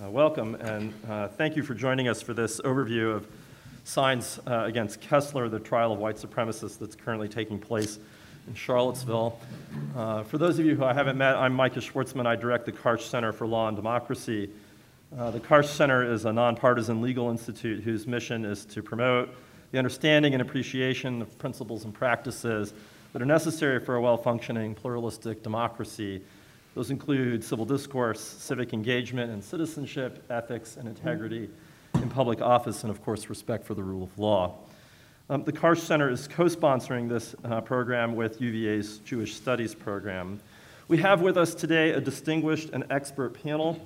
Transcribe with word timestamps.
Uh, 0.00 0.08
welcome, 0.08 0.54
and 0.56 0.94
uh, 1.08 1.26
thank 1.26 1.56
you 1.56 1.62
for 1.64 1.74
joining 1.74 2.06
us 2.06 2.22
for 2.22 2.32
this 2.32 2.60
overview 2.60 3.12
of 3.12 3.26
Sines 3.82 4.38
uh, 4.46 4.62
Against 4.64 5.00
Kessler, 5.00 5.48
the 5.48 5.58
trial 5.58 5.92
of 5.92 5.98
white 5.98 6.14
supremacists 6.14 6.78
that's 6.78 6.94
currently 6.94 7.28
taking 7.28 7.58
place 7.58 7.98
in 8.46 8.54
Charlottesville. 8.54 9.40
Uh, 9.96 10.22
for 10.22 10.38
those 10.38 10.60
of 10.60 10.66
you 10.66 10.76
who 10.76 10.84
I 10.84 10.92
haven't 10.92 11.18
met, 11.18 11.34
I'm 11.34 11.52
Micah 11.52 11.80
Schwartzman. 11.80 12.26
I 12.26 12.36
direct 12.36 12.64
the 12.64 12.70
Karsh 12.70 13.08
Center 13.08 13.32
for 13.32 13.48
Law 13.48 13.66
and 13.66 13.76
Democracy. 13.76 14.50
Uh, 15.18 15.32
the 15.32 15.40
Karsh 15.40 15.66
Center 15.66 16.08
is 16.08 16.26
a 16.26 16.32
nonpartisan 16.32 17.02
legal 17.02 17.28
institute 17.30 17.82
whose 17.82 18.06
mission 18.06 18.44
is 18.44 18.64
to 18.66 18.84
promote 18.84 19.34
the 19.72 19.78
understanding 19.78 20.32
and 20.32 20.40
appreciation 20.40 21.20
of 21.20 21.36
principles 21.40 21.84
and 21.84 21.92
practices 21.92 22.72
that 23.12 23.20
are 23.20 23.26
necessary 23.26 23.80
for 23.80 23.96
a 23.96 24.00
well 24.00 24.16
functioning 24.16 24.76
pluralistic 24.76 25.42
democracy. 25.42 26.22
Those 26.74 26.90
include 26.90 27.42
civil 27.42 27.64
discourse, 27.64 28.20
civic 28.20 28.72
engagement 28.72 29.32
and 29.32 29.42
citizenship, 29.42 30.24
ethics 30.30 30.76
and 30.76 30.88
integrity 30.88 31.48
in 31.94 32.08
public 32.08 32.40
office, 32.40 32.82
and 32.82 32.90
of 32.90 33.02
course, 33.02 33.28
respect 33.28 33.64
for 33.64 33.74
the 33.74 33.82
rule 33.82 34.04
of 34.04 34.18
law. 34.18 34.54
Um, 35.30 35.44
the 35.44 35.52
Karsh 35.52 35.80
Center 35.80 36.10
is 36.10 36.26
co 36.28 36.44
sponsoring 36.44 37.08
this 37.08 37.34
uh, 37.44 37.60
program 37.60 38.16
with 38.16 38.40
UVA's 38.40 38.98
Jewish 38.98 39.34
Studies 39.34 39.74
program. 39.74 40.40
We 40.88 40.96
have 40.98 41.20
with 41.20 41.36
us 41.36 41.54
today 41.54 41.90
a 41.90 42.00
distinguished 42.00 42.70
and 42.70 42.84
expert 42.90 43.34
panel. 43.42 43.78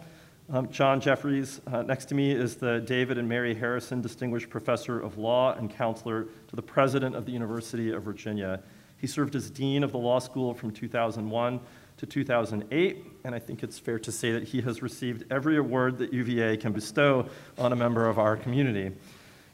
Um, 0.53 0.71
John 0.71 1.01
Jeffries, 1.01 1.61
uh, 1.67 1.83
next 1.83 2.07
to 2.07 2.15
me 2.15 2.31
is 2.31 2.57
the 2.57 2.81
David 2.81 3.19
and 3.19 3.29
Mary 3.29 3.55
Harrison 3.55 4.01
Distinguished 4.01 4.51
Professor 4.51 5.01
of 5.01 5.19
Law 5.19 5.55
and 5.55 5.69
Counselor 5.69 6.27
to 6.49 6.57
the 6.57 6.63
President 6.63 7.17
of 7.17 7.27
the 7.27 7.33
University 7.33 7.91
of 7.91 8.03
Virginia. 8.03 8.61
He 8.99 9.07
served 9.07 9.35
as 9.35 9.51
Dean 9.51 9.83
of 9.83 9.91
the 9.91 9.99
Law 9.99 10.19
School 10.19 10.55
from 10.55 10.71
2001 10.71 11.59
to 12.03 12.07
2008, 12.07 13.07
and 13.23 13.33
I 13.33 13.39
think 13.39 13.63
it's 13.63 13.79
fair 13.79 13.97
to 14.01 14.11
say 14.11 14.33
that 14.33 14.43
he 14.43 14.61
has 14.63 14.83
received 14.83 15.25
every 15.31 15.57
award 15.57 15.99
that 15.99 16.13
UVA 16.13 16.57
can 16.57 16.73
bestow 16.73 17.29
on 17.57 17.73
a 17.73 17.77
member 17.77 18.09
of 18.09 18.19
our 18.19 18.37
community. 18.37 18.91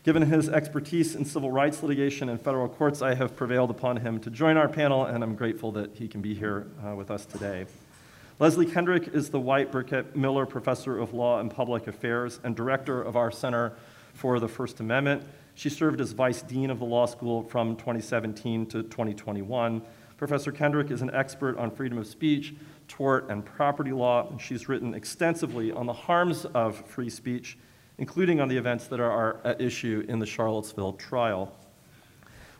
Given 0.02 0.22
his 0.22 0.48
expertise 0.48 1.14
in 1.14 1.26
civil 1.26 1.50
rights 1.50 1.82
litigation 1.82 2.30
and 2.30 2.40
federal 2.40 2.66
courts, 2.66 3.02
I 3.02 3.14
have 3.16 3.36
prevailed 3.36 3.68
upon 3.70 3.98
him 3.98 4.18
to 4.20 4.30
join 4.30 4.56
our 4.56 4.66
panel, 4.66 5.04
and 5.04 5.22
I'm 5.22 5.34
grateful 5.34 5.72
that 5.72 5.94
he 5.94 6.08
can 6.08 6.22
be 6.22 6.32
here 6.32 6.68
uh, 6.82 6.94
with 6.94 7.10
us 7.10 7.26
today. 7.26 7.66
Leslie 8.38 8.64
Kendrick 8.64 9.08
is 9.08 9.28
the 9.28 9.40
White 9.40 9.70
Burkett 9.70 10.16
Miller 10.16 10.46
Professor 10.46 10.98
of 10.98 11.12
Law 11.12 11.40
and 11.40 11.50
Public 11.50 11.86
Affairs 11.86 12.40
and 12.44 12.56
Director 12.56 13.02
of 13.02 13.14
our 13.14 13.30
Center 13.30 13.74
for 14.14 14.40
the 14.40 14.48
First 14.48 14.80
Amendment. 14.80 15.22
She 15.54 15.68
served 15.68 16.00
as 16.00 16.12
Vice 16.12 16.40
Dean 16.40 16.70
of 16.70 16.78
the 16.78 16.86
Law 16.86 17.04
School 17.04 17.42
from 17.42 17.76
2017 17.76 18.64
to 18.68 18.84
2021. 18.84 19.82
Professor 20.18 20.50
Kendrick 20.50 20.90
is 20.90 21.00
an 21.00 21.14
expert 21.14 21.56
on 21.58 21.70
freedom 21.70 21.96
of 21.96 22.06
speech, 22.06 22.52
tort, 22.88 23.30
and 23.30 23.44
property 23.44 23.92
law, 23.92 24.28
and 24.28 24.40
she's 24.40 24.68
written 24.68 24.92
extensively 24.92 25.70
on 25.70 25.86
the 25.86 25.92
harms 25.92 26.44
of 26.44 26.84
free 26.88 27.08
speech, 27.08 27.56
including 27.98 28.40
on 28.40 28.48
the 28.48 28.56
events 28.56 28.88
that 28.88 28.98
are 28.98 29.40
at 29.44 29.60
issue 29.60 30.04
in 30.08 30.18
the 30.18 30.26
Charlottesville 30.26 30.94
trial. 30.94 31.54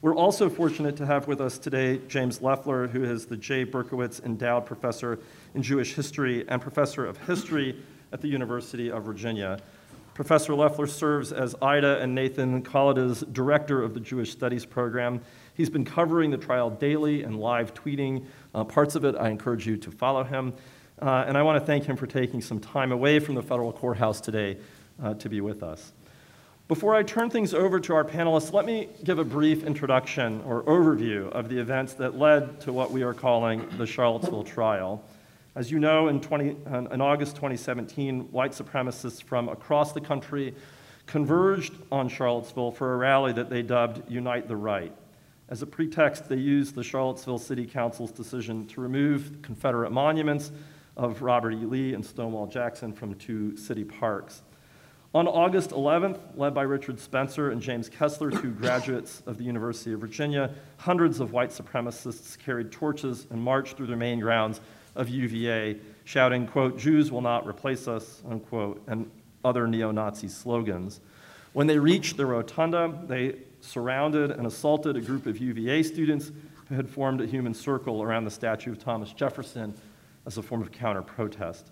We're 0.02 0.14
also 0.14 0.48
fortunate 0.48 0.96
to 0.98 1.06
have 1.06 1.26
with 1.26 1.40
us 1.40 1.58
today 1.58 2.00
James 2.06 2.40
Loeffler, 2.40 2.86
who 2.86 3.02
is 3.02 3.26
the 3.26 3.36
Jay 3.36 3.64
Berkowitz 3.64 4.24
Endowed 4.24 4.64
Professor 4.64 5.18
in 5.56 5.62
Jewish 5.64 5.94
History 5.94 6.48
and 6.48 6.62
Professor 6.62 7.04
of 7.06 7.18
History 7.26 7.82
at 8.12 8.20
the 8.20 8.28
University 8.28 8.88
of 8.88 9.02
Virginia. 9.02 9.58
Professor 10.14 10.54
Loeffler 10.54 10.86
serves 10.86 11.32
as 11.32 11.56
Ida 11.62 12.00
and 12.00 12.14
Nathan 12.14 12.62
Collida's 12.62 13.20
Director 13.32 13.82
of 13.82 13.94
the 13.94 14.00
Jewish 14.00 14.30
Studies 14.32 14.64
Program 14.64 15.20
He's 15.58 15.68
been 15.68 15.84
covering 15.84 16.30
the 16.30 16.38
trial 16.38 16.70
daily 16.70 17.24
and 17.24 17.40
live 17.40 17.74
tweeting 17.74 18.24
uh, 18.54 18.62
parts 18.62 18.94
of 18.94 19.04
it. 19.04 19.16
I 19.16 19.28
encourage 19.28 19.66
you 19.66 19.76
to 19.78 19.90
follow 19.90 20.22
him. 20.22 20.54
Uh, 21.02 21.24
and 21.26 21.36
I 21.36 21.42
want 21.42 21.60
to 21.60 21.66
thank 21.66 21.84
him 21.84 21.96
for 21.96 22.06
taking 22.06 22.40
some 22.40 22.60
time 22.60 22.92
away 22.92 23.18
from 23.18 23.34
the 23.34 23.42
federal 23.42 23.72
courthouse 23.72 24.20
today 24.20 24.56
uh, 25.02 25.14
to 25.14 25.28
be 25.28 25.40
with 25.40 25.64
us. 25.64 25.92
Before 26.68 26.94
I 26.94 27.02
turn 27.02 27.28
things 27.28 27.54
over 27.54 27.80
to 27.80 27.94
our 27.94 28.04
panelists, 28.04 28.52
let 28.52 28.66
me 28.66 28.88
give 29.02 29.18
a 29.18 29.24
brief 29.24 29.64
introduction 29.64 30.42
or 30.42 30.62
overview 30.62 31.28
of 31.32 31.48
the 31.48 31.58
events 31.58 31.94
that 31.94 32.16
led 32.16 32.60
to 32.60 32.72
what 32.72 32.92
we 32.92 33.02
are 33.02 33.14
calling 33.14 33.68
the 33.78 33.86
Charlottesville 33.86 34.44
trial. 34.44 35.02
As 35.56 35.72
you 35.72 35.80
know, 35.80 36.06
in, 36.06 36.20
20, 36.20 36.56
in 36.92 37.00
August 37.00 37.34
2017, 37.34 38.30
white 38.30 38.52
supremacists 38.52 39.20
from 39.20 39.48
across 39.48 39.92
the 39.92 40.00
country 40.00 40.54
converged 41.06 41.72
on 41.90 42.08
Charlottesville 42.08 42.70
for 42.70 42.94
a 42.94 42.96
rally 42.96 43.32
that 43.32 43.50
they 43.50 43.62
dubbed 43.62 44.08
Unite 44.08 44.46
the 44.46 44.54
Right. 44.54 44.92
As 45.50 45.62
a 45.62 45.66
pretext, 45.66 46.28
they 46.28 46.36
used 46.36 46.74
the 46.74 46.84
Charlottesville 46.84 47.38
City 47.38 47.66
Council's 47.66 48.12
decision 48.12 48.66
to 48.66 48.82
remove 48.82 49.40
Confederate 49.40 49.90
monuments 49.90 50.52
of 50.94 51.22
Robert 51.22 51.52
E. 51.52 51.64
Lee 51.64 51.94
and 51.94 52.04
Stonewall 52.04 52.46
Jackson 52.46 52.92
from 52.92 53.14
two 53.14 53.56
city 53.56 53.84
parks. 53.84 54.42
On 55.14 55.26
August 55.26 55.70
11th, 55.70 56.18
led 56.34 56.52
by 56.52 56.62
Richard 56.62 57.00
Spencer 57.00 57.50
and 57.50 57.62
Jason 57.62 57.90
Kessler, 57.94 58.30
two 58.30 58.50
graduates 58.60 59.22
of 59.24 59.38
the 59.38 59.44
University 59.44 59.94
of 59.94 60.00
Virginia, 60.00 60.54
hundreds 60.76 61.18
of 61.18 61.32
white 61.32 61.48
supremacists 61.48 62.38
carried 62.38 62.70
torches 62.70 63.26
and 63.30 63.40
marched 63.40 63.78
through 63.78 63.86
the 63.86 63.96
main 63.96 64.20
grounds 64.20 64.60
of 64.96 65.08
UVA, 65.08 65.78
shouting, 66.04 66.46
quote, 66.46 66.78
Jews 66.78 67.10
will 67.10 67.22
not 67.22 67.46
replace 67.46 67.88
us, 67.88 68.22
unquote, 68.28 68.82
and 68.86 69.10
other 69.44 69.66
neo 69.66 69.90
Nazi 69.92 70.28
slogans. 70.28 71.00
When 71.52 71.66
they 71.66 71.78
reached 71.78 72.16
the 72.16 72.26
rotunda, 72.26 72.98
they 73.06 73.36
surrounded 73.60 74.30
and 74.30 74.46
assaulted 74.46 74.96
a 74.96 75.00
group 75.00 75.26
of 75.26 75.38
UVA 75.38 75.82
students 75.82 76.30
who 76.68 76.74
had 76.74 76.88
formed 76.88 77.20
a 77.20 77.26
human 77.26 77.54
circle 77.54 78.02
around 78.02 78.24
the 78.24 78.30
statue 78.30 78.72
of 78.72 78.78
Thomas 78.78 79.12
Jefferson 79.12 79.74
as 80.26 80.36
a 80.36 80.42
form 80.42 80.60
of 80.60 80.70
counter 80.70 81.02
protest. 81.02 81.70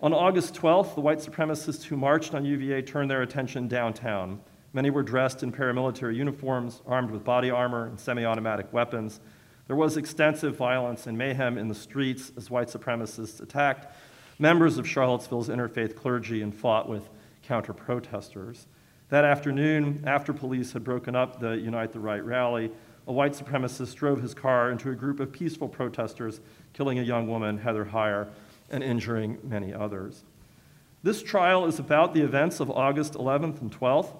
On 0.00 0.12
August 0.12 0.54
12th, 0.54 0.94
the 0.94 1.00
white 1.00 1.18
supremacists 1.18 1.82
who 1.82 1.96
marched 1.96 2.34
on 2.34 2.44
UVA 2.44 2.82
turned 2.82 3.10
their 3.10 3.22
attention 3.22 3.66
downtown. 3.66 4.40
Many 4.72 4.90
were 4.90 5.02
dressed 5.02 5.42
in 5.42 5.50
paramilitary 5.50 6.14
uniforms, 6.14 6.82
armed 6.86 7.10
with 7.10 7.24
body 7.24 7.50
armor 7.50 7.86
and 7.86 7.98
semi 7.98 8.24
automatic 8.24 8.72
weapons. 8.72 9.20
There 9.66 9.76
was 9.76 9.96
extensive 9.96 10.56
violence 10.56 11.06
and 11.06 11.18
mayhem 11.18 11.58
in 11.58 11.68
the 11.68 11.74
streets 11.74 12.30
as 12.36 12.50
white 12.50 12.68
supremacists 12.68 13.40
attacked 13.40 13.92
members 14.38 14.78
of 14.78 14.86
Charlottesville's 14.86 15.48
interfaith 15.48 15.96
clergy 15.96 16.42
and 16.42 16.54
fought 16.54 16.88
with 16.88 17.08
counter 17.42 17.72
protesters. 17.72 18.66
That 19.08 19.24
afternoon, 19.24 20.02
after 20.04 20.32
police 20.32 20.72
had 20.72 20.82
broken 20.82 21.14
up 21.14 21.38
the 21.38 21.52
Unite 21.52 21.92
the 21.92 22.00
Right 22.00 22.24
rally, 22.24 22.72
a 23.06 23.12
white 23.12 23.34
supremacist 23.34 23.94
drove 23.94 24.20
his 24.20 24.34
car 24.34 24.72
into 24.72 24.90
a 24.90 24.96
group 24.96 25.20
of 25.20 25.30
peaceful 25.30 25.68
protesters, 25.68 26.40
killing 26.72 26.98
a 26.98 27.02
young 27.02 27.28
woman, 27.28 27.58
Heather 27.58 27.84
Heyer, 27.84 28.26
and 28.68 28.82
injuring 28.82 29.38
many 29.44 29.72
others. 29.72 30.24
This 31.04 31.22
trial 31.22 31.66
is 31.66 31.78
about 31.78 32.14
the 32.14 32.22
events 32.22 32.58
of 32.58 32.68
August 32.68 33.12
11th 33.12 33.60
and 33.60 33.70
12th. 33.70 34.12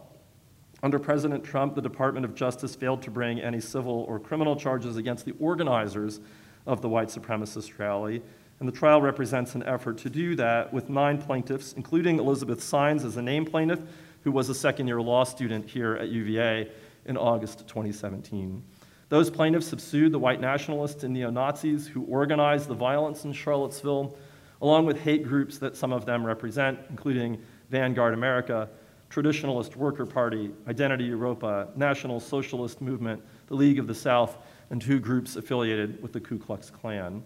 Under 0.85 1.01
President 1.01 1.43
Trump, 1.43 1.75
the 1.75 1.83
Department 1.83 2.25
of 2.25 2.37
Justice 2.37 2.77
failed 2.77 3.03
to 3.03 3.11
bring 3.11 3.41
any 3.41 3.59
civil 3.59 4.05
or 4.09 4.21
criminal 4.21 4.55
charges 4.55 4.97
against 4.97 5.25
the 5.25 5.35
organizers 5.41 6.21
of 6.65 6.81
the 6.81 6.89
white 6.89 7.09
supremacist 7.09 7.77
rally, 7.81 8.23
and 8.61 8.69
the 8.69 8.73
trial 8.73 9.03
represents 9.03 9.57
an 9.57 9.65
effort 9.65 9.99
to 9.99 10.09
do 10.09 10.37
that 10.37 10.73
with 10.73 10.89
nine 10.89 11.21
plaintiffs, 11.21 11.73
including 11.73 12.21
Elizabeth 12.21 12.63
Sines 12.63 13.05
as 13.05 13.17
a 13.17 13.23
named 13.23 13.51
plaintiff, 13.51 13.81
who 14.27 14.33
was 14.33 14.49
a 14.49 14.55
second 14.55 14.89
year 14.89 15.01
law 15.01 15.23
student 15.23 15.71
here 15.71 15.95
at 15.95 16.09
UVA 16.09 16.69
in 17.05 17.17
August 17.17 17.61
2017. 17.69 18.61
Those 19.09 19.31
plaintiffs 19.31 19.71
have 19.71 19.81
sued 19.81 20.11
the 20.11 20.19
white 20.19 20.41
nationalists 20.41 21.05
and 21.05 21.15
neo 21.15 21.31
Nazis 21.31 21.87
who 21.87 22.03
organized 22.07 22.67
the 22.67 22.75
violence 22.75 23.25
in 23.25 23.33
Charlottesville, 23.33 24.19
along 24.61 24.85
with 24.85 25.01
hate 25.01 25.23
groups 25.23 25.59
that 25.59 25.77
some 25.77 25.93
of 25.93 26.07
them 26.07 26.27
represent, 26.27 26.77
including 26.91 27.41
Vanguard 27.71 28.15
America, 28.15 28.69
Traditionalist 29.11 29.77
Worker 29.77 30.05
Party, 30.05 30.51
Identity 30.67 31.05
Europa, 31.05 31.69
National 31.77 32.19
Socialist 32.19 32.81
Movement, 32.81 33.23
the 33.47 33.55
League 33.55 33.79
of 33.79 33.87
the 33.87 33.95
South, 33.95 34.39
and 34.71 34.83
two 34.83 34.99
groups 34.99 35.37
affiliated 35.37 36.03
with 36.03 36.13
the 36.13 36.19
Ku 36.19 36.37
Klux 36.37 36.69
Klan. 36.69 37.23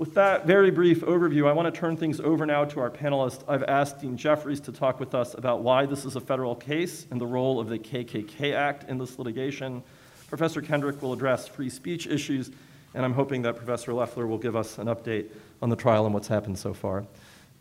With 0.00 0.14
that 0.14 0.46
very 0.46 0.70
brief 0.70 1.02
overview, 1.02 1.46
I 1.46 1.52
want 1.52 1.74
to 1.74 1.78
turn 1.78 1.94
things 1.94 2.20
over 2.20 2.46
now 2.46 2.64
to 2.64 2.80
our 2.80 2.88
panelists. 2.88 3.44
I've 3.46 3.64
asked 3.64 4.00
Dean 4.00 4.16
Jeffries 4.16 4.58
to 4.60 4.72
talk 4.72 4.98
with 4.98 5.14
us 5.14 5.34
about 5.34 5.60
why 5.60 5.84
this 5.84 6.06
is 6.06 6.16
a 6.16 6.22
federal 6.22 6.56
case 6.56 7.06
and 7.10 7.20
the 7.20 7.26
role 7.26 7.60
of 7.60 7.68
the 7.68 7.78
KKK 7.78 8.54
Act 8.54 8.88
in 8.88 8.96
this 8.96 9.18
litigation. 9.18 9.82
Professor 10.30 10.62
Kendrick 10.62 11.02
will 11.02 11.12
address 11.12 11.46
free 11.46 11.68
speech 11.68 12.06
issues, 12.06 12.50
and 12.94 13.04
I'm 13.04 13.12
hoping 13.12 13.42
that 13.42 13.56
Professor 13.56 13.92
Loeffler 13.92 14.26
will 14.26 14.38
give 14.38 14.56
us 14.56 14.78
an 14.78 14.86
update 14.86 15.32
on 15.60 15.68
the 15.68 15.76
trial 15.76 16.06
and 16.06 16.14
what's 16.14 16.28
happened 16.28 16.58
so 16.58 16.72
far. 16.72 17.04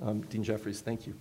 Um, 0.02 0.22
Dean 0.22 0.42
Jeffries, 0.42 0.80
thank 0.80 1.08
you. 1.08 1.16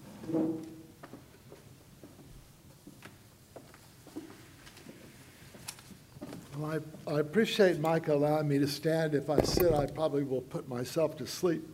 Well, 6.58 6.82
I, 7.06 7.12
I 7.12 7.20
appreciate 7.20 7.78
Mike 7.78 8.08
allowing 8.08 8.48
me 8.48 8.58
to 8.58 8.66
stand. 8.66 9.14
If 9.14 9.30
I 9.30 9.40
sit, 9.42 9.72
I 9.72 9.86
probably 9.86 10.24
will 10.24 10.40
put 10.40 10.68
myself 10.68 11.16
to 11.18 11.26
sleep. 11.26 11.64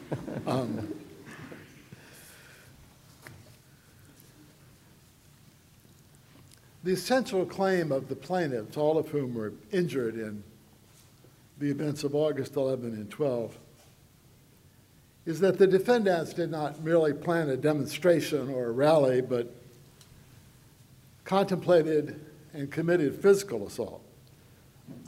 um, 0.48 0.92
the 6.82 6.92
essential 6.92 7.46
claim 7.46 7.92
of 7.92 8.08
the 8.08 8.16
plaintiffs, 8.16 8.76
all 8.76 8.98
of 8.98 9.06
whom 9.10 9.32
were 9.32 9.52
injured 9.70 10.16
in 10.16 10.42
the 11.58 11.70
events 11.70 12.02
of 12.02 12.16
August 12.16 12.56
11 12.56 12.94
and 12.94 13.08
12, 13.10 13.56
is 15.24 15.38
that 15.38 15.56
the 15.56 15.68
defendants 15.68 16.32
did 16.32 16.50
not 16.50 16.82
merely 16.82 17.12
plan 17.12 17.48
a 17.48 17.56
demonstration 17.56 18.48
or 18.48 18.66
a 18.66 18.72
rally, 18.72 19.20
but 19.20 19.54
contemplated 21.22 22.26
and 22.52 22.72
committed 22.72 23.22
physical 23.22 23.68
assault. 23.68 24.04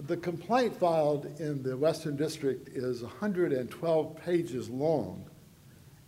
The 0.07 0.17
complaint 0.17 0.77
filed 0.77 1.41
in 1.41 1.63
the 1.63 1.77
Western 1.77 2.17
District 2.17 2.69
is 2.69 3.03
112 3.03 4.17
pages 4.17 4.69
long, 4.69 5.25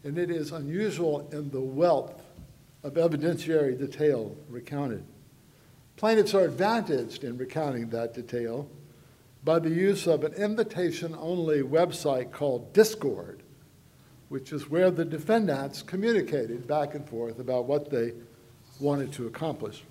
and 0.05 0.19
it 0.19 0.31
is 0.31 0.53
unusual 0.53 1.29
in 1.33 1.51
the 1.51 1.61
wealth 1.61 2.23
of 2.83 2.95
evidentiary 2.95 3.79
detail 3.79 4.37
recounted. 4.49 5.05
Plaintiffs 5.97 6.35
are 6.35 6.45
advantaged 6.45 7.25
in 7.25 7.39
recounting 7.39 7.89
that 7.91 8.15
detail 8.15 8.69
by 9.45 9.59
the 9.59 9.71
use 9.71 10.07
of 10.07 10.25
an 10.25 10.35
invitation 10.35 11.15
only 11.19 11.63
website 11.63 12.33
called 12.33 12.73
Discord, 12.73 13.43
which 14.29 14.53
is 14.53 14.69
where 14.69 14.91
the 14.91 15.05
defendants 15.05 15.83
communicated 15.83 16.67
back 16.67 16.95
and 16.95 17.09
forth 17.09 17.39
about 17.39 17.65
what 17.65 17.91
they 17.91 18.13
wanted 18.81 19.13
to 19.15 19.27
accomplish. 19.27 19.85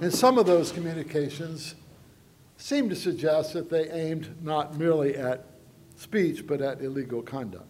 And 0.00 0.12
some 0.12 0.38
of 0.38 0.46
those 0.46 0.72
communications 0.72 1.74
seem 2.56 2.88
to 2.88 2.96
suggest 2.96 3.52
that 3.52 3.70
they 3.70 3.90
aimed 3.90 4.42
not 4.42 4.76
merely 4.78 5.16
at 5.16 5.44
speech, 5.96 6.46
but 6.46 6.60
at 6.60 6.80
illegal 6.80 7.22
conduct. 7.22 7.66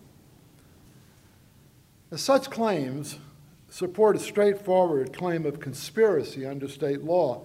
Such 2.14 2.50
claims 2.50 3.18
support 3.68 4.14
a 4.14 4.20
straightforward 4.20 5.12
claim 5.12 5.44
of 5.44 5.58
conspiracy 5.58 6.46
under 6.46 6.68
state 6.68 7.02
law. 7.02 7.42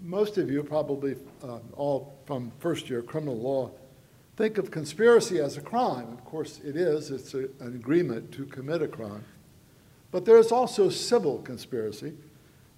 Most 0.00 0.38
of 0.38 0.50
you, 0.50 0.62
probably 0.62 1.16
uh, 1.42 1.58
all 1.74 2.16
from 2.24 2.50
first 2.60 2.88
year 2.88 3.02
criminal 3.02 3.36
law, 3.36 3.70
think 4.36 4.56
of 4.56 4.70
conspiracy 4.70 5.38
as 5.38 5.58
a 5.58 5.60
crime. 5.60 6.12
Of 6.12 6.24
course, 6.24 6.60
it 6.64 6.76
is, 6.76 7.10
it's 7.10 7.34
a, 7.34 7.40
an 7.60 7.74
agreement 7.74 8.32
to 8.32 8.46
commit 8.46 8.80
a 8.80 8.88
crime. 8.88 9.24
But 10.10 10.24
there 10.24 10.38
is 10.38 10.50
also 10.50 10.88
civil 10.88 11.38
conspiracy, 11.40 12.14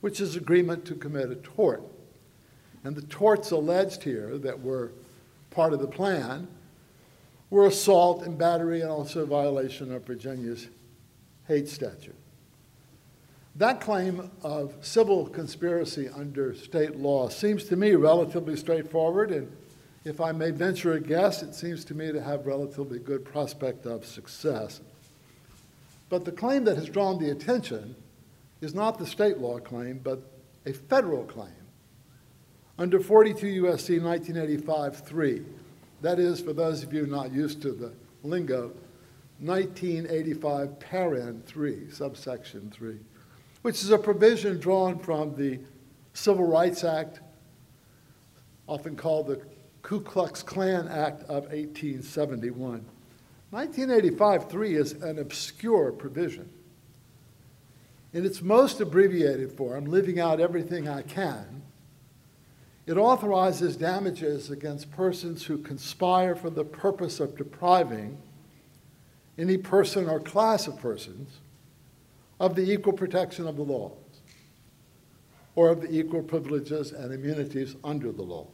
which 0.01 0.21
is 0.21 0.35
agreement 0.35 0.85
to 0.87 0.97
commit 0.97 1.31
a 1.31 1.37
tort. 1.37 1.85
And 2.85 2.97
the 2.97 3.03
torts 3.03 3.51
alleged 3.51 4.03
here 4.03 4.39
that 4.39 4.61
were 4.61 4.93
part 5.51 5.73
of 5.73 5.81
the 5.81 5.87
plan 5.87 6.49
were 7.51 7.67
assault 7.67 8.23
and 8.23 8.39
battery 8.39 8.81
and 8.81 8.91
also 8.91 9.27
violation 9.27 9.93
of 9.93 10.07
Virginia's 10.07 10.69
hate 11.47 11.69
statute. 11.69 12.17
That 13.57 13.81
claim 13.81 14.31
of 14.43 14.75
civil 14.81 15.27
conspiracy 15.27 16.09
under 16.09 16.55
state 16.55 16.97
law 16.97 17.29
seems 17.29 17.65
to 17.65 17.77
me 17.77 17.93
relatively 17.93 18.57
straightforward, 18.57 19.31
and 19.31 19.55
if 20.05 20.21
I 20.21 20.33
may 20.33 20.51
venture 20.51 20.95
a 20.95 21.01
guess, 21.01 21.43
it 21.43 21.55
seems 21.55 21.85
to 21.85 21.95
me 21.95 22.11
to 22.11 22.23
have 22.23 22.47
relatively 22.47 22.99
good 22.99 23.25
prospect 23.25 23.85
of 23.85 24.07
success. 24.07 24.81
But 26.09 26.25
the 26.25 26.33
claim 26.33 26.65
that 26.65 26.79
has 26.79 26.89
drawn 26.89 27.19
the 27.19 27.31
attention 27.31 27.95
is 28.63 28.75
not 28.75 28.99
the 28.99 29.07
state 29.07 29.39
law 29.39 29.59
claim, 29.59 30.01
but 30.03 30.23
a 30.65 30.73
federal 30.73 31.25
claim 31.25 31.53
under 32.83 33.01
42 33.01 33.47
U.S.C. 33.47 33.99
1985-3. 33.99 35.45
That 36.01 36.19
is, 36.19 36.41
for 36.41 36.53
those 36.53 36.83
of 36.83 36.93
you 36.93 37.07
not 37.07 37.33
used 37.33 37.63
to 37.63 37.73
the 37.73 37.93
lingo, 38.25 38.73
1985 39.39 40.79
paren 40.79 41.45
3, 41.45 41.91
subsection 41.91 42.71
3 42.71 42.99
which 43.63 43.77
is 43.77 43.91
a 43.91 43.99
provision 43.99 44.59
drawn 44.59 44.99
from 44.99 45.37
the 45.37 45.61
Civil 46.15 46.45
Rights 46.45 46.83
Act, 46.85 47.21
often 48.67 48.97
called 48.97 49.29
the 49.29 49.41
Ku 49.83 50.01
Klux 50.01 50.43
Klan 50.43 50.89
Act 50.89 51.23
of 51.23 51.45
1871. 51.45 52.85
1985-3 53.53 54.77
is 54.77 54.93
an 54.95 55.19
obscure 55.19 55.93
provision. 55.93 56.49
In 58.13 58.27
its 58.27 58.43
most 58.43 58.81
abbreviated 58.81 59.53
form, 59.53 59.87
living 59.87 60.19
out 60.19 60.41
everything 60.41 60.89
I 60.89 61.03
can, 61.03 61.63
it 62.87 62.97
authorizes 62.97 63.77
damages 63.77 64.51
against 64.51 64.91
persons 64.91 65.45
who 65.45 65.59
conspire 65.59 66.35
for 66.35 66.51
the 66.51 66.65
purpose 66.65 67.21
of 67.21 67.37
depriving 67.37 68.19
any 69.39 69.57
person 69.57 70.09
or 70.09 70.19
class 70.19 70.67
of 70.67 70.79
persons 70.81 71.39
of 72.41 72.57
the 72.57 72.73
equal 72.73 72.93
protection 72.93 73.47
of 73.47 73.57
the 73.57 73.63
laws 73.63 73.93
or 75.55 75.69
of 75.71 75.81
the 75.81 75.93
equal 75.97 76.23
privileges 76.23 76.93
and 76.93 77.13
immunities 77.13 77.77
under 77.85 78.11
the 78.11 78.23
laws. 78.23 78.49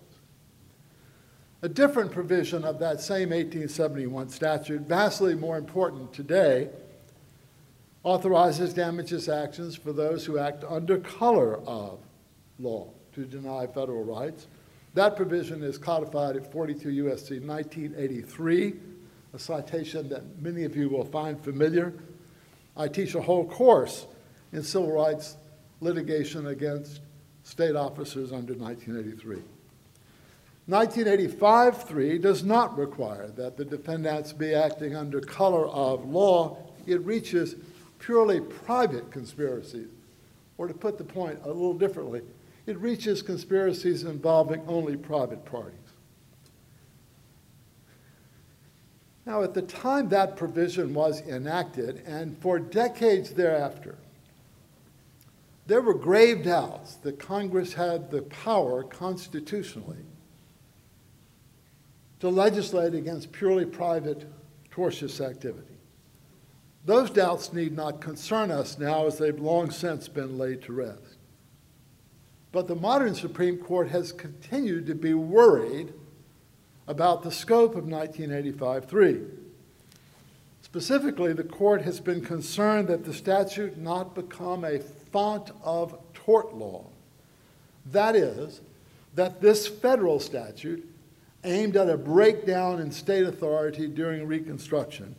A 1.62 1.69
different 1.69 2.12
provision 2.12 2.64
of 2.64 2.78
that 2.80 3.00
same 3.00 3.30
1871 3.30 4.28
statute, 4.28 4.82
vastly 4.82 5.34
more 5.34 5.56
important 5.56 6.12
today, 6.12 6.69
authorizes 8.04 8.75
damages 8.75 9.28
actions 9.28 9.75
for 9.75 9.92
those 9.92 10.25
who 10.25 10.38
act 10.38 10.64
under 10.69 10.98
color 10.98 11.56
of 11.66 11.98
law 12.58 12.92
to 13.19 13.26
deny 13.26 13.67
federal 13.67 14.05
rights. 14.05 14.47
That 14.94 15.17
provision 15.17 15.62
is 15.62 15.79
codified 15.79 16.37
at 16.37 16.50
42 16.50 16.91
U.S.C. 16.91 17.41
1983, 17.41 18.75
a 19.35 19.38
citation 19.38 20.09
that 20.09 20.41
many 20.41 20.65
of 20.65 20.75
you 20.75 20.88
will 20.88 21.05
find 21.05 21.38
familiar 21.43 21.93
I 22.79 22.87
teach 22.87 23.17
a 23.17 23.20
whole 23.20 23.44
course 23.44 24.06
in 24.53 24.62
civil 24.62 24.93
rights 24.93 25.37
litigation 25.81 26.47
against 26.47 27.00
state 27.43 27.75
officers 27.75 28.32
under 28.32 28.55
1983. 28.55 29.43
1985-3 30.69 32.21
does 32.21 32.44
not 32.44 32.79
require 32.79 33.29
that 33.29 33.56
the 33.56 33.64
defendants 33.64 34.32
be 34.32 34.55
acting 34.55 34.94
under 34.94 35.21
color 35.21 35.67
of 35.67 36.09
law. 36.09 36.56
It 36.87 37.00
reaches 37.00 37.56
purely 37.99 38.41
private 38.41 39.11
conspiracies. 39.11 39.88
Or 40.56 40.69
to 40.69 40.75
put 40.75 40.99
the 40.99 41.05
point 41.05 41.41
a 41.44 41.49
little 41.49 41.75
differently, 41.75 42.23
it 42.69 42.79
reaches 42.81 43.23
conspiracies 43.23 44.03
involving 44.03 44.62
only 44.69 44.94
private 44.94 45.43
parties. 45.47 45.75
Now, 49.25 49.43
at 49.43 49.55
the 49.55 49.62
time 49.62 50.11
that 50.11 50.37
provision 50.37 50.93
was 50.93 51.23
enacted, 51.23 52.03
and 52.06 52.37
for 52.43 52.59
decades 52.59 53.31
thereafter, 53.31 53.97
there 55.67 55.81
were 55.81 55.94
grave 55.94 56.44
doubts 56.44 56.97
that 56.97 57.19
Congress 57.19 57.73
had 57.73 58.11
the 58.11 58.23
power 58.23 58.82
constitutionally 58.82 60.05
to 62.21 62.29
legislate 62.29 62.93
against 62.93 63.32
purely 63.32 63.64
private 63.64 64.31
tortious 64.71 65.26
activity. 65.26 65.79
Those 66.85 67.09
doubts 67.11 67.55
need 67.55 67.75
not 67.75 68.03
concern 68.03 68.50
us 68.50 68.79
now 68.79 69.06
as 69.06 69.17
they've 69.17 69.41
long 69.41 69.71
since 69.71 70.07
been 70.07 70.37
laid 70.37 70.61
to 70.62 70.73
rest. 70.75 71.17
But 72.52 72.67
the 72.67 72.75
modern 72.75 73.14
Supreme 73.14 73.59
Court 73.59 73.88
has 73.88 74.12
continued 74.12 74.87
to 74.87 74.95
be 74.95 75.14
worried 75.14 75.93
about 76.87 77.23
the 77.23 77.31
scope 77.31 77.76
of 77.76 77.85
1985-3. 77.85 79.28
Specifically, 80.62 81.33
the 81.33 81.45
court 81.45 81.83
has 81.83 82.00
been 82.00 82.23
concerned 82.23 82.88
that 82.88 83.05
the 83.05 83.12
statute 83.12 83.76
not 83.76 84.14
become 84.14 84.64
a 84.64 84.78
font 84.78 85.50
of 85.62 85.99
tort 86.14 86.55
law. 86.55 86.87
That 87.87 88.17
is, 88.17 88.61
that 89.14 89.40
this 89.40 89.67
federal 89.67 90.21
statute, 90.21 90.87
aimed 91.45 91.76
at 91.76 91.88
a 91.88 91.97
breakdown 91.97 92.81
in 92.81 92.90
state 92.90 93.25
authority 93.25 93.87
during 93.87 94.26
Reconstruction, 94.26 95.14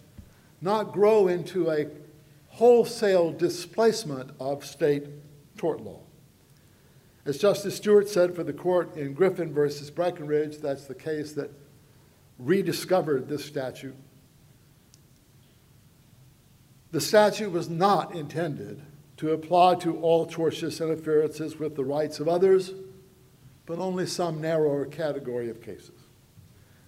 not 0.62 0.92
grow 0.92 1.28
into 1.28 1.72
a 1.72 1.88
wholesale 2.50 3.32
displacement 3.32 4.32
of 4.40 4.66
state 4.66 5.06
tort 5.58 5.82
law. 5.82 6.02
As 7.26 7.38
Justice 7.38 7.76
Stewart 7.76 8.08
said 8.08 8.36
for 8.36 8.44
the 8.44 8.54
court 8.54 8.96
in 8.96 9.14
Griffin 9.14 9.54
versus 9.54 9.92
Breckenridge, 9.92 10.58
that's 10.60 10.86
the 10.86 10.96
case 10.96 11.34
that 11.34 11.52
rediscovered 12.38 13.28
this 13.28 13.44
statute. 13.44 13.96
The 16.92 17.02
statute 17.02 17.52
was 17.52 17.70
not 17.70 18.16
intended 18.16 18.82
to 19.18 19.32
apply 19.34 19.76
to 19.76 20.00
all 20.00 20.26
tortious 20.26 20.82
interferences 20.82 21.60
with 21.60 21.76
the 21.76 21.84
rights 21.84 22.20
of 22.20 22.28
others, 22.28 22.72
but 23.66 23.78
only 23.78 24.08
some 24.08 24.42
narrower 24.42 24.86
category 24.86 25.50
of 25.50 25.62
cases. 25.62 25.92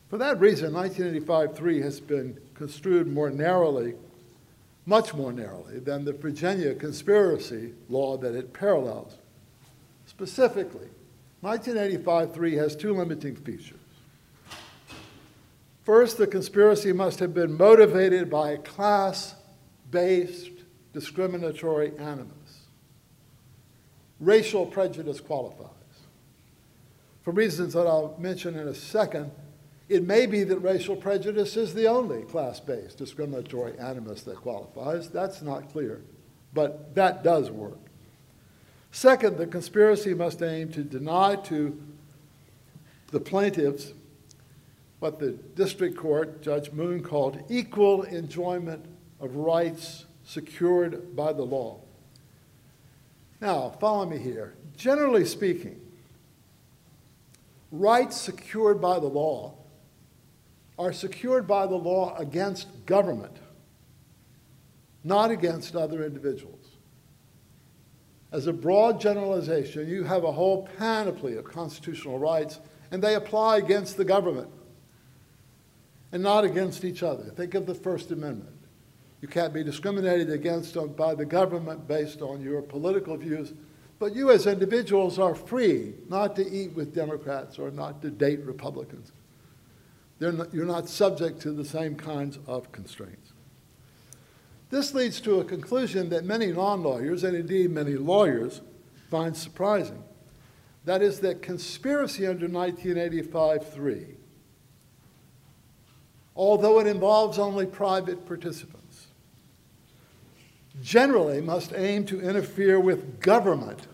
For 0.10 0.18
that 0.18 0.40
reason, 0.40 0.74
1985-3 0.74 1.84
has 1.84 2.00
been 2.00 2.40
construed 2.56 3.08
more 3.08 3.30
narrowly, 3.30 3.94
much 4.86 5.14
more 5.14 5.32
narrowly, 5.32 5.80
than 5.80 6.06
the 6.06 6.14
Virginia 6.14 6.74
conspiracy 6.74 7.74
law 7.88 8.18
that 8.18 8.34
it 8.34 8.54
parallels. 8.54 9.18
Specifically, 10.22 10.88
1985-3 11.44 12.56
has 12.56 12.76
two 12.76 12.94
limiting 12.94 13.36
features. 13.36 13.80
First, 15.82 16.20
the 16.20 16.28
conspiracy 16.28 16.94
must 16.94 17.18
have 17.18 17.34
been 17.34 17.58
motivated 17.58 18.30
by 18.30 18.52
a 18.52 18.60
class 18.60 19.34
based 19.90 20.52
discriminatory 20.94 21.98
animus. 21.98 22.68
Racial 24.20 24.68
prejudice 24.68 25.20
qualifies. 25.20 25.70
For 27.24 27.32
reasons 27.32 27.74
that 27.74 27.88
I'll 27.88 28.16
mention 28.20 28.56
in 28.56 28.68
a 28.68 28.76
second, 28.76 29.32
It 29.90 30.08
may 30.08 30.26
be 30.26 30.46
that 30.46 30.60
racial 30.60 30.96
prejudice 30.96 31.58
is 31.58 31.74
the 31.74 31.88
only 31.88 32.22
class-based 32.22 32.98
discriminatory 32.98 33.78
animus 33.78 34.22
that 34.22 34.38
qualifies. 34.38 35.10
That's 35.10 35.42
not 35.42 35.70
clear, 35.74 36.02
but 36.54 36.96
that 36.96 37.26
does 37.26 37.52
work. 37.52 37.91
Second, 38.92 39.38
the 39.38 39.48
conspiracy 39.48 40.14
must 40.14 40.42
aim 40.42 40.70
to 40.74 40.84
deny 40.84 41.36
to 41.36 41.82
the 43.08 43.20
plaintiffs 43.20 43.94
what 45.00 45.20
the 45.20 45.32
district 45.32 45.98
court, 45.98 46.42
Judge 46.42 46.72
Moon, 46.72 47.02
called 47.02 47.42
equal 47.50 48.04
enjoyment 48.04 48.86
of 49.20 49.36
rights 49.36 50.06
secured 50.24 51.16
by 51.16 51.34
the 51.34 51.42
law. 51.42 51.80
Now, 53.40 53.70
follow 53.80 54.06
me 54.06 54.20
here. 54.20 54.54
Generally 54.78 55.26
speaking, 55.26 55.80
rights 57.72 58.18
secured 58.18 58.80
by 58.80 59.00
the 59.00 59.08
law 59.08 59.56
are 60.78 60.94
secured 60.94 61.48
by 61.48 61.66
the 61.66 61.76
law 61.76 62.16
against 62.18 62.86
government, 62.86 63.38
not 65.04 65.32
against 65.32 65.76
other 65.76 66.06
individuals. 66.06 66.61
As 68.32 68.48
a 68.48 68.54
broad 68.54 69.02
generalization, 69.02 69.90
you 69.90 70.04
have 70.04 70.24
a 70.24 70.32
whole 70.32 70.68
panoply 70.78 71.36
of 71.36 71.44
constitutional 71.44 72.18
rights, 72.18 72.60
and 72.92 73.04
they 73.04 73.16
apply 73.16 73.58
against 73.58 73.98
the 73.98 74.06
government 74.06 74.50
and 76.12 76.24
not 76.24 76.44
against 76.44 76.86
each 76.86 77.04
other. 77.04 77.24
Think 77.24 77.56
of 77.56 77.66
the 77.66 77.76
First 77.76 78.12
Amendment. 78.12 78.56
You 79.22 79.28
can't 79.28 79.54
be 79.54 79.64
discriminated 79.64 80.30
against 80.30 80.76
by 80.96 81.14
the 81.14 81.26
government 81.26 81.88
based 81.88 82.22
on 82.22 82.42
your 82.42 82.62
political 82.62 83.18
views, 83.18 83.54
but 84.00 84.16
you 84.16 84.32
as 84.32 84.48
individuals 84.48 85.20
are 85.20 85.36
free 85.36 85.94
not 86.10 86.36
to 86.38 86.50
eat 86.50 86.74
with 86.74 86.96
Democrats 86.96 87.60
or 87.60 87.70
not 87.70 88.02
to 88.02 88.10
date 88.10 88.40
Republicans. 88.46 89.12
Not, 90.20 90.54
you're 90.54 90.66
not 90.66 90.88
subject 90.88 91.42
to 91.42 91.52
the 91.52 91.66
same 91.66 91.96
kinds 91.96 92.40
of 92.48 92.72
constraints. 92.72 93.31
This 94.72 94.94
leads 94.94 95.22
to 95.22 95.40
a 95.40 95.44
conclusion 95.44 96.10
that 96.10 96.26
many 96.26 96.48
non 96.48 96.82
lawyers, 96.82 97.24
and 97.24 97.36
indeed 97.36 97.70
many 97.70 97.94
lawyers, 97.94 98.62
find 99.10 99.38
surprising. 99.38 100.04
That 100.86 101.04
is, 101.04 101.20
that 101.20 101.44
conspiracy 101.44 102.26
under 102.26 102.48
1985 102.48 103.72
3 103.72 104.06
although 106.36 106.80
it 106.80 106.88
involves 106.88 107.38
only 107.38 107.66
private 107.66 108.26
participants, 108.26 109.08
generally 110.82 111.42
must 111.42 111.74
aim 111.74 112.06
to 112.06 112.22
interfere 112.22 112.80
with 112.80 113.20
government 113.20 113.88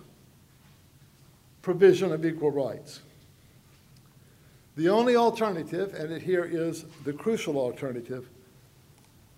provision 1.62 2.12
of 2.12 2.25
equal 2.25 2.51
rights. 2.51 3.01
The 4.77 4.89
only 4.89 5.15
alternative, 5.15 5.93
and 5.96 6.13
it 6.13 6.22
here 6.22 6.46
is 6.46 6.86
the 7.03 7.12
crucial 7.12 7.57
alternative, 7.57 8.29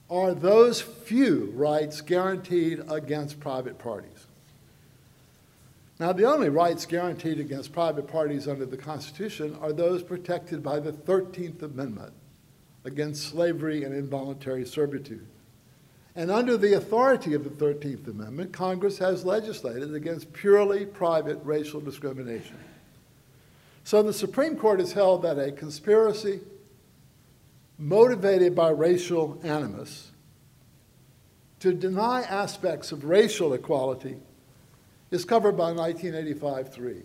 are 0.10 0.34
those 0.34 0.82
few 0.82 1.51
rights 1.56 2.01
guaranteed 2.01 2.82
against 2.89 3.39
private 3.39 3.78
parties. 3.78 4.25
Now, 6.00 6.13
the 6.13 6.24
only 6.24 6.50
rights 6.50 6.86
guaranteed 6.86 7.39
against 7.39 7.74
private 7.74 8.08
parties 8.08 8.48
under 8.48 8.66
the 8.66 8.78
Constitution 8.78 9.58
are 9.62 9.74
those 9.74 10.01
protected 10.01 10.63
by 10.63 10.80
the 10.80 10.94
13th 10.94 11.62
Amendment 11.62 12.13
against 12.86 13.28
slavery 13.28 13.84
and 13.84 13.94
involuntary 13.94 14.66
servitude. 14.66 15.28
And 16.16 16.32
under 16.32 16.58
the 16.58 16.74
authority 16.74 17.34
of 17.34 17.44
the 17.44 17.50
13th 17.50 18.08
Amendment, 18.08 18.54
Congress 18.54 18.98
has 18.98 19.25
legislated 19.25 19.94
against 19.94 20.34
purely 20.34 20.86
private 20.86 21.39
racial 21.44 21.82
discrimination. 21.82 22.58
So 23.84 24.01
the 24.01 24.13
Supreme 24.13 24.56
Court 24.56 24.80
has 24.80 24.94
held 24.94 25.22
that 25.24 25.38
a 25.38 25.51
conspiracy 25.51 26.39
motivated 27.79 28.53
by 28.53 28.69
racial 28.69 29.39
animus 29.41 30.12
to 31.62 31.74
deny 31.74 32.21
aspects 32.24 32.91
of 32.91 33.05
racial 33.05 33.53
equality 33.53 34.17
is 35.12 35.25
covered 35.25 35.57
by 35.57 35.71
1985-3, 35.71 37.01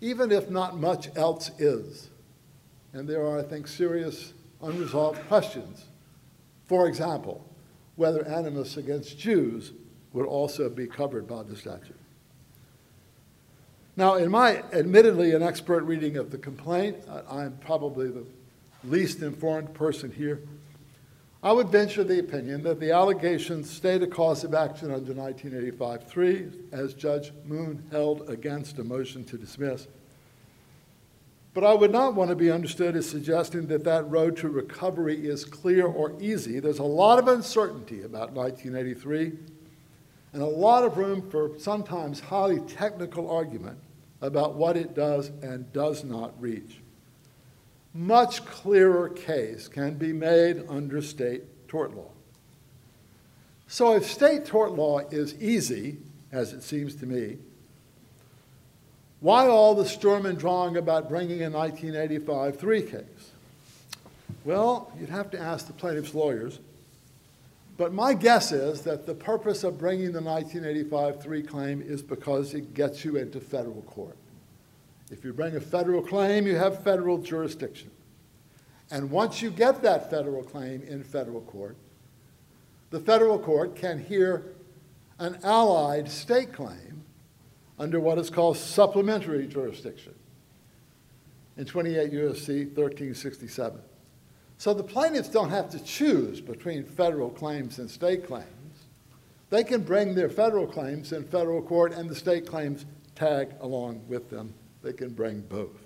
even 0.00 0.32
if 0.32 0.50
not 0.50 0.78
much 0.78 1.08
else 1.16 1.50
is. 1.58 2.10
And 2.92 3.08
there 3.08 3.24
are, 3.24 3.38
I 3.38 3.42
think, 3.42 3.68
serious 3.68 4.34
unresolved 4.60 5.20
questions. 5.28 5.84
For 6.66 6.88
example, 6.88 7.44
whether 7.96 8.26
animus 8.26 8.76
against 8.76 9.18
Jews 9.18 9.72
would 10.12 10.26
also 10.26 10.68
be 10.68 10.86
covered 10.86 11.26
by 11.28 11.42
the 11.44 11.56
statute. 11.56 11.96
Now, 13.96 14.14
in 14.14 14.30
my 14.30 14.62
admittedly 14.72 15.32
an 15.32 15.42
expert 15.42 15.82
reading 15.84 16.16
of 16.16 16.30
the 16.30 16.38
complaint, 16.38 16.96
I'm 17.28 17.56
probably 17.58 18.08
the 18.08 18.24
least 18.84 19.22
informed 19.22 19.74
person 19.74 20.10
here. 20.10 20.40
I 21.42 21.52
would 21.52 21.68
venture 21.68 22.02
the 22.02 22.18
opinion 22.18 22.62
that 22.64 22.80
the 22.80 22.90
allegations 22.90 23.70
state 23.70 24.02
a 24.02 24.08
cause 24.08 24.42
of 24.42 24.54
action 24.54 24.92
under 24.92 25.14
1985-3, 25.14 26.72
as 26.72 26.94
Judge 26.94 27.32
Moon 27.44 27.84
held 27.92 28.28
against 28.28 28.78
a 28.78 28.84
motion 28.84 29.24
to 29.24 29.38
dismiss, 29.38 29.86
but 31.54 31.64
I 31.64 31.74
would 31.74 31.90
not 31.90 32.14
want 32.14 32.30
to 32.30 32.36
be 32.36 32.50
understood 32.50 32.94
as 32.94 33.08
suggesting 33.08 33.66
that 33.68 33.84
that 33.84 34.08
road 34.08 34.36
to 34.38 34.48
recovery 34.48 35.26
is 35.26 35.44
clear 35.44 35.86
or 35.86 36.14
easy. 36.20 36.60
There's 36.60 36.78
a 36.78 36.84
lot 36.84 37.18
of 37.18 37.26
uncertainty 37.26 38.02
about 38.02 38.32
1983 38.32 39.32
and 40.34 40.42
a 40.42 40.46
lot 40.46 40.84
of 40.84 40.98
room 40.98 41.28
for 41.30 41.58
sometimes 41.58 42.20
highly 42.20 42.60
technical 42.60 43.30
argument 43.30 43.78
about 44.20 44.54
what 44.54 44.76
it 44.76 44.94
does 44.94 45.30
and 45.42 45.72
does 45.72 46.04
not 46.04 46.40
reach. 46.40 46.80
Much 47.98 48.44
clearer 48.44 49.08
case 49.08 49.66
can 49.66 49.94
be 49.94 50.12
made 50.12 50.64
under 50.68 51.02
state 51.02 51.42
tort 51.66 51.96
law. 51.96 52.06
So 53.66 53.96
if 53.96 54.08
state 54.08 54.46
tort 54.46 54.70
law 54.70 55.00
is 55.00 55.34
easy, 55.42 55.96
as 56.30 56.52
it 56.52 56.62
seems 56.62 56.94
to 56.94 57.06
me, 57.06 57.38
why 59.18 59.48
all 59.48 59.74
the 59.74 59.84
Sturm 59.84 60.26
and 60.26 60.38
Drang 60.38 60.76
about 60.76 61.08
bringing 61.08 61.42
a 61.42 61.50
1985 61.50 62.60
3 62.60 62.82
case? 62.82 63.02
Well, 64.44 64.92
you'd 65.00 65.08
have 65.08 65.32
to 65.32 65.40
ask 65.40 65.66
the 65.66 65.72
plaintiff's 65.72 66.14
lawyers. 66.14 66.60
But 67.78 67.92
my 67.92 68.14
guess 68.14 68.52
is 68.52 68.82
that 68.82 69.06
the 69.06 69.14
purpose 69.14 69.64
of 69.64 69.76
bringing 69.76 70.12
the 70.12 70.22
1985 70.22 71.20
3 71.20 71.42
claim 71.42 71.82
is 71.82 72.00
because 72.00 72.54
it 72.54 72.74
gets 72.74 73.04
you 73.04 73.16
into 73.16 73.40
federal 73.40 73.82
court. 73.82 74.16
If 75.10 75.24
you 75.24 75.32
bring 75.32 75.56
a 75.56 75.60
federal 75.60 76.02
claim, 76.02 76.46
you 76.46 76.56
have 76.56 76.82
federal 76.82 77.18
jurisdiction. 77.18 77.90
And 78.90 79.10
once 79.10 79.42
you 79.42 79.50
get 79.50 79.82
that 79.82 80.10
federal 80.10 80.42
claim 80.42 80.82
in 80.82 81.02
federal 81.02 81.42
court, 81.42 81.76
the 82.90 83.00
federal 83.00 83.38
court 83.38 83.76
can 83.76 83.98
hear 83.98 84.54
an 85.18 85.38
allied 85.42 86.10
state 86.10 86.52
claim 86.52 87.02
under 87.78 88.00
what 88.00 88.18
is 88.18 88.30
called 88.30 88.56
supplementary 88.56 89.46
jurisdiction 89.46 90.14
in 91.56 91.64
28 91.64 92.12
U.S.C. 92.12 92.64
1367. 92.64 93.80
So 94.58 94.74
the 94.74 94.82
plaintiffs 94.82 95.28
don't 95.28 95.50
have 95.50 95.70
to 95.70 95.82
choose 95.82 96.40
between 96.40 96.84
federal 96.84 97.30
claims 97.30 97.78
and 97.78 97.90
state 97.90 98.26
claims. 98.26 98.46
They 99.50 99.64
can 99.64 99.82
bring 99.82 100.14
their 100.14 100.28
federal 100.28 100.66
claims 100.66 101.12
in 101.12 101.24
federal 101.24 101.62
court 101.62 101.92
and 101.92 102.08
the 102.08 102.14
state 102.14 102.46
claims 102.46 102.86
tag 103.14 103.54
along 103.60 104.02
with 104.08 104.30
them. 104.30 104.52
They 104.88 104.94
can 104.94 105.10
bring 105.10 105.42
both. 105.42 105.84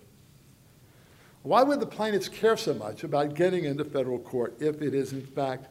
Why 1.43 1.65
would 1.65 1.81
the 1.81 1.87
plaintiffs 1.87 2.29
care 2.29 2.57
so 2.57 2.73
much 2.73 3.03
about 3.03 3.35
getting 3.35 3.65
into 3.65 3.85
federal 3.85 4.21
court 4.21 4.55
if 4.61 4.81
it 4.81 4.95
is, 4.95 5.13
in 5.13 5.27
fact, 5.27 5.67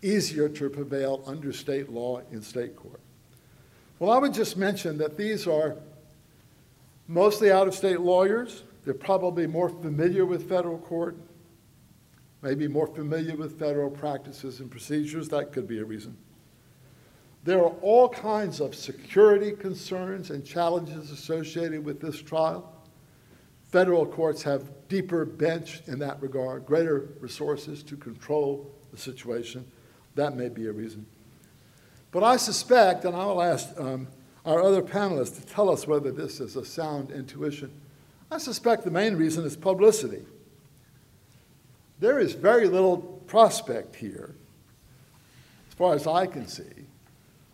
easier 0.00 0.48
to 0.48 0.70
prevail 0.70 1.22
under 1.26 1.52
state 1.52 1.90
law 1.90 2.22
in 2.32 2.40
state 2.40 2.76
court? 2.76 3.00
Well, 3.98 4.10
I 4.10 4.16
would 4.16 4.32
just 4.32 4.56
mention 4.56 4.96
that 4.96 5.18
these 5.18 5.46
are 5.46 5.76
mostly 7.08 7.52
out 7.52 7.68
of 7.68 7.74
state 7.74 8.00
lawyers. 8.00 8.62
They're 8.86 8.94
probably 8.94 9.46
more 9.46 9.68
familiar 9.68 10.24
with 10.24 10.48
federal 10.48 10.78
court, 10.78 11.18
maybe 12.40 12.66
more 12.68 12.86
familiar 12.86 13.36
with 13.36 13.58
federal 13.58 13.90
practices 13.90 14.60
and 14.60 14.70
procedures. 14.70 15.28
That 15.28 15.52
could 15.52 15.68
be 15.68 15.80
a 15.80 15.84
reason. 15.84 16.16
There 17.44 17.58
are 17.58 17.72
all 17.80 18.08
kinds 18.08 18.60
of 18.60 18.74
security 18.74 19.52
concerns 19.52 20.30
and 20.30 20.44
challenges 20.44 21.10
associated 21.10 21.84
with 21.84 22.00
this 22.00 22.20
trial. 22.20 22.70
Federal 23.70 24.04
courts 24.04 24.42
have 24.42 24.68
deeper 24.88 25.24
bench 25.24 25.80
in 25.86 25.98
that 26.00 26.20
regard, 26.20 26.66
greater 26.66 27.08
resources 27.20 27.82
to 27.84 27.96
control 27.96 28.70
the 28.90 28.98
situation. 28.98 29.64
That 30.16 30.36
may 30.36 30.48
be 30.48 30.66
a 30.66 30.72
reason. 30.72 31.06
But 32.10 32.24
I 32.24 32.36
suspect, 32.36 33.04
and 33.04 33.14
I'll 33.14 33.40
ask 33.40 33.68
um, 33.78 34.08
our 34.44 34.60
other 34.60 34.82
panelists 34.82 35.40
to 35.40 35.46
tell 35.46 35.70
us 35.70 35.86
whether 35.86 36.10
this 36.10 36.40
is 36.40 36.56
a 36.56 36.64
sound 36.64 37.10
intuition, 37.10 37.70
I 38.30 38.38
suspect 38.38 38.84
the 38.84 38.90
main 38.90 39.16
reason 39.16 39.44
is 39.44 39.56
publicity. 39.56 40.24
There 42.00 42.18
is 42.18 42.34
very 42.34 42.66
little 42.66 42.98
prospect 43.26 43.96
here, 43.96 44.34
as 45.68 45.74
far 45.74 45.94
as 45.94 46.06
I 46.06 46.26
can 46.26 46.46
see, 46.46 46.79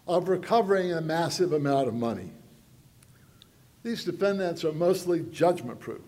of 0.06 0.28
recovering 0.28 0.92
a 0.92 1.00
massive 1.00 1.52
amount 1.52 1.88
of 1.88 1.94
money. 1.94 2.30
These 3.82 4.04
defendants 4.04 4.64
are 4.64 4.72
mostly 4.72 5.20
judgment 5.30 5.80
proof. 5.80 6.02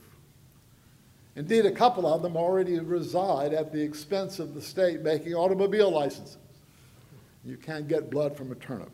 Indeed, 1.36 1.66
a 1.66 1.70
couple 1.70 2.06
of 2.06 2.22
them 2.22 2.36
already 2.36 2.78
reside 2.80 3.52
at 3.52 3.72
the 3.72 3.80
expense 3.80 4.40
of 4.40 4.54
the 4.54 4.60
state 4.60 5.02
making 5.02 5.34
automobile 5.34 5.90
licenses. 5.90 6.38
You 7.44 7.56
can't 7.56 7.86
get 7.86 8.10
blood 8.10 8.36
from 8.36 8.50
a 8.50 8.56
turnip. 8.56 8.90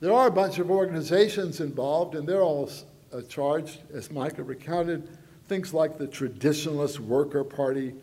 There 0.00 0.12
are 0.12 0.28
a 0.28 0.30
bunch 0.30 0.58
of 0.58 0.70
organizations 0.70 1.60
involved, 1.60 2.14
and 2.14 2.26
they're 2.26 2.42
all 2.42 2.70
uh, 3.12 3.20
charged, 3.22 3.80
as 3.92 4.10
Micah 4.10 4.42
recounted, 4.42 5.08
things 5.48 5.72
like 5.72 5.98
the 5.98 6.06
Traditionalist 6.06 6.98
Worker 6.98 7.44
Party, 7.44 7.94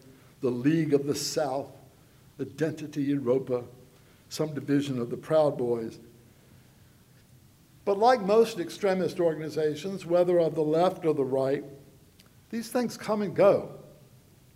the 0.42 0.50
League 0.50 0.94
of 0.94 1.06
the 1.06 1.16
South, 1.16 1.72
Identity 2.40 3.04
Europa, 3.04 3.64
some 4.34 4.54
division 4.54 5.00
of 5.00 5.10
the 5.10 5.18
Proud 5.18 5.58
Boys. 5.58 6.00
But 7.86 8.00
like 8.00 8.22
most 8.22 8.60
extremist 8.60 9.20
organizations, 9.20 10.06
whether 10.06 10.40
of 10.40 10.56
the 10.56 10.64
left 10.64 11.06
or 11.06 11.14
the 11.14 11.24
right, 11.24 11.64
these 12.50 12.70
things 12.70 12.98
come 12.98 13.22
and 13.22 13.36
go. 13.36 13.70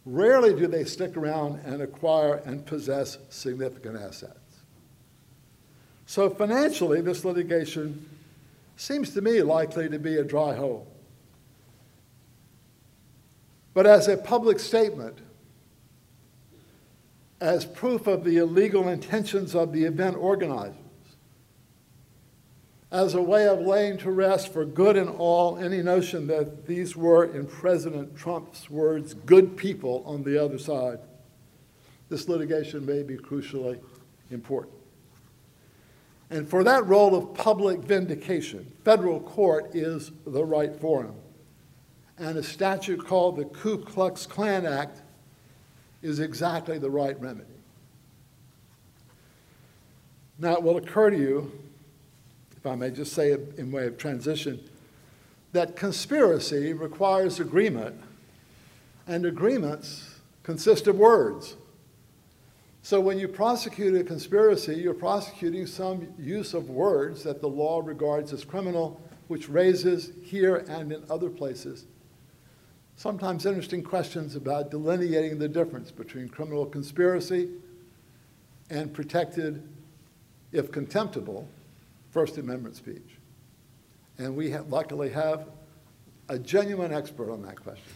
Rarely 0.05 0.53
do 0.53 0.67
they 0.67 0.85
stick 0.85 1.17
around 1.17 1.59
and 1.65 1.81
acquire 1.81 2.35
and 2.45 2.65
possess 2.65 3.17
significant 3.29 3.99
assets. 3.99 4.33
So 6.05 6.29
financially, 6.29 7.01
this 7.01 7.25
litigation 7.25 8.09
seems 8.77 9.13
to 9.13 9.21
me 9.21 9.41
likely 9.41 9.89
to 9.89 9.99
be 9.99 10.17
a 10.17 10.23
dry 10.23 10.55
hole. 10.55 10.87
But 13.73 13.85
as 13.85 14.07
a 14.07 14.15
public 14.15 14.59
statement, 14.59 15.19
as 17.39 17.65
proof 17.65 18.07
of 18.07 18.23
the 18.23 18.37
illegal 18.37 18.87
intentions 18.87 19.55
of 19.55 19.71
the 19.71 19.83
event 19.83 20.17
organizers, 20.17 20.75
as 22.91 23.13
a 23.13 23.21
way 23.21 23.47
of 23.47 23.59
laying 23.59 23.97
to 23.97 24.09
rest 24.09 24.53
for 24.53 24.63
good 24.63 24.95
and 24.95 25.09
all 25.09 25.57
any 25.57 25.81
notion 25.81 26.27
that 26.27 26.65
these 26.65 26.95
were, 26.95 27.25
in 27.25 27.45
President 27.45 28.15
Trump's 28.15 28.69
words, 28.69 29.13
good 29.13 29.57
people 29.57 30.03
on 30.05 30.23
the 30.23 30.41
other 30.41 30.57
side, 30.57 30.99
this 32.09 32.29
litigation 32.29 32.85
may 32.85 33.03
be 33.03 33.17
crucially 33.17 33.79
important. 34.31 34.73
And 36.29 36.49
for 36.49 36.63
that 36.63 36.85
role 36.85 37.15
of 37.15 37.33
public 37.33 37.79
vindication, 37.79 38.71
federal 38.83 39.19
court 39.19 39.75
is 39.75 40.11
the 40.25 40.43
right 40.43 40.75
forum. 40.75 41.15
And 42.17 42.37
a 42.37 42.43
statute 42.43 43.05
called 43.05 43.37
the 43.37 43.45
Ku 43.45 43.77
Klux 43.77 44.25
Klan 44.25 44.65
Act 44.65 45.01
is 46.01 46.19
exactly 46.19 46.77
the 46.77 46.89
right 46.89 47.19
remedy. 47.19 47.47
Now, 50.39 50.53
it 50.53 50.63
will 50.63 50.77
occur 50.77 51.09
to 51.09 51.17
you, 51.17 51.51
if 52.55 52.65
I 52.65 52.75
may 52.75 52.91
just 52.91 53.13
say 53.13 53.31
it 53.31 53.55
in 53.57 53.71
way 53.71 53.87
of 53.87 53.97
transition, 53.97 54.59
that 55.53 55.75
conspiracy 55.75 56.73
requires 56.73 57.39
agreement, 57.39 57.99
and 59.07 59.25
agreements 59.25 60.15
consist 60.43 60.87
of 60.87 60.97
words. 60.97 61.55
So 62.83 63.01
when 63.01 63.17
you 63.17 63.27
prosecute 63.27 63.99
a 63.99 64.03
conspiracy, 64.03 64.75
you're 64.75 64.93
prosecuting 64.93 65.65
some 65.65 66.07
use 66.19 66.53
of 66.53 66.69
words 66.69 67.23
that 67.23 67.41
the 67.41 67.49
law 67.49 67.81
regards 67.83 68.31
as 68.31 68.45
criminal, 68.45 69.01
which 69.27 69.49
raises 69.49 70.11
here 70.23 70.57
and 70.69 70.91
in 70.91 71.03
other 71.09 71.29
places 71.29 71.85
sometimes 72.97 73.45
interesting 73.45 73.83
questions 73.83 74.35
about 74.35 74.71
delineating 74.71 75.37
the 75.39 75.47
difference 75.47 75.91
between 75.91 76.27
criminal 76.27 76.65
conspiracy 76.65 77.49
and 78.69 78.93
protected, 78.93 79.63
if 80.51 80.71
contemptible, 80.71 81.47
First 82.11 82.37
Amendment 82.37 82.75
speech. 82.75 83.17
And 84.17 84.35
we 84.35 84.49
have, 84.49 84.67
luckily 84.69 85.09
have 85.11 85.47
a 86.27 86.39
genuine 86.39 86.91
expert 86.91 87.31
on 87.31 87.43
that 87.43 87.61
question. 87.61 87.93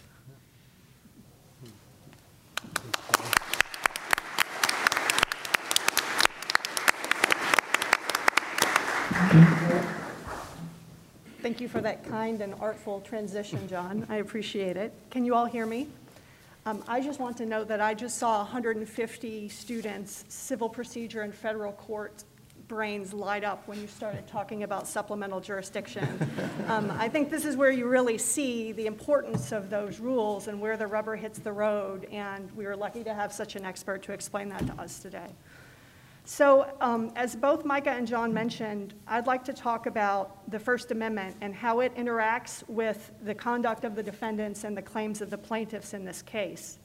Thank 11.51 11.59
you 11.59 11.67
for 11.67 11.81
that 11.81 12.05
kind 12.05 12.39
and 12.41 12.55
artful 12.61 13.01
transition, 13.01 13.67
John. 13.67 14.07
I 14.07 14.15
appreciate 14.19 14.77
it. 14.77 14.93
Can 15.09 15.25
you 15.25 15.35
all 15.35 15.43
hear 15.43 15.65
me? 15.65 15.89
Um, 16.65 16.81
I 16.87 17.01
just 17.01 17.19
want 17.19 17.35
to 17.39 17.45
note 17.45 17.67
that 17.67 17.81
I 17.81 17.93
just 17.93 18.17
saw 18.17 18.37
150 18.37 19.49
students, 19.49 20.23
civil 20.29 20.69
procedure 20.69 21.23
and 21.23 21.35
federal 21.35 21.73
court 21.73 22.23
brains 22.69 23.13
light 23.13 23.43
up 23.43 23.67
when 23.67 23.81
you 23.81 23.87
started 23.87 24.25
talking 24.27 24.63
about 24.63 24.87
supplemental 24.87 25.41
jurisdiction. 25.41 26.07
Um, 26.69 26.89
I 26.97 27.09
think 27.09 27.29
this 27.29 27.43
is 27.43 27.57
where 27.57 27.69
you 27.69 27.85
really 27.85 28.17
see 28.17 28.71
the 28.71 28.85
importance 28.85 29.51
of 29.51 29.69
those 29.69 29.99
rules 29.99 30.47
and 30.47 30.61
where 30.61 30.77
the 30.77 30.87
rubber 30.87 31.17
hits 31.17 31.39
the 31.39 31.51
road, 31.51 32.05
and 32.13 32.49
we 32.55 32.65
were 32.65 32.77
lucky 32.77 33.03
to 33.03 33.13
have 33.13 33.33
such 33.33 33.57
an 33.57 33.65
expert 33.65 34.03
to 34.03 34.13
explain 34.13 34.47
that 34.47 34.65
to 34.67 34.73
us 34.81 34.99
today. 34.99 35.27
So, 36.23 36.71
um, 36.81 37.11
as 37.15 37.35
both 37.35 37.65
Micah 37.65 37.91
and 37.91 38.07
John 38.07 38.31
mentioned, 38.31 38.93
I'd 39.07 39.25
like 39.25 39.43
to 39.45 39.53
talk 39.53 39.87
about 39.87 40.49
the 40.51 40.59
First 40.59 40.91
Amendment 40.91 41.35
and 41.41 41.53
how 41.53 41.79
it 41.79 41.95
interacts 41.95 42.67
with 42.69 43.11
the 43.23 43.33
conduct 43.33 43.83
of 43.85 43.95
the 43.95 44.03
defendants 44.03 44.63
and 44.63 44.77
the 44.77 44.83
claims 44.83 45.21
of 45.21 45.31
the 45.31 45.37
plaintiffs 45.37 45.93
in 45.93 46.05
this 46.05 46.21
case. 46.21 46.77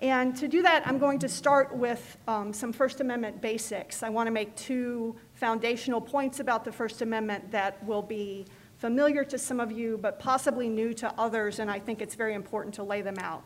And 0.00 0.36
to 0.36 0.46
do 0.46 0.62
that, 0.62 0.86
I'm 0.86 0.98
going 0.98 1.18
to 1.20 1.28
start 1.28 1.74
with 1.74 2.18
um, 2.28 2.52
some 2.52 2.72
First 2.72 3.00
Amendment 3.00 3.40
basics. 3.40 4.02
I 4.02 4.10
want 4.10 4.26
to 4.26 4.30
make 4.30 4.54
two 4.54 5.16
foundational 5.34 6.00
points 6.00 6.38
about 6.38 6.64
the 6.64 6.72
First 6.72 7.02
Amendment 7.02 7.50
that 7.50 7.82
will 7.84 8.02
be 8.02 8.46
familiar 8.78 9.24
to 9.24 9.38
some 9.38 9.58
of 9.58 9.72
you, 9.72 9.98
but 10.00 10.18
possibly 10.18 10.68
new 10.68 10.92
to 10.94 11.12
others, 11.18 11.58
and 11.58 11.70
I 11.70 11.78
think 11.78 12.00
it's 12.00 12.14
very 12.14 12.34
important 12.34 12.74
to 12.76 12.82
lay 12.82 13.02
them 13.02 13.16
out. 13.18 13.42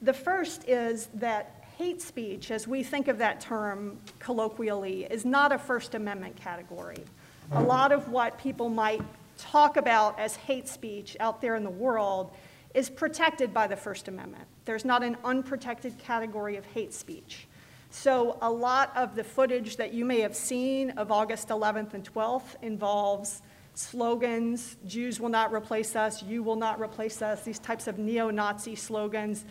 The 0.00 0.12
first 0.12 0.68
is 0.68 1.08
that 1.14 1.65
hate 1.76 2.00
speech, 2.00 2.50
as 2.50 2.66
we 2.66 2.82
think 2.82 3.06
of 3.06 3.18
that 3.18 3.38
term 3.38 3.98
colloquially, 4.18 5.04
is 5.04 5.26
not 5.26 5.52
a 5.52 5.58
First 5.58 5.94
Amendment 5.94 6.34
category. 6.34 7.04
A 7.52 7.62
lot 7.62 7.92
of 7.92 8.08
what 8.08 8.38
people 8.38 8.70
might 8.70 9.02
talk 9.36 9.76
about 9.76 10.18
as 10.18 10.36
hate 10.36 10.66
speech 10.68 11.18
out 11.20 11.42
there 11.42 11.54
in 11.54 11.62
the 11.62 11.70
world 11.70 12.32
is 12.72 12.88
protected 12.88 13.52
by 13.52 13.66
the 13.66 13.76
First 13.76 14.08
Amendment. 14.08 14.44
There's 14.64 14.86
not 14.86 15.02
an 15.02 15.18
unprotected 15.22 15.98
category 15.98 16.56
of 16.56 16.64
hate 16.64 16.94
speech. 16.94 17.46
So, 17.90 18.38
a 18.40 18.50
lot 18.50 18.90
of 18.96 19.14
the 19.14 19.22
footage 19.22 19.76
that 19.76 19.92
you 19.92 20.04
may 20.04 20.20
have 20.20 20.34
seen 20.34 20.90
of 20.92 21.12
August 21.12 21.48
11th 21.48 21.92
and 21.94 22.10
12th 22.12 22.56
involves 22.62 23.42
slogans 23.74 24.76
Jews 24.86 25.20
will 25.20 25.28
not 25.28 25.52
replace 25.52 25.94
us, 25.94 26.22
you 26.22 26.42
will 26.42 26.56
not 26.56 26.80
replace 26.80 27.20
us, 27.20 27.42
these 27.42 27.58
types 27.58 27.86
of 27.86 27.98
neo 27.98 28.30
Nazi 28.30 28.74
slogans 28.74 29.44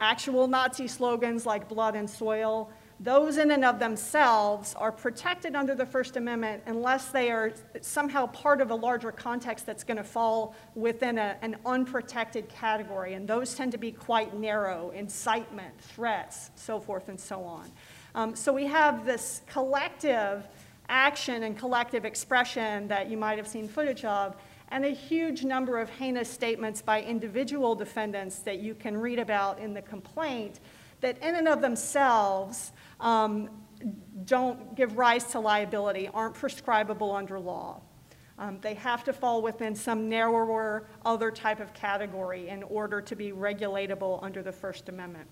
actual 0.00 0.46
Nazi 0.46 0.88
slogans 0.88 1.46
like 1.46 1.68
blood 1.68 1.96
and 1.96 2.08
soil, 2.08 2.70
those 2.98 3.36
in 3.36 3.50
and 3.50 3.64
of 3.64 3.78
themselves 3.78 4.74
are 4.74 4.90
protected 4.90 5.54
under 5.54 5.74
the 5.74 5.84
First 5.84 6.16
Amendment 6.16 6.62
unless 6.66 7.08
they 7.08 7.30
are 7.30 7.52
somehow 7.82 8.26
part 8.28 8.62
of 8.62 8.70
a 8.70 8.74
larger 8.74 9.12
context 9.12 9.66
that's 9.66 9.84
going 9.84 9.98
to 9.98 10.04
fall 10.04 10.54
within 10.74 11.18
a, 11.18 11.36
an 11.42 11.56
unprotected 11.66 12.48
category. 12.48 13.12
And 13.12 13.28
those 13.28 13.54
tend 13.54 13.72
to 13.72 13.78
be 13.78 13.92
quite 13.92 14.34
narrow 14.34 14.90
incitement, 14.90 15.78
threats, 15.78 16.50
so 16.56 16.80
forth 16.80 17.10
and 17.10 17.20
so 17.20 17.42
on. 17.44 17.70
Um, 18.14 18.34
so 18.34 18.50
we 18.50 18.64
have 18.64 19.04
this 19.04 19.42
collective 19.46 20.46
action 20.88 21.42
and 21.42 21.58
collective 21.58 22.06
expression 22.06 22.88
that 22.88 23.10
you 23.10 23.18
might 23.18 23.36
have 23.36 23.46
seen 23.46 23.68
footage 23.68 24.06
of 24.06 24.36
and 24.68 24.84
a 24.84 24.90
huge 24.90 25.44
number 25.44 25.78
of 25.78 25.88
heinous 25.90 26.30
statements 26.30 26.82
by 26.82 27.02
individual 27.02 27.74
defendants 27.74 28.38
that 28.40 28.58
you 28.58 28.74
can 28.74 28.96
read 28.96 29.18
about 29.18 29.58
in 29.58 29.74
the 29.74 29.82
complaint 29.82 30.60
that, 31.00 31.18
in 31.18 31.34
and 31.34 31.46
of 31.46 31.60
themselves, 31.60 32.72
um, 33.00 33.48
don't 34.24 34.74
give 34.74 34.96
rise 34.96 35.24
to 35.24 35.40
liability, 35.40 36.08
aren't 36.12 36.34
prescribable 36.34 37.12
under 37.12 37.38
law. 37.38 37.80
Um, 38.38 38.58
they 38.60 38.74
have 38.74 39.04
to 39.04 39.12
fall 39.12 39.40
within 39.40 39.74
some 39.74 40.08
narrower 40.08 40.86
other 41.04 41.30
type 41.30 41.60
of 41.60 41.72
category 41.72 42.48
in 42.48 42.62
order 42.64 43.00
to 43.00 43.16
be 43.16 43.32
regulatable 43.32 44.22
under 44.22 44.42
the 44.42 44.52
First 44.52 44.88
Amendment. 44.88 45.28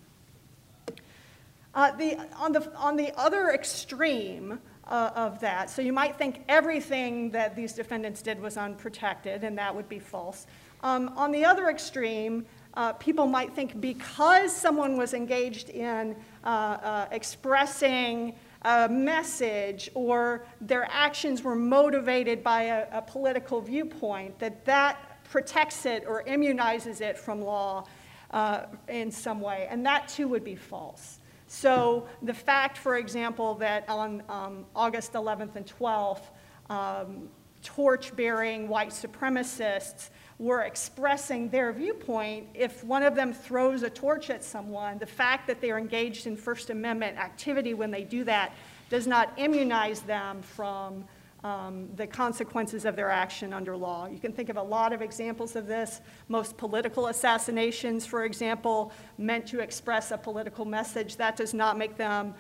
Uh, 1.75 1.90
the, 1.97 2.16
on, 2.37 2.53
the, 2.53 2.73
on 2.77 2.97
the 2.97 3.12
other 3.18 3.51
extreme, 3.51 4.61
uh, 4.87 5.11
of 5.14 5.40
that. 5.40 5.70
So 5.70 5.83
you 5.83 5.92
might 5.92 6.16
think 6.16 6.42
everything 6.49 7.31
that 7.31 7.57
these 7.57 7.73
defendants 7.73 8.23
did 8.23 8.40
was 8.40 8.57
unprotected, 8.57 9.44
and 9.44 9.57
that 9.59 9.75
would 9.75 9.88
be 9.88 9.99
false. 9.99 10.47
Um, 10.83 11.12
on 11.16 11.33
the 11.33 11.44
other 11.44 11.70
extreme, 11.70 12.44
uh, 12.75 12.92
people 12.94 13.27
might 13.27 13.55
think 13.55 13.81
because 13.81 14.55
someone 14.55 14.97
was 14.97 15.14
engaged 15.14 15.70
in 15.70 16.16
uh, 16.42 16.47
uh 16.47 17.07
expressing 17.12 18.35
a 18.64 18.88
message 18.88 19.90
or 19.94 20.47
their 20.61 20.88
actions 20.90 21.42
were 21.42 21.55
motivated 21.55 22.42
by 22.42 22.62
a, 22.62 22.87
a, 22.92 23.03
political 23.03 23.61
viewpoint, 23.61 24.38
that 24.38 24.64
that 24.64 25.23
protects 25.31 25.85
it 25.85 26.05
or 26.07 26.25
immunizes 26.25 27.01
it 27.01 27.18
from 27.18 27.42
law 27.42 27.85
uh, 28.31 28.62
in 28.88 29.11
some 29.11 29.40
way. 29.40 29.66
And 29.70 29.85
that 29.85 30.09
too 30.09 30.29
would 30.29 30.44
be 30.44 30.57
false. 30.57 31.20
So 31.55 32.09
the 32.21 32.35
fact, 32.35 32.77
for 32.77 32.97
example, 32.97 33.55
that 33.57 33.88
on 33.88 34.25
um, 34.29 34.67
August 34.75 35.12
11th 35.12 35.55
and 35.55 35.64
12th, 35.64 36.23
um, 36.69 37.29
torch 37.62 38.14
bearing 38.17 38.69
white 38.69 38.88
supremacists 38.88 40.11
were 40.40 40.62
expressing 40.62 41.49
their 41.49 41.73
viewpoint, 41.73 42.49
if 42.55 42.83
one 42.83 43.05
of 43.05 43.14
them 43.14 43.33
throws 43.33 43.85
a 43.85 43.88
torch 43.88 44.31
at 44.31 44.43
someone, 44.43 44.99
the 44.99 45.07
fact 45.07 45.47
that 45.47 45.61
they're 45.61 45.79
engaged 45.79 46.27
in 46.27 46.37
First 46.37 46.71
Amendment 46.71 47.19
activity 47.19 47.73
when 47.73 47.93
they 47.93 48.03
do 48.03 48.25
that 48.25 48.53
does 48.90 49.07
not 49.07 49.33
immunize 49.37 50.01
them 50.01 50.43
from 50.43 51.05
um, 51.45 51.91
the 51.95 52.07
consequences 52.07 52.87
of 52.87 52.97
their 52.97 53.11
action 53.11 53.53
under 53.53 53.77
law. 53.77 54.07
You 54.07 54.19
can 54.19 54.33
think 54.33 54.49
of 54.49 54.57
a 54.57 54.63
lot 54.63 54.95
of 54.95 55.03
examples 55.03 55.55
of 55.55 55.67
this. 55.67 56.01
Most 56.29 56.57
political 56.57 57.09
assassinations, 57.09 58.07
for 58.07 58.25
example, 58.25 58.93
meant 59.19 59.47
to 59.49 59.61
express 59.61 60.11
a 60.11 60.19
political 60.19 60.65
message, 60.65 61.17
that 61.17 61.37
does 61.37 61.53
not 61.53 61.77
make 61.77 61.97
them 61.97 62.35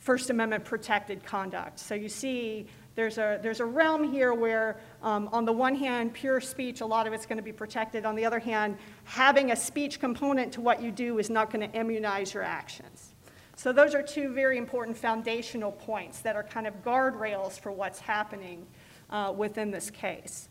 First 0.00 0.30
Amendment 0.30 0.64
protected 0.64 1.24
conduct. 1.24 1.78
So 1.78 1.94
you 1.94 2.08
see 2.08 2.66
there's 2.96 3.16
a, 3.16 3.38
there's 3.40 3.60
a 3.60 3.64
realm 3.64 4.12
here 4.12 4.34
where, 4.34 4.80
um, 5.02 5.28
on 5.32 5.44
the 5.44 5.52
one 5.52 5.76
hand, 5.76 6.12
pure 6.12 6.40
speech, 6.40 6.80
a 6.80 6.86
lot 6.86 7.06
of 7.06 7.12
it's 7.12 7.26
going 7.26 7.36
to 7.36 7.44
be 7.44 7.52
protected. 7.52 8.04
On 8.04 8.16
the 8.16 8.24
other 8.24 8.40
hand, 8.40 8.76
having 9.04 9.52
a 9.52 9.56
speech 9.56 10.00
component 10.00 10.52
to 10.54 10.60
what 10.60 10.82
you 10.82 10.90
do 10.90 11.20
is 11.20 11.30
not 11.30 11.52
going 11.52 11.68
to 11.68 11.78
immunize 11.78 12.34
your 12.34 12.42
actions. 12.42 13.07
So 13.58 13.72
those 13.72 13.92
are 13.92 14.02
two 14.04 14.32
very 14.32 14.56
important 14.56 14.96
foundational 14.96 15.72
points 15.72 16.20
that 16.20 16.36
are 16.36 16.44
kind 16.44 16.64
of 16.68 16.84
guardrails 16.84 17.58
for 17.58 17.72
what's 17.72 17.98
happening 17.98 18.64
uh, 19.10 19.34
within 19.36 19.72
this 19.72 19.90
case. 19.90 20.48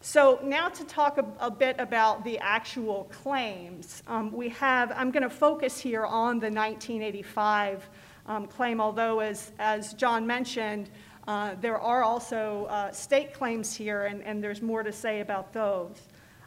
So 0.00 0.40
now 0.42 0.68
to 0.70 0.84
talk 0.86 1.18
a, 1.18 1.26
a 1.38 1.52
bit 1.52 1.76
about 1.78 2.24
the 2.24 2.36
actual 2.40 3.04
claims, 3.12 4.02
um, 4.08 4.32
we 4.32 4.48
have, 4.48 4.90
I'm 4.96 5.12
going 5.12 5.22
to 5.22 5.30
focus 5.30 5.78
here 5.78 6.04
on 6.04 6.40
the 6.40 6.50
1985 6.50 7.88
um, 8.26 8.48
claim, 8.48 8.80
although 8.80 9.20
as, 9.20 9.52
as 9.60 9.94
John 9.94 10.26
mentioned, 10.26 10.90
uh, 11.28 11.54
there 11.60 11.78
are 11.78 12.02
also 12.02 12.64
uh, 12.64 12.90
state 12.90 13.34
claims 13.34 13.72
here, 13.72 14.06
and, 14.06 14.20
and, 14.24 14.42
there's 14.42 14.62
more 14.62 14.82
to 14.82 14.92
say 14.92 15.20
about 15.20 15.52
those. 15.52 15.96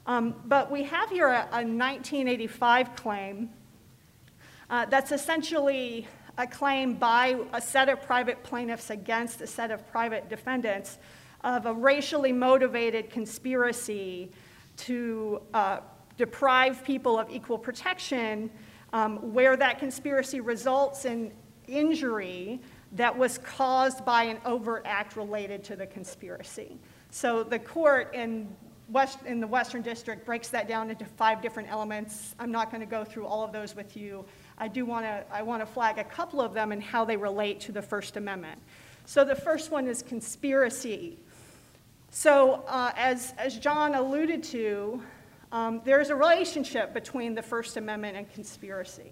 Um, 0.06 0.36
but 0.44 0.70
we 0.70 0.84
have 0.84 1.10
here 1.10 1.30
a, 1.30 1.48
a 1.54 1.64
1985 1.64 2.98
claim 2.98 3.50
uh, 4.70 4.86
that's 4.86 5.12
essentially 5.12 6.08
a 6.38 6.48
claim 6.48 6.94
by 6.94 7.38
a 7.54 7.62
set 7.62 7.90
of 7.90 8.02
private 8.02 8.42
plaintiffs 8.44 8.90
against 8.90 9.42
a 9.42 9.48
set 9.48 9.72
of 9.72 9.86
private 9.90 10.30
defendants 10.30 10.98
of 11.44 11.66
a 11.66 11.74
racially 11.74 12.32
motivated 12.32 13.10
conspiracy 13.10 14.32
to 14.78 15.42
uh, 15.54 15.80
deprive 16.18 16.84
people 16.84 17.18
of 17.18 17.30
equal 17.30 17.58
protection, 17.58 18.50
um, 18.94 19.34
where 19.34 19.56
that 19.56 19.80
conspiracy 19.80 20.40
results 20.40 21.06
in 21.06 21.32
injury 21.68 22.60
that 22.94 23.16
was 23.16 23.38
caused 23.40 24.04
by 24.04 24.24
an 24.24 24.38
overt 24.46 24.84
act 24.86 25.16
related 25.16 25.64
to 25.64 25.76
the 25.76 25.86
conspiracy. 25.86 26.78
So 27.12 27.44
the 27.44 27.60
court 27.60 28.14
in, 28.14 28.54
West, 28.90 29.20
in 29.26 29.40
the 29.40 29.48
Western 29.48 29.82
District 29.82 30.26
breaks 30.26 30.50
that 30.50 30.68
down 30.68 30.90
into 30.90 31.06
five 31.06 31.42
different 31.42 31.70
elements. 31.70 32.36
I'm 32.40 32.52
not 32.52 32.72
going 32.72 32.82
to 32.82 32.88
go 32.88 33.04
through 33.04 33.28
all 33.28 33.44
of 33.44 33.52
those 33.52 33.76
with 33.76 33.96
you. 33.96 34.26
I 34.60 34.68
do 34.68 34.86
want 34.86 35.06
to 35.06 35.24
I 35.32 35.42
want 35.42 35.62
to 35.62 35.66
flag 35.66 35.98
a 35.98 36.04
couple 36.04 36.42
of 36.42 36.54
them 36.54 36.72
and 36.72 36.84
how 36.84 37.06
they 37.06 37.18
relate 37.18 37.60
to 37.62 37.72
the 37.72 37.82
First 37.82 38.18
Amendment. 38.18 38.60
So 39.06 39.24
the 39.24 39.36
first 39.36 39.72
one 39.72 39.88
is 39.88 40.04
conspiracy. 40.04 41.18
So 42.12 42.64
uh, 42.68 42.92
as, 42.96 43.34
as 43.40 43.58
John 43.58 43.96
alluded 43.96 44.44
to, 44.44 45.02
um, 45.52 45.82
there's 45.84 46.10
a 46.10 46.16
relationship 46.16 46.94
between 46.94 47.34
the 47.34 47.42
First 47.42 47.78
Amendment 47.78 48.18
and 48.18 48.32
conspiracy. 48.34 49.12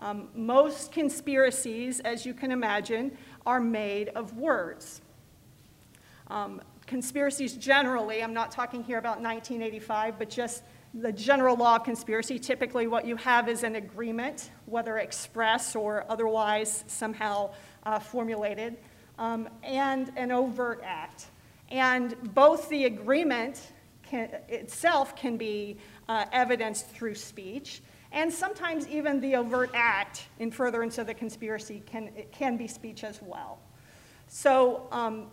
Um, 0.00 0.28
most 0.34 0.90
conspiracies, 0.90 2.00
as 2.00 2.26
you 2.26 2.34
can 2.34 2.50
imagine, 2.50 3.16
are 3.46 3.60
made 3.60 4.08
of 4.10 4.36
words. 4.36 5.02
Um, 6.28 6.60
conspiracies 6.86 7.54
generally, 7.54 8.22
I'm 8.22 8.34
not 8.34 8.50
talking 8.50 8.82
here 8.82 8.98
about 8.98 9.20
1985, 9.20 10.18
but 10.18 10.30
just 10.30 10.62
the 10.94 11.12
general 11.12 11.56
law 11.56 11.76
of 11.76 11.84
conspiracy, 11.84 12.38
typically 12.38 12.86
what 12.86 13.06
you 13.06 13.16
have 13.16 13.48
is 13.48 13.62
an 13.62 13.76
agreement, 13.76 14.50
whether 14.66 14.98
express 14.98 15.76
or 15.76 16.04
otherwise 16.08 16.84
somehow 16.86 17.50
uh, 17.84 17.98
formulated, 17.98 18.76
um, 19.18 19.48
and 19.62 20.10
an 20.16 20.32
overt 20.32 20.80
act. 20.84 21.26
And 21.70 22.16
both 22.34 22.68
the 22.68 22.86
agreement 22.86 23.72
can, 24.02 24.30
itself 24.48 25.14
can 25.14 25.36
be 25.36 25.76
uh, 26.08 26.24
evidenced 26.32 26.88
through 26.88 27.16
speech, 27.16 27.82
and 28.10 28.32
sometimes 28.32 28.88
even 28.88 29.20
the 29.20 29.36
overt 29.36 29.70
act 29.74 30.28
in 30.38 30.50
furtherance 30.50 30.96
of 30.96 31.06
the 31.06 31.14
conspiracy 31.14 31.82
can, 31.84 32.10
can 32.32 32.56
be 32.56 32.66
speech 32.66 33.04
as 33.04 33.20
well. 33.20 33.58
So 34.28 34.86
um, 34.90 35.26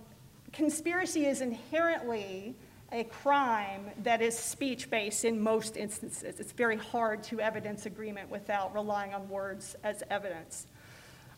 conspiracy 0.52 1.26
is 1.26 1.40
inherently 1.40 2.56
a 2.96 3.04
crime 3.04 3.92
that 4.04 4.22
is 4.22 4.40
speech-based 4.40 5.26
in 5.26 5.38
most 5.40 5.76
instances. 5.76 6.40
It's 6.40 6.54
very 6.54 6.78
hard 6.78 7.24
to 7.24 7.42
evidence 7.42 7.86
agreement 7.86 8.30
without 8.30 8.74
relying 8.74 9.14
on 9.14 9.28
words 9.28 9.76
as 9.84 10.02
evidence. 10.10 10.66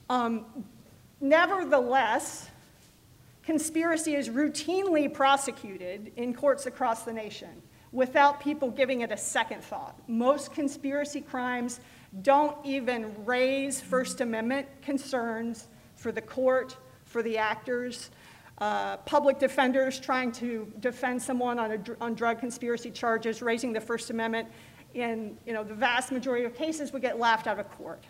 Um, 0.07 0.45
nevertheless, 1.19 2.47
conspiracy 3.41 4.13
is 4.13 4.29
routinely 4.29 5.11
prosecuted 5.11 6.11
in 6.15 6.35
courts 6.35 6.67
across 6.67 7.01
the 7.01 7.13
nation 7.13 7.63
without 7.91 8.39
people 8.39 8.69
giving 8.69 9.01
it 9.01 9.11
a 9.11 9.17
second 9.17 9.63
thought. 9.63 9.99
Most 10.07 10.53
conspiracy 10.53 11.21
crimes 11.21 11.79
don't 12.21 12.55
even 12.63 13.15
raise 13.25 13.81
First 13.81 14.21
Amendment 14.21 14.67
concerns 14.83 15.69
for 15.95 16.11
the 16.11 16.21
court, 16.21 16.77
for 17.05 17.23
the 17.23 17.39
actors. 17.39 18.11
Uh, 18.59 18.97
public 18.97 19.37
defenders 19.37 19.99
trying 19.99 20.31
to 20.31 20.71
defend 20.79 21.21
someone 21.21 21.59
on, 21.59 21.71
a, 21.71 21.79
on 22.01 22.15
drug 22.15 22.39
conspiracy 22.39 22.89
charges, 22.89 23.41
raising 23.41 23.71
the 23.71 23.81
First 23.81 24.09
Amendment, 24.09 24.47
in 24.95 25.37
you 25.45 25.53
know, 25.53 25.63
the 25.63 25.75
vast 25.75 26.11
majority 26.11 26.43
of 26.43 26.55
cases 26.55 26.91
would 26.91 27.01
get 27.01 27.19
laughed 27.19 27.45
out 27.45 27.59
of 27.59 27.69
court. 27.71 28.03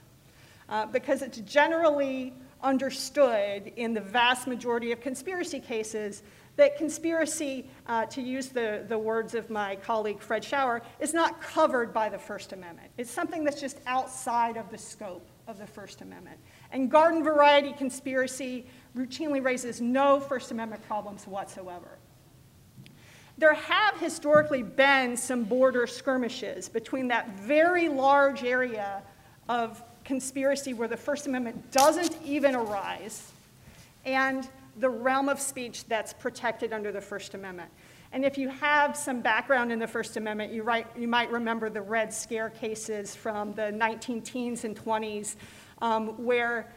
Uh, 0.69 0.85
because 0.85 1.21
it's 1.21 1.39
generally 1.39 2.33
understood 2.61 3.71
in 3.75 3.93
the 3.93 4.01
vast 4.01 4.47
majority 4.47 4.91
of 4.91 4.99
conspiracy 4.99 5.59
cases 5.59 6.23
that 6.57 6.75
conspiracy, 6.75 7.69
uh, 7.85 8.05
to 8.07 8.21
use 8.21 8.47
the, 8.49 8.83
the 8.87 8.97
words 8.97 9.35
of 9.35 9.49
my 9.49 9.75
colleague 9.75 10.19
Fred 10.19 10.43
Schauer, 10.43 10.81
is 10.99 11.13
not 11.13 11.39
covered 11.41 11.93
by 11.93 12.09
the 12.09 12.17
First 12.17 12.51
Amendment. 12.51 12.89
It's 12.97 13.11
something 13.11 13.43
that's 13.43 13.61
just 13.61 13.79
outside 13.85 14.57
of 14.57 14.69
the 14.71 14.77
scope 14.77 15.27
of 15.47 15.59
the 15.59 15.67
First 15.67 16.01
Amendment. 16.01 16.37
And 16.71 16.89
garden 16.89 17.23
variety 17.23 17.73
conspiracy 17.73 18.65
routinely 18.97 19.43
raises 19.43 19.79
no 19.79 20.19
First 20.19 20.51
Amendment 20.51 20.85
problems 20.87 21.27
whatsoever. 21.27 21.87
There 23.37 23.53
have 23.53 23.99
historically 23.99 24.63
been 24.63 25.15
some 25.15 25.43
border 25.43 25.85
skirmishes 25.85 26.67
between 26.67 27.07
that 27.09 27.37
very 27.37 27.87
large 27.87 28.43
area 28.43 29.03
of 29.47 29.83
conspiracy 30.03 30.73
where 30.73 30.87
the 30.87 30.97
First 30.97 31.27
Amendment 31.27 31.71
doesn't 31.71 32.17
even 32.25 32.55
arise 32.55 33.31
and 34.05 34.49
the 34.77 34.89
realm 34.89 35.29
of 35.29 35.39
speech 35.39 35.85
that's 35.85 36.13
protected 36.13 36.73
under 36.73 36.91
the 36.91 37.01
First 37.01 37.35
Amendment. 37.35 37.69
And 38.13 38.23
if 38.23 38.37
you 38.37 38.47
have 38.47 38.95
some 38.95 39.21
background 39.21 39.71
in 39.71 39.79
the 39.79 39.87
First 39.87 40.17
Amendment, 40.17 40.53
you, 40.53 40.63
write, 40.63 40.87
you 40.97 41.07
might 41.07 41.29
remember 41.29 41.69
the 41.69 41.81
Red 41.81 42.13
Scare 42.13 42.49
cases 42.49 43.15
from 43.15 43.53
the 43.53 43.71
19 43.71 44.21
teens 44.21 44.63
and 44.63 44.75
20s, 44.75 45.35
um, 45.81 46.23
where 46.23 46.71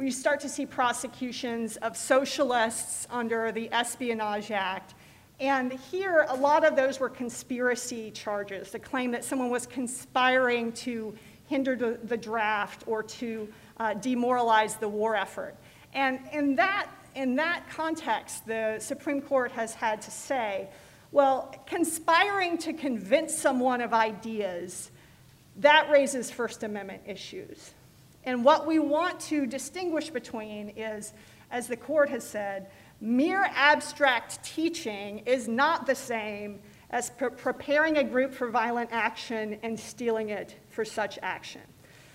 you 0.00 0.10
start 0.10 0.40
to 0.40 0.48
see 0.48 0.64
prosecutions 0.66 1.76
of 1.78 1.96
socialists 1.96 3.06
under 3.10 3.52
the 3.52 3.72
Espionage 3.72 4.50
Act. 4.50 4.94
And 5.40 5.72
here, 5.72 6.26
a 6.28 6.36
lot 6.36 6.64
of 6.64 6.76
those 6.76 6.98
were 6.98 7.08
conspiracy 7.08 8.10
charges, 8.10 8.70
the 8.70 8.78
claim 8.78 9.10
that 9.12 9.24
someone 9.24 9.50
was 9.50 9.66
conspiring 9.66 10.72
to 10.72 11.14
hinder 11.46 11.76
the, 11.76 11.98
the 12.04 12.16
draft 12.16 12.84
or 12.86 13.02
to 13.02 13.48
uh, 13.78 13.94
demoralize 13.94 14.76
the 14.76 14.88
war 14.88 15.14
effort. 15.14 15.54
And 15.94 16.20
in 16.32 16.56
that 16.56 16.88
in 17.14 17.34
that 17.36 17.68
context, 17.68 18.46
the 18.46 18.78
Supreme 18.78 19.20
Court 19.20 19.50
has 19.52 19.74
had 19.74 20.00
to 20.02 20.10
say, 20.10 20.68
well, 21.10 21.52
conspiring 21.66 22.58
to 22.58 22.72
convince 22.72 23.36
someone 23.36 23.80
of 23.80 23.92
ideas, 23.92 24.92
that 25.56 25.90
raises 25.90 26.30
First 26.30 26.62
Amendment 26.62 27.02
issues. 27.06 27.72
And 28.28 28.44
what 28.44 28.66
we 28.66 28.78
want 28.78 29.18
to 29.20 29.46
distinguish 29.46 30.10
between 30.10 30.68
is, 30.76 31.14
as 31.50 31.66
the 31.66 31.78
court 31.78 32.10
has 32.10 32.22
said, 32.22 32.70
mere 33.00 33.48
abstract 33.54 34.44
teaching 34.44 35.20
is 35.20 35.48
not 35.48 35.86
the 35.86 35.94
same 35.94 36.60
as 36.90 37.08
pre 37.08 37.30
preparing 37.30 37.96
a 37.96 38.04
group 38.04 38.34
for 38.34 38.50
violent 38.50 38.90
action 38.92 39.58
and 39.62 39.80
steeling 39.80 40.28
it 40.28 40.56
for 40.68 40.84
such 40.84 41.18
action. 41.22 41.62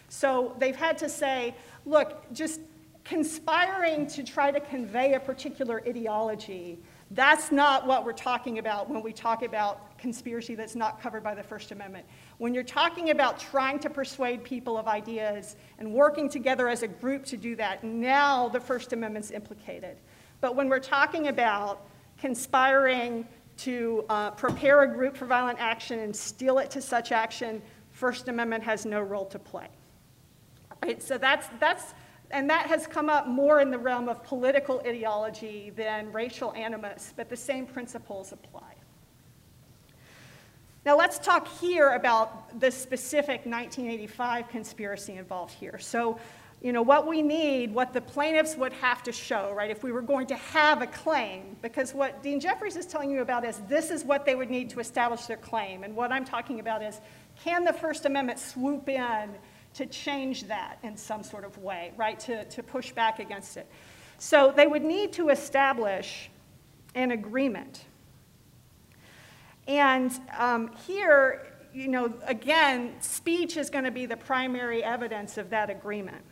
So 0.07 0.55
they've 0.59 0.75
had 0.75 0.99
to 0.99 1.09
say, 1.09 1.55
look, 1.83 2.31
just 2.31 2.61
conspiring 3.03 4.05
to 4.05 4.21
try 4.21 4.51
to 4.51 4.59
convey 4.59 5.15
a 5.15 5.19
particular 5.19 5.81
ideology, 5.87 6.77
that's 7.09 7.51
not 7.51 7.87
what 7.87 8.05
we're 8.05 8.13
talking 8.13 8.59
about 8.59 8.87
when 8.87 9.01
we 9.01 9.13
talk 9.13 9.41
about 9.41 9.97
conspiracy 9.97 10.53
that's 10.53 10.75
not 10.75 11.01
covered 11.01 11.23
by 11.23 11.33
the 11.33 11.43
First 11.43 11.71
Amendment. 11.71 12.05
When 12.43 12.53
you're 12.53 12.61
talking 12.61 13.09
about 13.11 13.39
trying 13.39 13.79
to 13.79 13.89
persuade 13.89 14.43
people 14.43 14.77
of 14.77 14.85
ideas 14.85 15.55
and 15.79 15.93
working 15.93 16.27
together 16.27 16.67
as 16.67 16.83
a 16.83 16.89
group 16.89 17.23
to 17.27 17.37
do 17.37 17.55
that, 17.55 17.85
now 17.85 18.49
the 18.49 18.59
First 18.59 18.91
Amendment's 18.91 19.31
implicated. 19.31 19.95
But 20.41 20.53
when 20.53 20.67
we're 20.67 20.79
talking 20.81 21.29
about 21.29 21.87
conspiring 22.17 23.25
to 23.59 24.03
uh, 24.09 24.31
prepare 24.31 24.83
a 24.83 24.87
group 24.93 25.15
for 25.15 25.25
violent 25.25 25.57
action 25.61 25.99
and 25.99 26.13
steel 26.13 26.57
it 26.57 26.69
to 26.71 26.81
such 26.81 27.13
action, 27.13 27.61
First 27.91 28.27
Amendment 28.27 28.61
has 28.65 28.85
no 28.85 28.99
role 28.99 29.27
to 29.27 29.39
play. 29.39 29.69
Right, 30.83 31.01
so 31.01 31.17
that's, 31.17 31.47
that's, 31.61 31.93
and 32.29 32.49
that 32.49 32.67
has 32.67 32.87
come 32.87 33.07
up 33.07 33.25
more 33.25 33.61
in 33.61 33.71
the 33.71 33.79
realm 33.79 34.09
of 34.09 34.21
political 34.21 34.81
ideology 34.85 35.71
than 35.77 36.11
racial 36.11 36.51
animus, 36.55 37.13
but 37.15 37.29
the 37.29 37.37
same 37.37 37.65
principles 37.65 38.33
apply. 38.33 38.72
Now 40.85 40.97
let's 40.97 41.17
talk 41.17 41.47
here 41.59 41.93
about 41.93 42.59
the 42.59 42.69
specific 42.69 43.45
1985 43.45 44.49
conspiracy 44.49 45.13
involved 45.13 45.53
here. 45.53 45.79
So, 45.79 46.19
you 46.61 46.73
know, 46.73 46.81
what 46.81 47.07
we 47.07 47.21
need, 47.21 47.73
what 47.73 47.93
the 47.93 48.01
plaintiffs 48.01 48.57
would 48.57 48.73
have 48.73 49.01
to 49.03 49.13
show, 49.13 49.53
right, 49.55 49.71
if 49.71 49.81
we 49.81 49.93
were 49.93 50.01
going 50.01 50.27
to 50.27 50.35
have 50.35 50.81
a 50.81 50.87
claim, 50.87 51.55
because 51.61 51.93
what 51.93 52.21
Dean 52.21 52.41
Jeffries 52.41 52.75
is 52.75 52.85
telling 52.85 53.11
you 53.11 53.21
about 53.21 53.45
is 53.45 53.59
this 53.69 53.91
is 53.91 54.03
what 54.03 54.25
they 54.25 54.35
would 54.35 54.49
need 54.49 54.69
to 54.71 54.81
establish 54.81 55.21
their 55.25 55.37
claim. 55.37 55.83
And 55.83 55.95
what 55.95 56.11
I'm 56.11 56.25
talking 56.25 56.59
about 56.59 56.83
is 56.83 56.99
can 57.41 57.63
the 57.63 57.73
First 57.73 58.05
Amendment 58.05 58.39
swoop 58.39 58.89
in 58.89 59.29
to 59.75 59.85
change 59.85 60.43
that 60.47 60.79
in 60.83 60.97
some 60.97 61.23
sort 61.23 61.45
of 61.45 61.57
way, 61.59 61.93
right, 61.95 62.19
to, 62.21 62.43
to 62.43 62.61
push 62.61 62.91
back 62.91 63.19
against 63.19 63.55
it? 63.55 63.67
So 64.17 64.53
they 64.53 64.67
would 64.67 64.83
need 64.83 65.13
to 65.13 65.29
establish 65.29 66.29
an 66.93 67.11
agreement 67.11 67.85
and 69.67 70.11
um, 70.37 70.71
here, 70.85 71.47
you 71.73 71.87
know, 71.87 72.13
again, 72.25 72.93
speech 72.99 73.57
is 73.57 73.69
going 73.69 73.85
to 73.85 73.91
be 73.91 74.05
the 74.05 74.17
primary 74.17 74.83
evidence 74.83 75.37
of 75.37 75.49
that 75.51 75.69
agreement. 75.69 76.23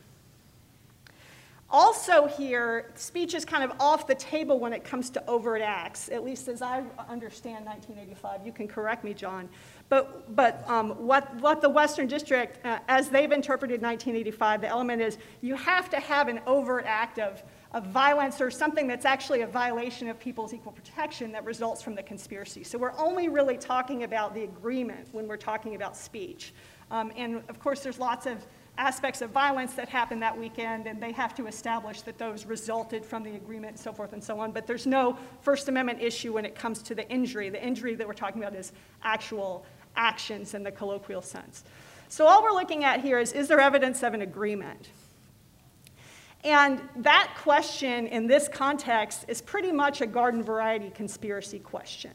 Also, 1.73 2.27
here, 2.27 2.91
speech 2.95 3.33
is 3.33 3.45
kind 3.45 3.63
of 3.63 3.71
off 3.79 4.05
the 4.05 4.15
table 4.15 4.59
when 4.59 4.73
it 4.73 4.83
comes 4.83 5.09
to 5.09 5.25
overt 5.25 5.61
acts, 5.61 6.09
at 6.09 6.21
least 6.21 6.49
as 6.49 6.61
I 6.61 6.83
understand 7.07 7.65
1985. 7.65 8.45
You 8.45 8.51
can 8.51 8.67
correct 8.67 9.05
me, 9.05 9.13
John. 9.13 9.47
But, 9.87 10.35
but 10.35 10.67
um, 10.67 10.89
what, 11.05 11.33
what 11.35 11.61
the 11.61 11.69
Western 11.69 12.07
District, 12.07 12.63
uh, 12.65 12.79
as 12.89 13.07
they've 13.07 13.31
interpreted 13.31 13.81
1985, 13.81 14.61
the 14.61 14.67
element 14.67 15.01
is 15.01 15.17
you 15.39 15.55
have 15.55 15.89
to 15.91 15.99
have 16.01 16.27
an 16.27 16.41
overt 16.45 16.83
act 16.85 17.19
of 17.19 17.41
of 17.73 17.85
violence 17.87 18.41
or 18.41 18.51
something 18.51 18.87
that's 18.87 19.05
actually 19.05 19.41
a 19.41 19.47
violation 19.47 20.09
of 20.09 20.19
people's 20.19 20.53
equal 20.53 20.73
protection 20.73 21.31
that 21.31 21.45
results 21.45 21.81
from 21.81 21.95
the 21.95 22.03
conspiracy. 22.03 22.63
So 22.63 22.77
we're 22.77 22.97
only 22.97 23.29
really 23.29 23.57
talking 23.57 24.03
about 24.03 24.33
the 24.33 24.43
agreement 24.43 25.07
when 25.11 25.27
we're 25.27 25.37
talking 25.37 25.75
about 25.75 25.95
speech. 25.95 26.53
Um, 26.89 27.13
and 27.15 27.41
of 27.47 27.59
course, 27.59 27.81
there's 27.81 27.99
lots 27.99 28.25
of 28.25 28.45
aspects 28.77 29.21
of 29.21 29.29
violence 29.29 29.73
that 29.73 29.87
happened 29.87 30.21
that 30.21 30.37
weekend, 30.37 30.87
and 30.87 31.01
they 31.01 31.11
have 31.11 31.35
to 31.35 31.47
establish 31.47 32.01
that 32.01 32.17
those 32.17 32.45
resulted 32.45 33.05
from 33.05 33.23
the 33.23 33.35
agreement 33.35 33.73
and 33.73 33.79
so 33.79 33.93
forth 33.93 34.13
and 34.13 34.23
so 34.23 34.39
on. 34.39 34.51
But 34.51 34.67
there's 34.67 34.87
no 34.87 35.17
First 35.41 35.69
Amendment 35.69 36.01
issue 36.01 36.33
when 36.33 36.45
it 36.45 36.55
comes 36.55 36.81
to 36.83 36.95
the 36.95 37.07
injury. 37.09 37.49
The 37.49 37.63
injury 37.63 37.95
that 37.95 38.07
we're 38.07 38.13
talking 38.13 38.41
about 38.41 38.55
is 38.55 38.73
actual 39.03 39.65
actions 39.95 40.53
in 40.53 40.63
the 40.63 40.71
colloquial 40.71 41.21
sense. 41.21 41.63
So 42.09 42.25
all 42.27 42.43
we're 42.43 42.51
looking 42.51 42.83
at 42.83 43.01
here 43.01 43.19
is 43.19 43.31
is 43.31 43.47
there 43.47 43.59
evidence 43.59 44.03
of 44.03 44.13
an 44.13 44.21
agreement? 44.21 44.89
And 46.43 46.81
that 46.97 47.35
question 47.37 48.07
in 48.07 48.25
this 48.25 48.47
context 48.47 49.25
is 49.27 49.41
pretty 49.41 49.71
much 49.71 50.01
a 50.01 50.07
garden 50.07 50.41
variety 50.41 50.89
conspiracy 50.89 51.59
question. 51.59 52.13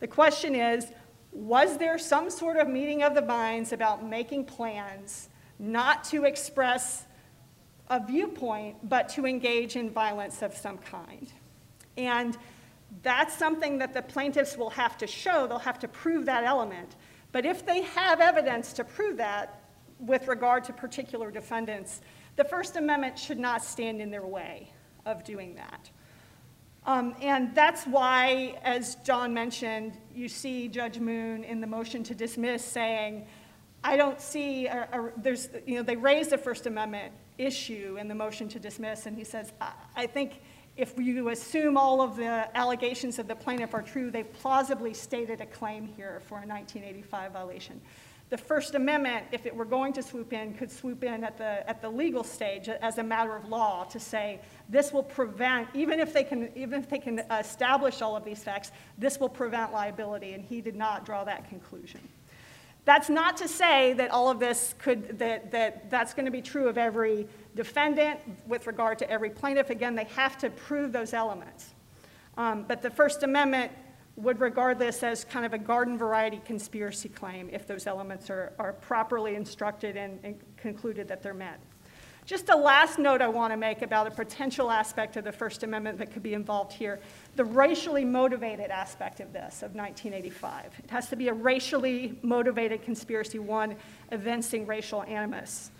The 0.00 0.06
question 0.06 0.54
is 0.54 0.86
was 1.32 1.76
there 1.76 1.98
some 1.98 2.30
sort 2.30 2.56
of 2.56 2.66
meeting 2.66 3.02
of 3.02 3.14
the 3.14 3.20
minds 3.20 3.72
about 3.72 4.02
making 4.02 4.46
plans 4.46 5.28
not 5.58 6.02
to 6.04 6.24
express 6.24 7.04
a 7.88 8.04
viewpoint, 8.04 8.88
but 8.88 9.10
to 9.10 9.26
engage 9.26 9.76
in 9.76 9.90
violence 9.90 10.40
of 10.40 10.56
some 10.56 10.78
kind? 10.78 11.30
And 11.98 12.38
that's 13.02 13.36
something 13.36 13.78
that 13.78 13.92
the 13.92 14.00
plaintiffs 14.00 14.56
will 14.56 14.70
have 14.70 14.96
to 14.98 15.06
show. 15.06 15.46
They'll 15.46 15.58
have 15.58 15.78
to 15.80 15.88
prove 15.88 16.24
that 16.24 16.44
element. 16.44 16.96
But 17.32 17.44
if 17.44 17.66
they 17.66 17.82
have 17.82 18.20
evidence 18.20 18.72
to 18.74 18.84
prove 18.84 19.18
that 19.18 19.60
with 19.98 20.28
regard 20.28 20.64
to 20.64 20.72
particular 20.72 21.30
defendants, 21.30 22.00
the 22.36 22.44
First 22.44 22.76
Amendment 22.76 23.18
should 23.18 23.38
not 23.38 23.64
stand 23.64 24.00
in 24.00 24.10
their 24.10 24.26
way 24.26 24.70
of 25.04 25.24
doing 25.24 25.54
that. 25.56 25.90
Um, 26.84 27.16
and 27.20 27.52
that's 27.54 27.84
why, 27.84 28.58
as 28.62 28.94
John 28.96 29.34
mentioned, 29.34 29.98
you 30.14 30.28
see 30.28 30.68
Judge 30.68 31.00
Moon 31.00 31.42
in 31.42 31.60
the 31.60 31.66
motion 31.66 32.04
to 32.04 32.14
dismiss 32.14 32.64
saying, 32.64 33.26
I 33.82 33.96
don't 33.96 34.20
see, 34.20 34.66
a, 34.66 34.88
a, 34.92 35.10
there's, 35.16 35.48
you 35.66 35.76
know, 35.76 35.82
they 35.82 35.96
raised 35.96 36.32
a 36.32 36.38
First 36.38 36.66
Amendment 36.66 37.12
issue 37.38 37.96
in 38.00 38.06
the 38.06 38.14
motion 38.14 38.48
to 38.50 38.60
dismiss, 38.60 39.06
and 39.06 39.16
he 39.16 39.24
says, 39.24 39.52
I, 39.60 39.72
I 39.96 40.06
think 40.06 40.40
if 40.76 40.96
you 40.98 41.30
assume 41.30 41.76
all 41.76 42.00
of 42.00 42.16
the 42.16 42.56
allegations 42.56 43.18
of 43.18 43.26
the 43.26 43.34
plaintiff 43.34 43.74
are 43.74 43.82
true, 43.82 44.10
they 44.10 44.22
plausibly 44.22 44.94
stated 44.94 45.40
a 45.40 45.46
claim 45.46 45.86
here 45.86 46.20
for 46.26 46.34
a 46.34 46.46
1985 46.46 47.32
violation. 47.32 47.80
The 48.28 48.36
First 48.36 48.74
Amendment, 48.74 49.26
if 49.30 49.46
it 49.46 49.54
were 49.54 49.64
going 49.64 49.92
to 49.92 50.02
swoop 50.02 50.32
in, 50.32 50.54
could 50.54 50.70
swoop 50.70 51.04
in 51.04 51.22
at 51.22 51.38
the, 51.38 51.68
at 51.68 51.80
the 51.80 51.88
legal 51.88 52.24
stage 52.24 52.68
as 52.68 52.98
a 52.98 53.02
matter 53.02 53.36
of 53.36 53.48
law 53.48 53.84
to 53.84 54.00
say 54.00 54.40
this 54.68 54.92
will 54.92 55.04
prevent, 55.04 55.68
even 55.74 56.00
if 56.00 56.12
they 56.12 56.24
can, 56.24 56.50
even 56.56 56.80
if 56.80 56.88
they 56.88 56.98
can 56.98 57.20
establish 57.30 58.02
all 58.02 58.16
of 58.16 58.24
these 58.24 58.42
facts, 58.42 58.72
this 58.98 59.20
will 59.20 59.28
prevent 59.28 59.72
liability, 59.72 60.32
and 60.32 60.44
he 60.44 60.60
did 60.60 60.74
not 60.74 61.06
draw 61.06 61.22
that 61.22 61.48
conclusion. 61.48 62.00
That's 62.84 63.08
not 63.08 63.36
to 63.38 63.48
say 63.48 63.92
that 63.94 64.10
all 64.10 64.28
of 64.28 64.40
this 64.40 64.74
could, 64.78 65.18
that, 65.20 65.52
that 65.52 65.88
that's 65.90 66.12
going 66.14 66.26
to 66.26 66.32
be 66.32 66.42
true 66.42 66.68
of 66.68 66.78
every 66.78 67.28
defendant 67.54 68.20
with 68.48 68.66
regard 68.66 68.98
to 69.00 69.10
every 69.10 69.30
plaintiff. 69.30 69.70
Again, 69.70 69.94
they 69.94 70.04
have 70.04 70.36
to 70.38 70.50
prove 70.50 70.92
those 70.92 71.12
elements. 71.12 71.74
Um, 72.36 72.64
but 72.66 72.82
the 72.82 72.90
First 72.90 73.22
Amendment 73.22 73.72
would 74.16 74.40
regard 74.40 74.78
this 74.78 75.02
as 75.02 75.24
kind 75.24 75.44
of 75.44 75.52
a 75.52 75.58
garden 75.58 75.98
variety 75.98 76.40
conspiracy 76.44 77.08
claim 77.08 77.50
if 77.52 77.66
those 77.66 77.86
elements 77.86 78.30
are, 78.30 78.52
are 78.58 78.72
properly 78.72 79.34
instructed 79.34 79.96
and, 79.96 80.18
and 80.24 80.40
concluded 80.56 81.06
that 81.08 81.22
they're 81.22 81.34
met. 81.34 81.60
Just 82.24 82.48
a 82.48 82.56
last 82.56 82.98
note 82.98 83.22
I 83.22 83.28
want 83.28 83.52
to 83.52 83.56
make 83.56 83.82
about 83.82 84.08
a 84.08 84.10
potential 84.10 84.68
aspect 84.68 85.16
of 85.16 85.22
the 85.22 85.30
First 85.30 85.62
Amendment 85.62 85.98
that 85.98 86.10
could 86.10 86.24
be 86.24 86.34
involved 86.34 86.72
here 86.72 86.98
the 87.36 87.44
racially 87.44 88.04
motivated 88.04 88.70
aspect 88.70 89.20
of 89.20 89.32
this, 89.32 89.62
of 89.62 89.76
1985. 89.76 90.72
It 90.82 90.90
has 90.90 91.08
to 91.10 91.16
be 91.16 91.28
a 91.28 91.32
racially 91.32 92.18
motivated 92.22 92.82
conspiracy, 92.82 93.38
one 93.38 93.76
evincing 94.10 94.66
racial 94.66 95.04
animus. 95.04 95.70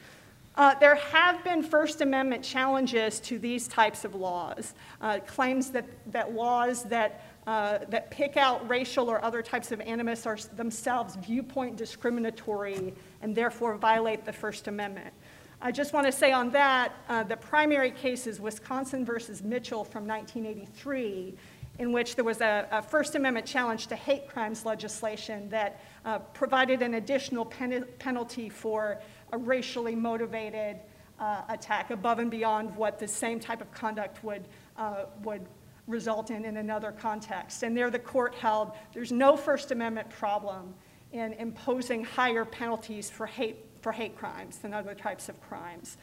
Uh, 0.55 0.75
there 0.79 0.94
have 0.94 1.42
been 1.42 1.64
First 1.64 2.01
Amendment 2.01 2.44
challenges 2.44 3.18
to 3.20 3.40
these 3.40 3.66
types 3.66 4.05
of 4.05 4.14
laws, 4.14 4.75
uh, 5.01 5.18
claims 5.27 5.70
that, 5.70 5.85
that 6.12 6.33
laws 6.33 6.85
that 6.85 7.22
uh, 7.46 7.78
that 7.90 8.11
pick 8.11 8.37
out 8.37 8.68
racial 8.68 9.09
or 9.09 9.24
other 9.24 9.40
types 9.40 9.70
of 9.70 9.80
animus 9.80 10.26
are 10.26 10.37
themselves 10.56 11.16
viewpoint 11.16 11.76
discriminatory 11.76 12.92
and 13.22 13.35
therefore 13.35 13.76
violate 13.76 14.24
the 14.24 14.32
First 14.32 14.66
Amendment. 14.66 15.14
I 15.61 15.72
just 15.72 15.92
want 15.92 16.06
to 16.06 16.12
say 16.12 16.32
on 16.32 16.50
that, 16.50 16.92
uh, 17.09 17.22
the 17.22 17.37
primary 17.37 17.90
case 17.90 18.26
is 18.26 18.40
Wisconsin 18.40 19.04
versus 19.04 19.42
Mitchell 19.42 19.85
from 19.85 20.06
1983, 20.06 21.35
in 21.78 21.92
which 21.92 22.14
there 22.14 22.24
was 22.24 22.40
a, 22.40 22.68
a 22.70 22.82
First 22.82 23.14
Amendment 23.14 23.46
challenge 23.46 23.87
to 23.87 23.96
hate 23.96 24.28
crimes 24.28 24.66
legislation 24.66 25.48
that 25.48 25.80
uh, 26.04 26.18
provided 26.18 26.82
an 26.82 26.94
additional 26.94 27.44
pen- 27.44 27.87
penalty 27.98 28.48
for 28.48 29.00
a 29.32 29.38
racially 29.38 29.94
motivated 29.94 30.78
uh, 31.18 31.42
attack 31.48 31.90
above 31.90 32.18
and 32.18 32.30
beyond 32.30 32.74
what 32.76 32.98
the 32.98 33.09
same 33.09 33.40
type 33.40 33.61
of 33.61 33.72
conduct 33.72 34.22
would, 34.22 34.44
uh, 34.76 35.04
would 35.22 35.46
result 35.87 36.31
in 36.31 36.44
in 36.44 36.57
another 36.57 36.92
context. 36.92 37.62
And 37.62 37.77
there 37.77 37.90
the 37.90 37.99
court 37.99 38.35
held 38.35 38.72
there's 38.92 39.12
no 39.12 39.37
First 39.37 39.70
Amendment 39.70 40.11
problem 40.11 40.75
in 41.12 41.33
imposing 41.35 42.05
higher 42.05 42.44
penalties 42.44 43.09
for 43.09 43.27
hate, 43.27 43.64
for 43.81 43.92
hate 43.92 44.16
crimes 44.16 44.59
than 44.59 44.75
other 44.75 44.94
types 44.94 45.29
of 45.29 45.40
crimes. 45.40 45.96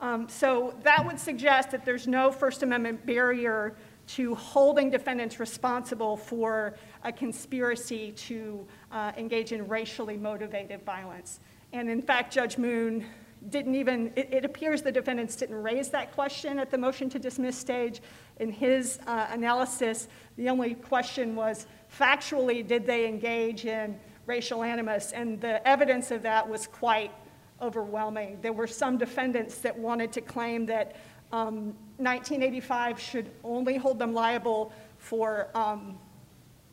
Um, 0.00 0.28
so 0.28 0.74
that 0.82 1.04
would 1.04 1.18
suggest 1.18 1.70
that 1.72 1.84
there's 1.84 2.06
no 2.06 2.30
First 2.30 2.62
Amendment 2.62 3.04
barrier 3.04 3.76
to 4.08 4.34
holding 4.34 4.90
defendants 4.90 5.38
responsible 5.38 6.16
for 6.16 6.74
a 7.04 7.12
conspiracy 7.12 8.12
to 8.12 8.66
uh, 8.90 9.12
engage 9.16 9.52
in 9.52 9.68
racially 9.68 10.16
motivated 10.16 10.82
violence. 10.84 11.40
And 11.72 11.90
in 11.90 12.00
fact, 12.00 12.32
Judge 12.32 12.56
Moon 12.56 13.04
didn't 13.50 13.74
even, 13.74 14.12
it, 14.16 14.32
it, 14.32 14.44
appears 14.44 14.82
the 14.82 14.90
defendants 14.90 15.36
didn't 15.36 15.62
raise 15.62 15.90
that 15.90 16.12
question 16.12 16.58
at 16.58 16.70
the 16.70 16.78
motion 16.78 17.08
to 17.10 17.18
dismiss 17.18 17.56
stage. 17.56 18.00
In 18.38 18.52
his 18.52 18.98
uh, 19.06 19.26
analysis, 19.30 20.08
the 20.36 20.48
only 20.48 20.74
question 20.74 21.34
was 21.34 21.66
factually, 21.98 22.66
did 22.66 22.86
they 22.86 23.06
engage 23.06 23.64
in 23.64 23.98
racial 24.26 24.62
animus? 24.62 25.12
And 25.12 25.40
the 25.40 25.66
evidence 25.66 26.10
of 26.10 26.22
that 26.22 26.48
was 26.48 26.66
quite 26.66 27.12
overwhelming. 27.60 28.38
There 28.40 28.52
were 28.52 28.66
some 28.66 28.98
defendants 28.98 29.58
that 29.58 29.76
wanted 29.76 30.12
to 30.12 30.20
claim 30.20 30.66
that 30.66 30.96
um, 31.32 31.74
1985 31.98 33.00
should 33.00 33.30
only 33.42 33.76
hold 33.76 33.98
them 33.98 34.14
liable 34.14 34.72
for, 34.98 35.48
um, 35.54 35.98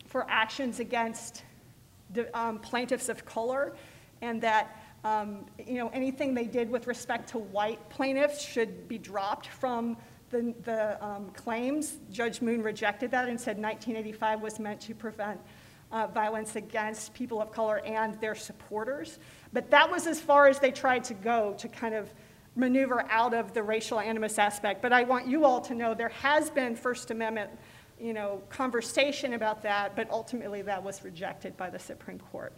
for 0.05 0.25
actions 0.29 0.79
against 0.79 1.43
um, 2.33 2.59
plaintiffs 2.59 3.09
of 3.09 3.25
color, 3.25 3.75
and 4.21 4.41
that 4.41 4.81
um, 5.03 5.45
you 5.67 5.75
know, 5.75 5.89
anything 5.89 6.33
they 6.33 6.45
did 6.45 6.69
with 6.69 6.87
respect 6.87 7.29
to 7.29 7.37
white 7.37 7.89
plaintiffs 7.89 8.41
should 8.41 8.87
be 8.87 8.97
dropped 8.97 9.47
from 9.47 9.97
the 10.35 10.53
the, 10.63 11.05
um, 11.05 11.29
claims. 11.31 11.97
Judge 12.11 12.41
Moon 12.41 12.61
rejected 12.61 13.11
that 13.11 13.29
and 13.29 13.39
said 13.39 13.57
1985 13.57 14.41
was 14.41 14.59
meant 14.59 14.81
to 14.81 14.93
prevent 14.93 15.39
uh, 15.91 16.07
violence 16.07 16.55
against 16.55 17.13
people 17.13 17.41
of 17.41 17.51
color 17.51 17.79
and 17.85 18.19
their 18.19 18.35
supporters. 18.35 19.19
But 19.53 19.69
that 19.71 19.89
was 19.89 20.07
as 20.07 20.19
far 20.19 20.47
as 20.47 20.59
they 20.59 20.71
tried 20.71 21.03
to 21.05 21.13
go 21.13 21.55
to 21.57 21.67
kind 21.67 21.95
of 21.95 22.13
maneuver 22.55 23.05
out 23.09 23.33
of 23.33 23.53
the 23.53 23.63
racial 23.63 23.99
animus 23.99 24.39
aspect. 24.39 24.81
But 24.81 24.93
I 24.93 25.03
want 25.03 25.27
you 25.27 25.45
all 25.45 25.61
to 25.61 25.75
know 25.75 25.93
there 25.93 26.09
has 26.09 26.49
been 26.49 26.75
First 26.75 27.11
Amendment, 27.11 27.51
you 27.99 28.13
know, 28.13 28.41
conversation 28.49 29.33
about 29.33 29.61
that, 29.63 29.95
but 29.95 30.09
ultimately 30.09 30.61
that 30.63 30.81
was 30.81 31.03
rejected 31.03 31.55
by 31.57 31.69
the 31.69 31.79
Supreme 31.79 32.19
Court. 32.19 32.53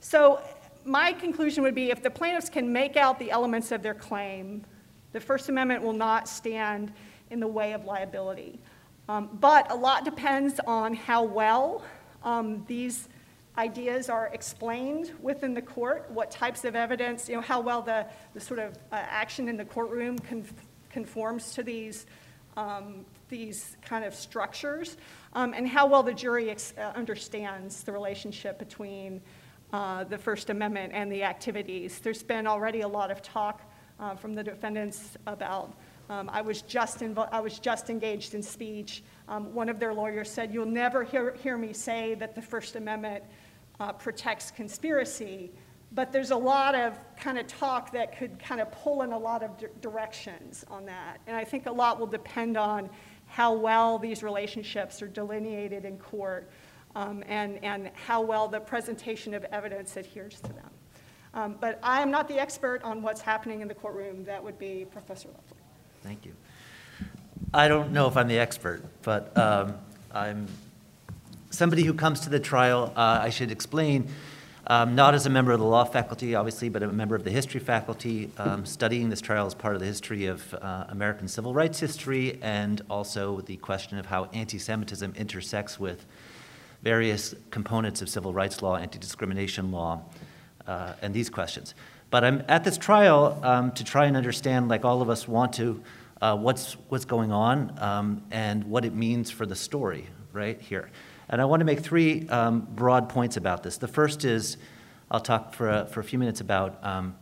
So 0.00 0.42
my 0.84 1.12
conclusion 1.12 1.62
would 1.62 1.74
be 1.74 1.90
if 1.90 2.02
the 2.02 2.10
plaintiffs 2.10 2.50
can 2.50 2.72
make 2.72 2.96
out 2.96 3.18
the 3.18 3.30
elements 3.30 3.72
of 3.72 3.82
their 3.82 3.94
claim, 3.94 4.64
the 5.14 5.20
First 5.20 5.48
Amendment 5.48 5.82
will 5.82 5.94
not 5.94 6.28
stand 6.28 6.92
in 7.30 7.38
the 7.38 7.46
way 7.46 7.72
of 7.72 7.84
liability. 7.84 8.58
Um, 9.08 9.30
but 9.40 9.70
a 9.70 9.74
lot 9.74 10.04
depends 10.04 10.60
on 10.66 10.92
how 10.92 11.22
well 11.22 11.84
um, 12.24 12.64
these 12.66 13.08
ideas 13.56 14.08
are 14.08 14.28
explained 14.32 15.12
within 15.22 15.54
the 15.54 15.62
court, 15.62 16.10
what 16.10 16.32
types 16.32 16.64
of 16.64 16.74
evidence, 16.74 17.28
you 17.28 17.36
know, 17.36 17.40
how 17.40 17.60
well 17.60 17.80
the, 17.80 18.04
the 18.34 18.40
sort 18.40 18.58
of 18.58 18.72
uh, 18.90 18.96
action 18.96 19.48
in 19.48 19.56
the 19.56 19.64
courtroom 19.64 20.18
conforms 20.90 21.54
to 21.54 21.62
these, 21.62 22.06
um, 22.56 23.04
these 23.28 23.76
kind 23.82 24.04
of 24.04 24.16
structures, 24.16 24.96
um, 25.34 25.54
and 25.54 25.68
how 25.68 25.86
well 25.86 26.02
the 26.02 26.12
jury 26.12 26.50
uh, 26.50 26.80
understands 26.96 27.84
the 27.84 27.92
relationship 27.92 28.58
between 28.58 29.20
uh, 29.72 30.02
the 30.02 30.18
First 30.18 30.50
Amendment 30.50 30.92
and 30.92 31.12
the 31.12 31.22
activities. 31.22 32.00
There's 32.00 32.24
been 32.24 32.48
already 32.48 32.80
a 32.80 32.88
lot 32.88 33.12
of 33.12 33.22
talk 33.22 33.60
uh, 34.00 34.14
from 34.14 34.34
the 34.34 34.42
defendants 34.42 35.16
about. 35.26 35.74
Um, 36.10 36.28
I, 36.30 36.42
was 36.42 36.60
just 36.62 37.02
I 37.02 37.40
was 37.40 37.58
just 37.58 37.88
engaged 37.88 38.34
in 38.34 38.42
speech. 38.42 39.02
Um, 39.26 39.54
one 39.54 39.70
of 39.70 39.78
their 39.78 39.94
lawyers 39.94 40.30
said, 40.30 40.52
You'll 40.52 40.66
never 40.66 41.02
hear, 41.02 41.34
hear 41.42 41.56
me 41.56 41.72
say 41.72 42.14
that 42.16 42.34
the 42.34 42.42
First 42.42 42.76
Amendment 42.76 43.24
uh, 43.80 43.92
protects 43.92 44.50
conspiracy, 44.50 45.50
but 45.92 46.12
there's 46.12 46.30
a 46.30 46.36
lot 46.36 46.74
of 46.74 46.98
kind 47.16 47.38
of 47.38 47.46
talk 47.46 47.92
that 47.92 48.18
could 48.18 48.38
kind 48.38 48.60
of 48.60 48.70
pull 48.70 49.02
in 49.02 49.12
a 49.12 49.18
lot 49.18 49.42
of 49.42 49.50
directions 49.80 50.64
on 50.70 50.84
that. 50.86 51.20
And 51.26 51.36
I 51.36 51.44
think 51.44 51.66
a 51.66 51.72
lot 51.72 51.98
will 51.98 52.06
depend 52.06 52.56
on 52.56 52.90
how 53.26 53.54
well 53.54 53.98
these 53.98 54.22
relationships 54.22 55.00
are 55.00 55.08
delineated 55.08 55.84
in 55.84 55.96
court 55.98 56.50
um, 56.94 57.24
and, 57.26 57.62
and 57.64 57.90
how 57.94 58.20
well 58.20 58.48
the 58.48 58.60
presentation 58.60 59.34
of 59.34 59.44
evidence 59.44 59.96
adheres 59.96 60.40
to 60.42 60.52
them. 60.52 60.70
Um, 61.34 61.56
but 61.60 61.80
I 61.82 62.00
am 62.00 62.10
not 62.10 62.28
the 62.28 62.38
expert 62.38 62.82
on 62.84 63.02
what's 63.02 63.20
happening 63.20 63.60
in 63.60 63.68
the 63.68 63.74
courtroom. 63.74 64.24
That 64.24 64.42
would 64.42 64.58
be 64.58 64.86
Professor 64.90 65.28
Loeffler. 65.28 65.56
Thank 66.02 66.24
you. 66.24 66.32
I 67.52 67.66
don't 67.66 67.92
know 67.92 68.06
if 68.06 68.16
I'm 68.16 68.28
the 68.28 68.38
expert, 68.38 68.84
but 69.02 69.36
um, 69.36 69.74
I'm 70.12 70.46
somebody 71.50 71.82
who 71.82 71.94
comes 71.94 72.20
to 72.20 72.30
the 72.30 72.40
trial. 72.40 72.92
Uh, 72.96 73.18
I 73.22 73.30
should 73.30 73.50
explain, 73.50 74.08
um, 74.68 74.94
not 74.94 75.14
as 75.14 75.26
a 75.26 75.30
member 75.30 75.50
of 75.52 75.58
the 75.58 75.66
law 75.66 75.84
faculty, 75.84 76.34
obviously, 76.36 76.68
but 76.68 76.82
a 76.82 76.88
member 76.88 77.16
of 77.16 77.24
the 77.24 77.30
history 77.30 77.60
faculty, 77.60 78.30
um, 78.38 78.64
studying 78.64 79.08
this 79.08 79.20
trial 79.20 79.46
as 79.46 79.54
part 79.54 79.74
of 79.74 79.80
the 79.80 79.86
history 79.86 80.26
of 80.26 80.54
uh, 80.54 80.84
American 80.88 81.26
civil 81.26 81.52
rights 81.52 81.80
history 81.80 82.38
and 82.42 82.82
also 82.88 83.40
the 83.42 83.56
question 83.56 83.98
of 83.98 84.06
how 84.06 84.26
anti 84.32 84.58
Semitism 84.58 85.14
intersects 85.16 85.80
with 85.80 86.06
various 86.82 87.34
components 87.50 88.02
of 88.02 88.08
civil 88.08 88.32
rights 88.32 88.62
law, 88.62 88.76
anti 88.76 88.98
discrimination 88.98 89.72
law, 89.72 90.02
uh, 90.66 90.94
and 91.02 91.14
these 91.14 91.30
questions. 91.30 91.74
But 92.10 92.24
I'm 92.24 92.44
at 92.48 92.64
this 92.64 92.78
trial 92.78 93.38
um, 93.42 93.72
to 93.72 93.84
try 93.84 94.06
and 94.06 94.16
understand, 94.16 94.68
like 94.68 94.84
all 94.84 95.02
of 95.02 95.10
us 95.10 95.26
want 95.26 95.52
to, 95.54 95.82
uh, 96.22 96.36
what's, 96.36 96.74
what's 96.88 97.04
going 97.04 97.32
on 97.32 97.76
um, 97.80 98.22
and 98.30 98.64
what 98.64 98.84
it 98.84 98.94
means 98.94 99.30
for 99.30 99.46
the 99.46 99.56
story 99.56 100.06
right 100.32 100.60
here. 100.60 100.90
And 101.28 101.40
I 101.40 101.44
want 101.44 101.60
to 101.60 101.64
make 101.64 101.80
three 101.80 102.28
um, 102.28 102.68
broad 102.74 103.08
points 103.08 103.36
about 103.36 103.62
this. 103.62 103.78
The 103.78 103.88
first 103.88 104.24
is 104.24 104.56
I'll 105.10 105.20
talk 105.20 105.54
for 105.54 105.68
a, 105.68 105.86
for 105.86 106.00
a 106.00 106.04
few 106.04 106.18
minutes 106.18 106.40
about 106.40 106.84
um, 106.84 107.16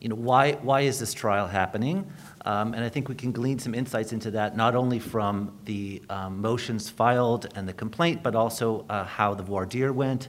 you 0.00 0.08
know, 0.08 0.14
why, 0.14 0.52
why 0.52 0.82
is 0.82 1.00
this 1.00 1.12
trial 1.12 1.48
happening? 1.48 2.10
Um, 2.44 2.72
and 2.74 2.84
I 2.84 2.88
think 2.88 3.08
we 3.08 3.14
can 3.16 3.32
glean 3.32 3.58
some 3.58 3.74
insights 3.74 4.12
into 4.12 4.30
that, 4.32 4.56
not 4.56 4.76
only 4.76 5.00
from 5.00 5.58
the 5.64 6.02
um, 6.08 6.40
motions 6.40 6.88
filed 6.88 7.48
and 7.56 7.68
the 7.68 7.72
complaint, 7.72 8.22
but 8.22 8.36
also 8.36 8.86
uh, 8.88 9.04
how 9.04 9.34
the 9.34 9.42
voir 9.42 9.66
dire 9.66 9.92
went, 9.92 10.28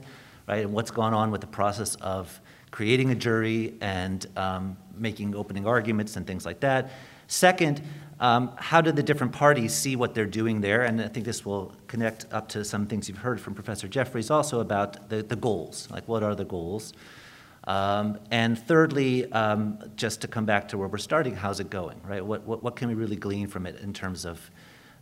right, 0.50 0.64
and 0.64 0.72
what's 0.72 0.90
gone 0.90 1.14
on 1.14 1.30
with 1.30 1.40
the 1.40 1.46
process 1.46 1.94
of 1.96 2.40
creating 2.70 3.10
a 3.10 3.14
jury 3.14 3.74
and 3.80 4.26
um, 4.36 4.76
making 4.96 5.34
opening 5.34 5.66
arguments 5.66 6.16
and 6.16 6.26
things 6.26 6.44
like 6.44 6.60
that. 6.60 6.90
Second, 7.28 7.80
um, 8.18 8.52
how 8.56 8.80
do 8.80 8.92
the 8.92 9.02
different 9.02 9.32
parties 9.32 9.72
see 9.72 9.96
what 9.96 10.14
they're 10.14 10.26
doing 10.26 10.60
there? 10.60 10.82
And 10.82 11.00
I 11.00 11.08
think 11.08 11.24
this 11.24 11.44
will 11.44 11.72
connect 11.86 12.26
up 12.32 12.48
to 12.50 12.64
some 12.64 12.86
things 12.86 13.08
you've 13.08 13.18
heard 13.18 13.40
from 13.40 13.54
Professor 13.54 13.88
Jeffries 13.88 14.30
also 14.30 14.60
about 14.60 15.08
the, 15.08 15.22
the 15.22 15.36
goals. 15.36 15.88
Like, 15.90 16.06
what 16.08 16.22
are 16.22 16.34
the 16.34 16.44
goals? 16.44 16.92
Um, 17.64 18.18
and 18.30 18.58
thirdly, 18.58 19.30
um, 19.32 19.78
just 19.94 20.20
to 20.22 20.28
come 20.28 20.44
back 20.44 20.68
to 20.68 20.78
where 20.78 20.88
we're 20.88 20.98
starting, 20.98 21.34
how's 21.36 21.60
it 21.60 21.70
going, 21.70 22.00
right? 22.04 22.24
What, 22.24 22.44
what, 22.44 22.62
what 22.62 22.74
can 22.74 22.88
we 22.88 22.94
really 22.94 23.16
glean 23.16 23.46
from 23.46 23.66
it 23.66 23.78
in 23.80 23.92
terms 23.92 24.24
of 24.24 24.50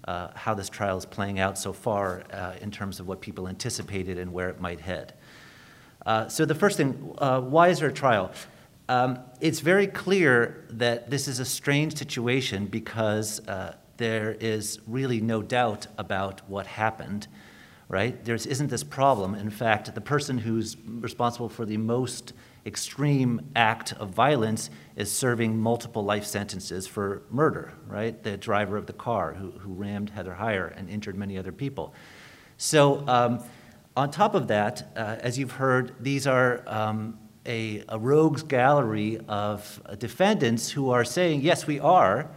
uh, 0.05 0.29
how 0.35 0.55
this 0.55 0.69
trial 0.69 0.99
is 0.99 1.07
playing 1.07 1.39
out 1.39 1.59
so 1.59 1.73
far, 1.73 2.25
uh, 2.33 2.55
in 2.61 2.71
terms 2.71 3.01
of 3.01 3.09
what 3.09 3.21
people 3.21 3.49
anticipated 3.49 4.19
and 4.19 4.33
where 4.33 4.51
it 4.51 4.61
might 4.61 4.81
head? 4.81 5.15
Uh, 6.09 6.27
so, 6.27 6.47
the 6.47 6.55
first 6.55 6.79
thing 6.79 7.15
uh, 7.19 7.39
why 7.39 7.69
is 7.69 7.81
there 7.81 7.91
a 7.91 7.93
trial? 7.93 8.33
Um, 8.89 9.19
it's 9.43 9.61
very 9.61 9.87
clear 9.87 10.65
that 10.71 11.11
this 11.11 11.29
is 11.29 11.39
a 11.39 11.45
strange 11.45 11.99
situation 11.99 12.65
because 12.65 13.47
uh, 13.47 13.77
there 13.99 14.33
is 14.41 14.81
really 14.87 15.21
no 15.21 15.43
doubt 15.43 15.87
about 15.99 16.49
what 16.49 16.67
happened 16.67 17.29
right? 17.89 18.23
There 18.25 18.35
isn't 18.35 18.69
this 18.69 18.85
problem. 18.85 19.35
In 19.35 19.51
fact, 19.51 19.95
the 19.95 20.01
person 20.01 20.37
who's 20.37 20.77
responsible 20.87 21.49
for 21.49 21.65
the 21.65 21.79
most 21.79 22.35
extreme 22.67 23.41
act 23.57 23.95
of 23.95 24.11
violence 24.11 24.69
is 24.95 25.11
serving 25.11 25.59
multiple 25.59 26.05
life 26.05 26.25
sentences 26.25 26.87
for 26.87 27.23
murder, 27.31 27.73
right? 27.87 28.23
The 28.23 28.37
driver 28.37 28.77
of 28.77 28.87
the 28.87 28.93
car 28.93 29.33
who, 29.33 29.53
who 29.53 29.73
rammed 29.73 30.11
Heather 30.11 30.37
Heyer 30.39 30.77
and 30.77 30.91
injured 30.91 31.17
many 31.17 31.39
other 31.39 31.53
people. 31.53 31.95
So, 32.59 33.05
um, 33.09 33.43
on 33.99 34.13
top 34.13 34.37
of 34.37 34.47
that, 34.47 34.93
uh, 34.95 35.17
as 35.19 35.37
you've 35.37 35.51
heard, 35.51 35.93
these 35.99 36.29
are 36.29 36.63
um, 36.69 37.19
a, 37.45 37.83
a, 37.89 37.99
rogues 37.99 38.45
gallery 38.45 39.19
of 39.27 39.83
defendants 39.99 40.71
who 40.71 40.91
are 40.91 41.05
saying, 41.05 41.41
yes, 41.41 41.67
we 41.67 41.81
are, 41.81 42.31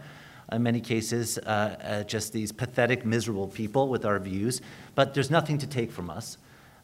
in 0.50 0.60
many 0.64 0.80
cases, 0.80 1.38
uh, 1.38 1.40
uh, 1.40 2.02
just 2.02 2.32
these 2.32 2.50
pathetic, 2.50 3.06
miserable 3.06 3.46
people 3.46 3.88
with 3.88 4.04
our 4.04 4.18
views, 4.18 4.60
but 4.96 5.14
there's 5.14 5.30
nothing 5.30 5.56
to 5.56 5.68
take 5.68 5.92
from 5.92 6.10
us. 6.10 6.36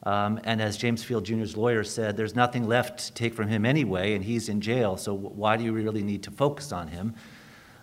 Um, 0.04 0.38
and 0.44 0.62
as 0.62 0.76
James 0.76 1.02
Fields 1.02 1.28
Jr.'s 1.28 1.56
lawyer 1.56 1.82
said, 1.82 2.16
there's 2.16 2.36
nothing 2.36 2.68
left 2.68 3.00
to 3.00 3.12
take 3.14 3.34
from 3.34 3.48
him 3.48 3.66
anyway, 3.66 4.14
and 4.14 4.24
he's 4.24 4.48
in 4.48 4.60
jail, 4.60 4.96
so 4.96 5.12
why 5.12 5.56
do 5.56 5.64
you 5.64 5.72
really 5.72 6.04
need 6.04 6.22
to 6.22 6.30
focus 6.30 6.70
on 6.70 6.86
him? 6.86 7.16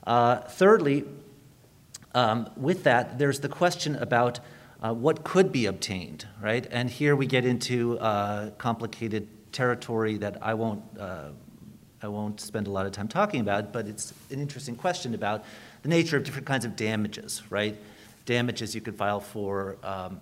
Uh, 0.08 0.38
thirdly, 0.38 1.03
um, 2.13 2.49
with 2.55 2.84
that, 2.84 3.19
there's 3.19 3.41
the 3.41 3.49
question 3.49 3.97
about 3.97 4.39
uh, 4.86 4.93
what 4.93 5.24
could 5.24 5.52
be 5.52 5.65
obtained, 5.65 6.28
right? 6.39 6.67
And 6.69 6.88
here 6.89 7.15
we 7.15 7.26
get 7.26 7.43
into 7.43 7.98
uh, 7.98 8.52
complicated 8.52 9.28
territory 9.52 10.17
that 10.17 10.38
I 10.43 10.54
won't, 10.54 10.84
uh, 11.00 11.30
I 12.04 12.08
won't 12.08 12.39
spend 12.39 12.67
a 12.67 12.69
lot 12.69 12.86
of 12.86 12.91
time 12.91 13.08
talking 13.08 13.41
about, 13.41 13.74
but 13.74 13.88
it's 13.88 14.13
an 14.30 14.39
interesting 14.39 14.76
question 14.76 15.15
about 15.15 15.43
the 15.82 15.89
nature 15.89 16.17
of 16.17 16.24
different 16.24 16.45
kinds 16.45 16.65
of 16.65 16.76
damages, 16.76 17.41
right? 17.50 17.76
Damages 18.26 18.76
you 18.76 18.82
could 18.82 18.95
file 18.95 19.19
for. 19.19 19.78
Um, 19.84 20.21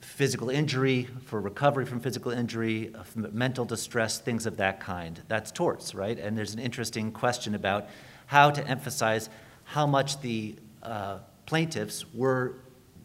physical 0.00 0.50
injury, 0.50 1.08
for 1.24 1.40
recovery 1.40 1.86
from 1.86 1.98
physical 1.98 2.30
injury, 2.30 2.92
mental 3.14 3.64
distress, 3.64 4.18
things 4.18 4.44
of 4.44 4.58
that 4.58 4.78
kind. 4.78 5.22
That's 5.28 5.50
torts, 5.50 5.94
right? 5.94 6.18
And 6.18 6.36
there's 6.36 6.52
an 6.52 6.60
interesting 6.60 7.10
question 7.10 7.54
about 7.54 7.88
how 8.26 8.50
to 8.50 8.68
emphasize 8.68 9.30
how 9.64 9.86
much 9.86 10.20
the 10.20 10.56
uh, 10.82 11.20
plaintiffs 11.46 12.04
were 12.12 12.56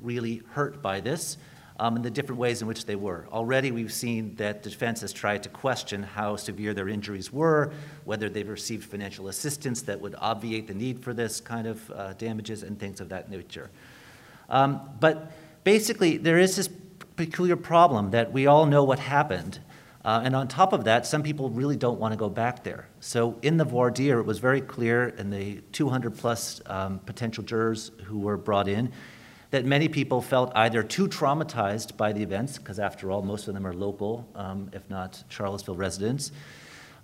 really 0.01 0.41
hurt 0.51 0.81
by 0.81 0.99
this 0.99 1.37
um, 1.79 1.95
and 1.95 2.03
the 2.03 2.11
different 2.11 2.39
ways 2.39 2.61
in 2.61 2.67
which 2.67 2.85
they 2.85 2.95
were. 2.95 3.25
Already 3.31 3.71
we've 3.71 3.93
seen 3.93 4.35
that 4.35 4.63
the 4.63 4.69
defense 4.69 5.01
has 5.01 5.13
tried 5.13 5.43
to 5.43 5.49
question 5.49 6.03
how 6.03 6.35
severe 6.35 6.73
their 6.73 6.89
injuries 6.89 7.31
were, 7.31 7.71
whether 8.03 8.29
they've 8.29 8.47
received 8.47 8.83
financial 8.83 9.29
assistance 9.29 9.81
that 9.83 9.99
would 9.99 10.15
obviate 10.19 10.67
the 10.67 10.73
need 10.73 11.01
for 11.01 11.13
this 11.13 11.39
kind 11.39 11.67
of 11.67 11.91
uh, 11.91 12.13
damages 12.13 12.63
and 12.63 12.77
things 12.77 12.99
of 12.99 13.09
that 13.09 13.31
nature. 13.31 13.69
Um, 14.49 14.81
but 14.99 15.31
basically, 15.63 16.17
there 16.17 16.37
is 16.37 16.55
this 16.55 16.69
peculiar 17.15 17.55
problem 17.55 18.11
that 18.11 18.31
we 18.31 18.47
all 18.47 18.65
know 18.65 18.83
what 18.83 18.99
happened. 18.99 19.59
Uh, 20.03 20.21
and 20.23 20.35
on 20.35 20.47
top 20.47 20.73
of 20.73 20.85
that, 20.85 21.05
some 21.05 21.21
people 21.21 21.49
really 21.49 21.75
don't 21.75 21.99
want 21.99 22.13
to 22.13 22.17
go 22.17 22.29
back 22.29 22.63
there. 22.63 22.87
So 22.99 23.37
in 23.41 23.57
the 23.57 23.65
voir 23.65 23.91
dire, 23.91 24.19
it 24.19 24.25
was 24.25 24.39
very 24.39 24.61
clear 24.61 25.09
in 25.09 25.29
the 25.29 25.61
200 25.73 26.17
plus 26.17 26.61
um, 26.65 26.99
potential 26.99 27.43
jurors 27.43 27.91
who 28.05 28.19
were 28.19 28.37
brought 28.37 28.67
in 28.67 28.91
that 29.51 29.65
many 29.65 29.87
people 29.87 30.21
felt 30.21 30.51
either 30.55 30.83
too 30.83 31.07
traumatized 31.07 31.97
by 31.97 32.13
the 32.13 32.21
events, 32.21 32.57
because 32.57 32.79
after 32.79 33.11
all, 33.11 33.21
most 33.21 33.47
of 33.47 33.53
them 33.53 33.65
are 33.65 33.73
local, 33.73 34.27
um, 34.35 34.69
if 34.73 34.87
not 34.89 35.23
Charlottesville 35.29 35.75
residents, 35.75 36.31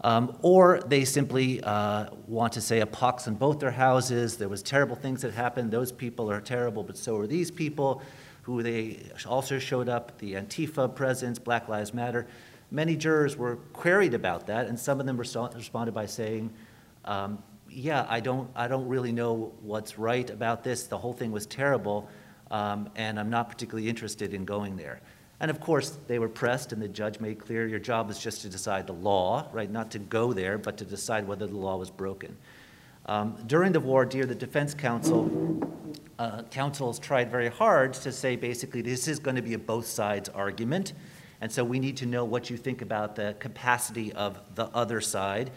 Um, 0.02 0.38
or 0.41 0.82
they 0.88 1.06
simply 1.06 1.62
uh, 1.64 2.10
want 2.28 2.54
to 2.54 2.62
say 2.62 2.82
a 2.82 2.86
pox 2.86 3.28
on 3.28 3.36
both 3.36 3.60
their 3.60 3.72
houses. 3.72 4.38
There 4.38 4.50
was 4.50 4.62
terrible 4.62 4.96
things 4.96 5.22
that 5.22 5.34
happened. 5.34 5.72
Those 5.72 5.91
people 5.91 6.30
are 6.30 6.41
terrible, 6.41 6.84
but 6.84 6.98
so 6.98 7.18
are 7.18 7.28
these 7.28 7.50
people, 7.50 8.02
who 8.43 8.62
they 8.62 9.00
also 9.26 9.58
showed 9.58 9.89
up. 9.89 10.18
The 10.20 10.36
Antifa 10.36 10.93
presence, 10.93 11.39
Black 11.39 11.68
Lives 11.68 11.93
Matter. 11.93 12.28
Many 12.70 12.96
jurors 12.96 13.38
were 13.38 13.56
queried 13.74 14.14
about 14.14 14.46
that, 14.48 14.68
and 14.68 14.80
some 14.80 15.00
of 15.00 15.06
them 15.08 15.18
responded 15.18 15.93
by 15.93 16.06
saying, 16.06 16.52
um, 17.06 17.41
"Yeah, 17.70 18.06
I 18.08 18.20
don't, 18.20 18.50
I 18.56 18.68
don't 18.68 18.88
really 18.88 19.12
know 19.12 19.54
what's 19.64 19.98
right 19.98 20.30
about 20.30 20.64
this. 20.64 20.88
The 20.88 20.98
whole 20.98 21.14
thing 21.14 21.32
was 21.32 21.48
terrible, 21.48 22.08
um, 22.52 22.89
and 22.96 23.20
I'm 23.20 23.30
not 23.30 23.50
particularly 23.50 23.89
interested 23.89 24.34
in 24.34 24.46
going 24.46 24.76
there." 24.76 25.02
And 25.39 25.52
of 25.52 25.60
course, 25.60 25.98
they 26.08 26.18
were 26.20 26.30
pressed, 26.30 26.72
and 26.72 26.82
the 26.82 26.88
judge 26.88 27.20
made 27.20 27.39
clear 27.39 27.68
your 27.68 27.80
job 27.80 28.10
is 28.10 28.20
just 28.20 28.41
to 28.43 28.50
decide 28.50 28.88
the 28.88 28.93
law, 28.93 29.48
right? 29.52 29.70
Not 29.70 29.91
to 29.91 30.00
go 30.00 30.34
there, 30.34 30.58
but 30.58 30.78
to 30.78 30.86
decide 30.86 31.28
whether 31.28 31.46
the 31.46 31.58
law 31.58 31.78
was 31.78 31.89
broken. 31.89 32.38
Um, 33.08 33.38
during 33.46 33.72
the 33.72 33.80
voir 33.80 34.06
dire, 34.06 34.26
the 34.26 34.34
defense 34.34 34.74
counsel 34.74 35.62
uh, 36.18 36.43
counsels 36.43 36.98
tried 36.98 37.30
very 37.30 37.50
hard 37.50 37.93
to 37.93 38.12
say 38.12 38.36
basically 38.36 38.82
this 38.82 39.08
is 39.08 39.20
going 39.20 39.36
to 39.36 39.41
be 39.41 39.54
a 39.54 39.60
both 39.60 39.86
sides 39.86 40.30
argument, 40.30 40.93
and 41.41 41.52
so 41.52 41.64
we 41.64 41.80
need 41.80 41.98
to 41.98 42.06
know 42.06 42.24
what 42.24 42.50
you 42.50 42.58
think 42.58 42.82
about 42.82 43.16
the 43.16 43.36
capacity 43.39 44.14
of 44.14 44.39
the 44.56 44.66
other 44.68 45.02
side 45.02 45.52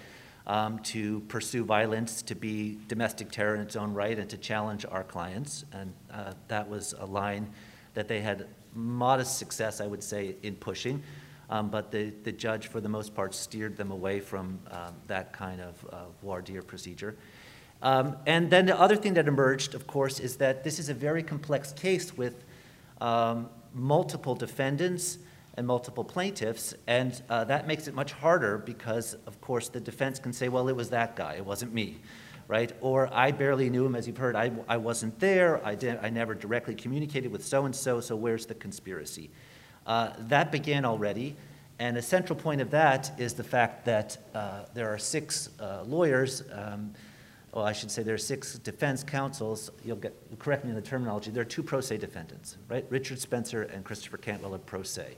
um, 0.48 0.78
to 0.80 1.20
pursue 1.28 1.62
violence, 1.64 2.22
to 2.22 2.34
be 2.34 2.78
domestic 2.88 3.30
terror 3.30 3.54
in 3.54 3.60
its 3.60 3.76
own 3.76 3.92
right, 3.92 4.18
and 4.18 4.28
to 4.30 4.38
challenge 4.38 4.86
our 4.90 5.04
clients. 5.04 5.64
And 5.72 5.92
uh, 6.12 6.32
that 6.48 6.68
was 6.68 6.94
a 6.98 7.06
line 7.06 7.50
that 7.94 8.08
they 8.08 8.20
had 8.20 8.46
modest 8.74 9.38
success, 9.38 9.80
I 9.80 9.86
would 9.86 10.02
say, 10.02 10.36
in 10.42 10.56
pushing. 10.56 11.02
Um, 11.50 11.70
but 11.70 11.90
the, 11.90 12.12
the 12.24 12.32
judge, 12.32 12.68
for 12.68 12.80
the 12.80 12.88
most 12.88 13.14
part, 13.14 13.34
steered 13.34 13.76
them 13.76 13.90
away 13.90 14.20
from 14.20 14.58
um, 14.70 14.94
that 15.06 15.32
kind 15.32 15.60
of 15.60 15.86
uh, 15.90 15.96
voir 16.22 16.42
dire 16.42 16.62
procedure. 16.62 17.16
Um, 17.80 18.16
and 18.26 18.50
then 18.50 18.66
the 18.66 18.78
other 18.78 18.96
thing 18.96 19.14
that 19.14 19.28
emerged, 19.28 19.74
of 19.74 19.86
course, 19.86 20.18
is 20.18 20.36
that 20.36 20.64
this 20.64 20.78
is 20.78 20.88
a 20.88 20.94
very 20.94 21.22
complex 21.22 21.72
case 21.72 22.16
with 22.16 22.44
um, 23.00 23.48
multiple 23.72 24.34
defendants 24.34 25.18
and 25.58 25.66
multiple 25.66 26.04
plaintiffs, 26.04 26.74
and 26.86 27.20
uh, 27.28 27.44
that 27.44 27.66
makes 27.66 27.88
it 27.88 27.94
much 27.94 28.12
harder 28.12 28.56
because, 28.56 29.14
of 29.26 29.40
course, 29.42 29.68
the 29.68 29.80
defense 29.80 30.18
can 30.18 30.32
say, 30.32 30.48
well, 30.48 30.68
it 30.68 30.76
was 30.76 30.90
that 30.90 31.16
guy, 31.16 31.34
it 31.34 31.44
wasn't 31.44 31.74
me 31.74 31.98
right? 32.48 32.72
Or 32.80 33.08
I 33.12 33.30
barely 33.30 33.68
knew 33.68 33.84
him, 33.84 33.94
as 33.94 34.06
you've 34.06 34.16
heard. 34.16 34.34
I, 34.34 34.50
I 34.66 34.78
wasn't 34.78 35.20
there. 35.20 35.64
I, 35.64 35.74
did, 35.74 35.98
I 36.02 36.08
never 36.08 36.34
directly 36.34 36.74
communicated 36.74 37.30
with 37.30 37.44
so 37.44 37.66
and 37.66 37.76
so, 37.76 38.00
so 38.00 38.16
where's 38.16 38.46
the 38.46 38.54
conspiracy? 38.54 39.30
Uh, 39.86 40.12
that 40.20 40.50
began 40.50 40.84
already. 40.84 41.36
And 41.78 41.96
a 41.96 42.02
central 42.02 42.38
point 42.38 42.60
of 42.60 42.70
that 42.70 43.12
is 43.18 43.34
the 43.34 43.44
fact 43.44 43.84
that 43.84 44.16
uh, 44.34 44.64
there 44.74 44.88
are 44.88 44.98
six 44.98 45.50
uh, 45.60 45.84
lawyers. 45.86 46.42
Um, 46.50 46.94
well, 47.52 47.64
I 47.64 47.72
should 47.72 47.90
say 47.90 48.02
there 48.02 48.14
are 48.14 48.18
six 48.18 48.58
defense 48.58 49.04
counsels. 49.04 49.70
You'll 49.84 49.96
get 49.96 50.14
correct 50.38 50.64
me 50.64 50.70
in 50.70 50.76
the 50.76 50.82
terminology. 50.82 51.30
There 51.30 51.42
are 51.42 51.46
two 51.46 51.62
pro 51.62 51.80
se 51.80 51.98
defendants, 51.98 52.56
right? 52.68 52.84
Richard 52.90 53.20
Spencer 53.20 53.62
and 53.62 53.84
Christopher 53.84 54.16
Cantwell 54.16 54.54
are 54.54 54.58
pro 54.58 54.82
se 54.82 55.16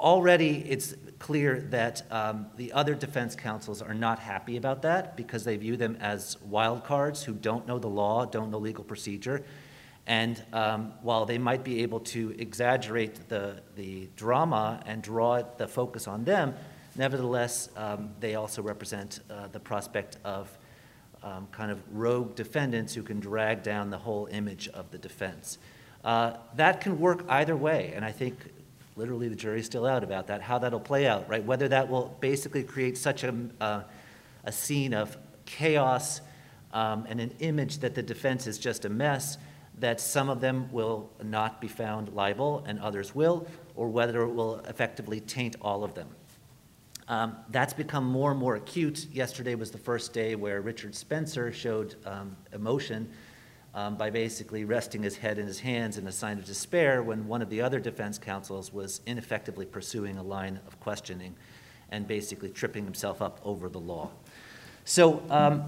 already 0.00 0.64
it's 0.68 0.94
clear 1.18 1.60
that 1.70 2.02
um, 2.10 2.46
the 2.56 2.72
other 2.72 2.94
defense 2.94 3.36
counsels 3.36 3.82
are 3.82 3.94
not 3.94 4.18
happy 4.18 4.56
about 4.56 4.82
that 4.82 5.16
because 5.16 5.44
they 5.44 5.56
view 5.56 5.76
them 5.76 5.96
as 6.00 6.40
wild 6.42 6.82
cards 6.82 7.22
who 7.22 7.34
don't 7.34 7.66
know 7.66 7.78
the 7.78 7.88
law, 7.88 8.24
don't 8.24 8.50
know 8.50 8.58
legal 8.58 8.82
procedure. 8.82 9.44
And 10.06 10.42
um, 10.52 10.94
while 11.02 11.26
they 11.26 11.38
might 11.38 11.62
be 11.62 11.82
able 11.82 12.00
to 12.00 12.34
exaggerate 12.38 13.28
the, 13.28 13.62
the 13.76 14.08
drama 14.16 14.82
and 14.86 15.02
draw 15.02 15.42
the 15.42 15.68
focus 15.68 16.08
on 16.08 16.24
them, 16.24 16.54
nevertheless, 16.96 17.68
um, 17.76 18.10
they 18.18 18.34
also 18.34 18.62
represent 18.62 19.20
uh, 19.30 19.48
the 19.48 19.60
prospect 19.60 20.16
of 20.24 20.50
um, 21.22 21.46
kind 21.52 21.70
of 21.70 21.80
rogue 21.92 22.34
defendants 22.34 22.94
who 22.94 23.02
can 23.02 23.20
drag 23.20 23.62
down 23.62 23.90
the 23.90 23.98
whole 23.98 24.26
image 24.32 24.68
of 24.68 24.90
the 24.90 24.98
defense. 24.98 25.58
Uh, 26.02 26.38
that 26.54 26.80
can 26.80 26.98
work 26.98 27.24
either 27.28 27.54
way, 27.54 27.92
and 27.94 28.04
I 28.04 28.10
think 28.10 28.36
literally 29.00 29.28
the 29.28 29.34
jury's 29.34 29.64
still 29.64 29.86
out 29.86 30.04
about 30.04 30.26
that, 30.26 30.42
how 30.42 30.58
that'll 30.58 30.78
play 30.78 31.06
out, 31.06 31.26
right? 31.26 31.42
Whether 31.42 31.68
that 31.68 31.88
will 31.88 32.14
basically 32.20 32.62
create 32.62 32.98
such 32.98 33.24
a, 33.24 33.34
uh, 33.58 33.82
a 34.44 34.52
scene 34.52 34.92
of 34.92 35.16
chaos 35.46 36.20
um, 36.74 37.06
and 37.08 37.18
an 37.18 37.32
image 37.38 37.78
that 37.78 37.94
the 37.94 38.02
defense 38.02 38.46
is 38.46 38.58
just 38.58 38.84
a 38.84 38.90
mess, 38.90 39.38
that 39.78 40.02
some 40.02 40.28
of 40.28 40.42
them 40.42 40.70
will 40.70 41.10
not 41.22 41.62
be 41.62 41.66
found 41.66 42.12
liable 42.12 42.62
and 42.66 42.78
others 42.78 43.14
will, 43.14 43.46
or 43.74 43.88
whether 43.88 44.20
it 44.20 44.34
will 44.34 44.58
effectively 44.68 45.18
taint 45.18 45.56
all 45.62 45.82
of 45.82 45.94
them. 45.94 46.08
Um, 47.08 47.36
that's 47.48 47.72
become 47.72 48.04
more 48.04 48.30
and 48.32 48.38
more 48.38 48.56
acute. 48.56 49.06
Yesterday 49.10 49.54
was 49.54 49.70
the 49.70 49.78
first 49.78 50.12
day 50.12 50.34
where 50.34 50.60
Richard 50.60 50.94
Spencer 50.94 51.50
showed 51.52 51.96
um, 52.04 52.36
emotion 52.52 53.10
um, 53.74 53.96
by 53.96 54.10
basically 54.10 54.64
resting 54.64 55.02
his 55.02 55.16
head 55.16 55.38
in 55.38 55.46
his 55.46 55.60
hands 55.60 55.96
in 55.96 56.06
a 56.06 56.12
sign 56.12 56.38
of 56.38 56.44
despair 56.44 57.02
when 57.02 57.26
one 57.26 57.42
of 57.42 57.50
the 57.50 57.60
other 57.60 57.78
defense 57.78 58.18
counsels 58.18 58.72
was 58.72 59.00
ineffectively 59.06 59.66
pursuing 59.66 60.18
a 60.18 60.22
line 60.22 60.60
of 60.66 60.78
questioning 60.80 61.34
and 61.90 62.06
basically 62.06 62.50
tripping 62.50 62.84
himself 62.84 63.22
up 63.22 63.40
over 63.44 63.68
the 63.68 63.78
law. 63.78 64.10
So, 64.84 65.22
um, 65.30 65.64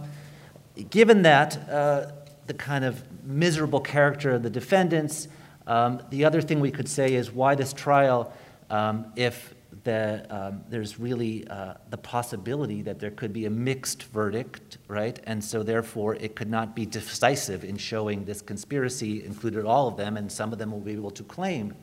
given 0.91 1.23
that, 1.23 1.69
uh, 1.69 2.13
the 2.47 2.55
kind 2.55 2.85
of 2.85 3.05
miserable 3.25 3.81
character 3.81 4.33
of 4.33 4.43
the 4.43 4.51
defendants, 4.51 5.29
um, 5.67 6.03
the 6.11 6.25
other 6.25 6.41
thing 6.41 6.61
we 6.61 6.71
could 6.71 6.89
say 6.89 7.15
is 7.15 7.31
why 7.31 7.55
this 7.55 7.73
trial, 7.73 8.33
um, 8.69 9.13
if 9.15 9.55
that 9.85 10.31
um, 10.31 10.63
there's 10.69 11.01
really 11.01 11.47
uh, 11.49 11.75
the 11.91 11.97
possibility 11.97 12.83
that 12.83 12.99
there 13.01 13.11
could 13.11 13.33
be 13.33 13.47
a 13.47 13.51
mixed 13.51 14.05
verdict, 14.05 14.79
right? 14.87 15.19
And 15.25 15.43
so 15.43 15.63
therefore 15.63 16.15
it 16.15 16.37
could 16.37 16.51
not 16.51 16.77
be 16.77 16.87
decisive 16.87 17.65
in 17.65 17.77
showing 17.77 18.25
this 18.25 18.43
conspiracy 18.43 19.25
included 19.25 19.65
all 19.65 19.89
of 19.89 19.97
them, 19.97 20.17
and 20.17 20.31
some 20.31 20.53
of 20.53 20.59
them 20.59 20.71
will 20.71 20.81
be 20.81 20.93
able 20.93 21.11
to 21.11 21.25
claim, 21.25 21.75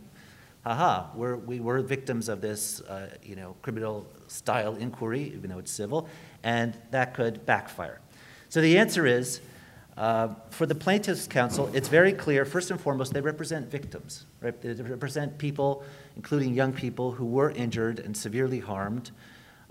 haha, 0.64 1.08
we're, 1.16 1.36
we 1.36 1.60
were 1.60 1.82
victims 1.82 2.30
of 2.30 2.42
this, 2.42 2.82
uh, 2.82 3.10
you 3.24 3.36
know, 3.36 3.56
criminal 3.62 4.08
style 4.28 4.76
inquiry, 4.76 5.34
even 5.36 5.50
though 5.50 5.60
it's 5.60 5.72
civil, 5.72 6.08
and 6.44 6.78
that 6.92 7.14
could 7.14 7.46
backfire. 7.46 8.00
So 8.50 8.62
the 8.62 8.78
answer 8.78 9.06
is, 9.06 9.42
uh, 9.98 10.30
for 10.52 10.66
the 10.66 10.76
plaintiff's 10.76 11.28
counsel, 11.28 11.70
it's 11.74 11.90
very 11.90 12.14
clear, 12.14 12.46
first 12.46 12.72
and 12.72 12.80
foremost, 12.80 13.14
they 13.14 13.22
represent 13.22 13.70
victims, 13.70 14.26
right? 14.42 14.60
They 14.62 14.74
represent 14.74 15.38
people 15.38 15.84
including 16.16 16.54
young 16.54 16.74
people 16.74 17.12
who 17.12 17.26
were 17.26 17.52
injured 17.52 18.00
and 18.00 18.16
severely 18.16 18.60
harmed. 18.60 19.12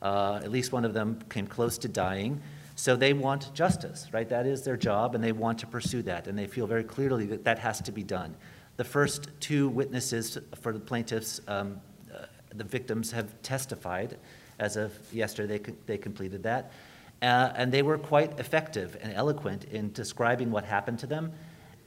Uh, 0.00 0.40
at 0.42 0.50
least 0.50 0.72
one 0.72 0.84
of 0.84 0.94
them 0.94 1.18
came 1.28 1.46
close 1.46 1.76
to 1.78 1.88
dying. 1.88 2.40
So 2.74 2.96
they 2.96 3.12
want 3.12 3.52
justice, 3.54 4.06
right? 4.12 4.28
That 4.28 4.46
is 4.46 4.62
their 4.62 4.76
job, 4.76 5.14
and 5.14 5.22
they 5.22 5.32
want 5.32 5.58
to 5.58 5.66
pursue 5.66 6.00
that, 6.02 6.28
and 6.28 6.38
they 6.38 6.46
feel 6.46 6.66
very 6.66 6.84
clearly 6.84 7.26
that 7.26 7.44
that 7.44 7.58
has 7.58 7.82
to 7.82 7.92
be 7.92 8.04
done. 8.04 8.36
The 8.76 8.84
first 8.84 9.28
two 9.40 9.68
witnesses 9.68 10.38
for 10.60 10.72
the 10.72 10.78
plaintiffs, 10.78 11.40
um, 11.48 11.80
uh, 12.14 12.26
the 12.54 12.62
victims, 12.64 13.10
have 13.10 13.42
testified. 13.42 14.16
As 14.60 14.76
of 14.76 14.92
yesterday, 15.12 15.58
they, 15.58 15.72
they 15.86 15.98
completed 15.98 16.44
that. 16.44 16.72
Uh, 17.20 17.52
and 17.56 17.72
they 17.72 17.82
were 17.82 17.98
quite 17.98 18.38
effective 18.38 18.96
and 19.02 19.12
eloquent 19.12 19.64
in 19.64 19.92
describing 19.92 20.52
what 20.52 20.64
happened 20.64 21.00
to 21.00 21.06
them 21.06 21.32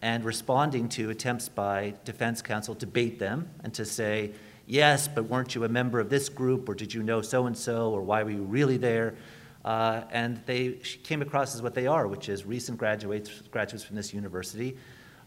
and 0.01 0.25
responding 0.25 0.89
to 0.89 1.09
attempts 1.09 1.47
by 1.47 1.93
defense 2.05 2.41
counsel 2.41 2.75
to 2.75 2.87
bait 2.87 3.19
them 3.19 3.49
and 3.63 3.73
to 3.73 3.85
say, 3.85 4.31
yes, 4.65 5.07
but 5.07 5.25
weren't 5.25 5.53
you 5.53 5.63
a 5.63 5.69
member 5.69 5.99
of 5.99 6.09
this 6.09 6.29
group, 6.29 6.67
or 6.67 6.73
did 6.73 6.93
you 6.93 7.03
know 7.03 7.21
so 7.21 7.45
and 7.45 7.57
so, 7.57 7.91
or 7.91 8.01
why 8.01 8.23
were 8.23 8.31
you 8.31 8.43
really 8.43 8.77
there? 8.77 9.15
Uh, 9.63 10.01
and 10.11 10.41
they 10.45 10.71
came 11.03 11.21
across 11.21 11.53
as 11.53 11.61
what 11.61 11.75
they 11.75 11.85
are, 11.85 12.07
which 12.07 12.29
is 12.29 12.45
recent 12.45 12.77
graduates, 12.77 13.29
graduates 13.51 13.83
from 13.83 13.95
this 13.95 14.13
university, 14.13 14.75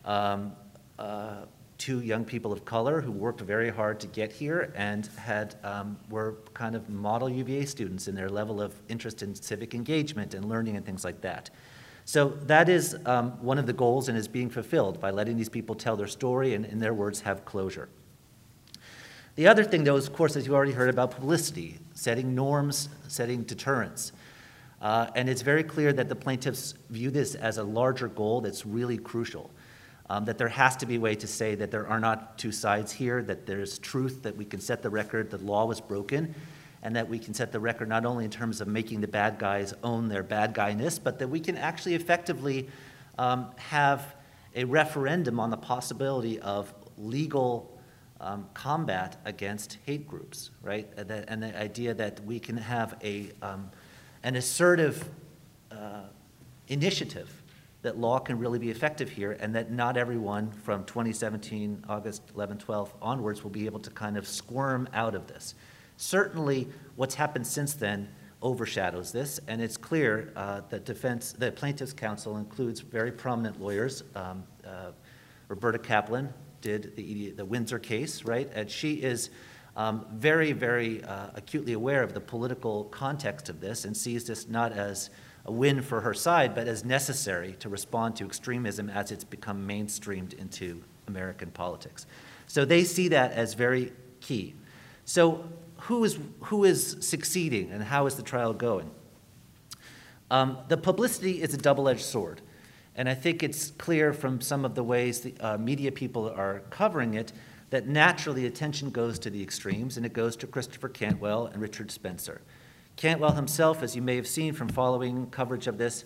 um, 0.04 0.52
uh, 0.98 1.44
two 1.78 2.00
young 2.00 2.24
people 2.24 2.52
of 2.52 2.64
color 2.64 3.00
who 3.00 3.12
worked 3.12 3.40
very 3.40 3.70
hard 3.70 4.00
to 4.00 4.06
get 4.08 4.32
here 4.32 4.72
and 4.74 5.06
had 5.16 5.56
um, 5.62 5.96
were 6.08 6.36
kind 6.52 6.74
of 6.74 6.88
model 6.88 7.28
UVA 7.28 7.64
students 7.64 8.08
in 8.08 8.14
their 8.14 8.28
level 8.28 8.60
of 8.60 8.74
interest 8.88 9.22
in 9.22 9.34
civic 9.34 9.74
engagement 9.74 10.34
and 10.34 10.48
learning 10.48 10.76
and 10.76 10.86
things 10.86 11.04
like 11.04 11.20
that. 11.20 11.50
So 12.04 12.28
that 12.28 12.68
is 12.68 12.96
um, 13.06 13.32
one 13.42 13.58
of 13.58 13.66
the 13.66 13.72
goals 13.72 14.08
and 14.08 14.18
is 14.18 14.28
being 14.28 14.50
fulfilled 14.50 15.00
by 15.00 15.10
letting 15.10 15.36
these 15.36 15.48
people 15.48 15.74
tell 15.74 15.96
their 15.96 16.06
story 16.06 16.54
and, 16.54 16.66
in 16.66 16.78
their 16.78 16.92
words, 16.92 17.20
have 17.22 17.44
closure. 17.44 17.88
The 19.36 19.48
other 19.48 19.64
thing, 19.64 19.84
though, 19.84 19.96
is, 19.96 20.06
of 20.06 20.12
course, 20.12 20.36
as 20.36 20.46
you 20.46 20.54
already 20.54 20.72
heard 20.72 20.90
about 20.90 21.10
publicity, 21.10 21.78
setting 21.94 22.34
norms, 22.34 22.88
setting 23.08 23.42
deterrence. 23.42 24.12
Uh, 24.80 25.08
and 25.16 25.28
it's 25.28 25.42
very 25.42 25.64
clear 25.64 25.92
that 25.94 26.08
the 26.08 26.14
plaintiffs 26.14 26.74
view 26.90 27.10
this 27.10 27.34
as 27.34 27.58
a 27.58 27.64
larger 27.64 28.06
goal 28.06 28.42
that's 28.42 28.66
really 28.66 28.98
crucial. 28.98 29.50
Um, 30.10 30.26
that 30.26 30.36
there 30.36 30.48
has 30.48 30.76
to 30.76 30.86
be 30.86 30.96
a 30.96 31.00
way 31.00 31.14
to 31.14 31.26
say 31.26 31.54
that 31.54 31.70
there 31.70 31.88
are 31.88 31.98
not 31.98 32.36
two 32.36 32.52
sides 32.52 32.92
here, 32.92 33.22
that 33.22 33.46
there's 33.46 33.78
truth, 33.78 34.22
that 34.22 34.36
we 34.36 34.44
can 34.44 34.60
set 34.60 34.82
the 34.82 34.90
record 34.90 35.30
that 35.30 35.42
law 35.42 35.64
was 35.64 35.80
broken, 35.80 36.34
and 36.84 36.94
that 36.94 37.08
we 37.08 37.18
can 37.18 37.32
set 37.32 37.50
the 37.50 37.58
record 37.58 37.88
not 37.88 38.04
only 38.04 38.26
in 38.26 38.30
terms 38.30 38.60
of 38.60 38.68
making 38.68 39.00
the 39.00 39.08
bad 39.08 39.38
guys 39.38 39.72
own 39.82 40.08
their 40.08 40.22
bad 40.22 40.54
guyness, 40.54 41.02
but 41.02 41.18
that 41.18 41.28
we 41.28 41.40
can 41.40 41.56
actually 41.56 41.94
effectively 41.94 42.68
um, 43.18 43.50
have 43.56 44.14
a 44.54 44.64
referendum 44.64 45.40
on 45.40 45.50
the 45.50 45.56
possibility 45.56 46.38
of 46.40 46.72
legal 46.98 47.76
um, 48.20 48.46
combat 48.54 49.16
against 49.24 49.78
hate 49.86 50.06
groups, 50.06 50.50
right? 50.62 50.88
And 50.96 51.08
the, 51.08 51.30
and 51.30 51.42
the, 51.42 51.58
idea 51.58 51.94
that 51.94 52.24
we 52.24 52.38
can 52.38 52.56
have 52.58 52.96
a, 53.02 53.32
um, 53.42 53.70
an 54.22 54.36
assertive 54.36 55.08
uh, 55.72 56.02
initiative 56.68 57.42
that 57.82 57.98
law 57.98 58.18
can 58.18 58.38
really 58.38 58.58
be 58.58 58.70
effective 58.70 59.10
here 59.10 59.36
and 59.40 59.54
that 59.54 59.70
not 59.70 59.96
everyone 59.96 60.50
from 60.50 60.84
2017, 60.84 61.84
August 61.88 62.22
11, 62.34 62.58
12 62.58 62.94
onwards 63.02 63.42
will 63.42 63.50
be 63.50 63.66
able 63.66 63.80
to 63.80 63.90
kind 63.90 64.16
of 64.16 64.28
squirm 64.28 64.88
out 64.94 65.14
of 65.14 65.26
this. 65.26 65.54
Certainly, 65.96 66.68
what's 66.96 67.14
happened 67.14 67.46
since 67.46 67.74
then 67.74 68.08
overshadows 68.42 69.10
this, 69.10 69.40
and 69.48 69.62
it's 69.62 69.76
clear 69.76 70.32
uh, 70.36 70.60
that 70.68 70.84
defense, 70.84 71.32
the 71.32 71.50
plaintiff's 71.50 71.92
counsel 71.92 72.36
includes 72.36 72.80
very 72.80 73.10
prominent 73.10 73.60
lawyers. 73.60 74.04
Um, 74.14 74.44
uh, 74.66 74.90
Roberta 75.48 75.78
Kaplan 75.78 76.32
did 76.60 76.96
the, 76.96 77.30
the 77.30 77.44
Windsor 77.44 77.78
case, 77.78 78.24
right? 78.24 78.50
And 78.54 78.70
she 78.70 78.94
is 78.94 79.30
um, 79.76 80.06
very, 80.12 80.52
very 80.52 81.02
uh, 81.04 81.28
acutely 81.34 81.72
aware 81.72 82.02
of 82.02 82.14
the 82.14 82.20
political 82.20 82.84
context 82.84 83.48
of 83.48 83.60
this 83.60 83.84
and 83.84 83.96
sees 83.96 84.24
this 84.24 84.48
not 84.48 84.72
as 84.72 85.10
a 85.46 85.52
win 85.52 85.82
for 85.82 86.00
her 86.00 86.14
side, 86.14 86.54
but 86.54 86.68
as 86.68 86.84
necessary 86.84 87.54
to 87.60 87.68
respond 87.68 88.16
to 88.16 88.24
extremism 88.24 88.88
as 88.88 89.12
it's 89.12 89.24
become 89.24 89.66
mainstreamed 89.66 90.32
into 90.34 90.82
American 91.06 91.50
politics. 91.50 92.06
So 92.46 92.64
they 92.64 92.84
see 92.84 93.08
that 93.08 93.32
as 93.32 93.54
very 93.54 93.92
key. 94.20 94.54
So 95.04 95.44
who 95.84 96.02
is, 96.04 96.18
who 96.40 96.64
is 96.64 96.96
succeeding 97.00 97.70
and 97.70 97.82
how 97.82 98.06
is 98.06 98.14
the 98.14 98.22
trial 98.22 98.54
going? 98.54 98.90
Um, 100.30 100.58
the 100.68 100.78
publicity 100.78 101.42
is 101.42 101.52
a 101.52 101.58
double-edged 101.58 102.00
sword. 102.00 102.40
And 102.96 103.08
I 103.08 103.14
think 103.14 103.42
it's 103.42 103.70
clear 103.72 104.12
from 104.12 104.40
some 104.40 104.64
of 104.64 104.74
the 104.74 104.82
ways 104.82 105.20
the 105.20 105.34
uh, 105.40 105.58
media 105.58 105.92
people 105.92 106.30
are 106.30 106.60
covering 106.70 107.14
it 107.14 107.32
that 107.70 107.86
naturally 107.86 108.46
attention 108.46 108.90
goes 108.90 109.18
to 109.18 109.30
the 109.30 109.42
extremes 109.42 109.96
and 109.96 110.06
it 110.06 110.12
goes 110.12 110.36
to 110.36 110.46
Christopher 110.46 110.88
Cantwell 110.88 111.46
and 111.46 111.60
Richard 111.60 111.90
Spencer. 111.90 112.40
Cantwell 112.96 113.32
himself, 113.32 113.82
as 113.82 113.94
you 113.94 114.00
may 114.00 114.16
have 114.16 114.28
seen 114.28 114.54
from 114.54 114.68
following 114.68 115.28
coverage 115.30 115.66
of 115.66 115.76
this, 115.76 116.04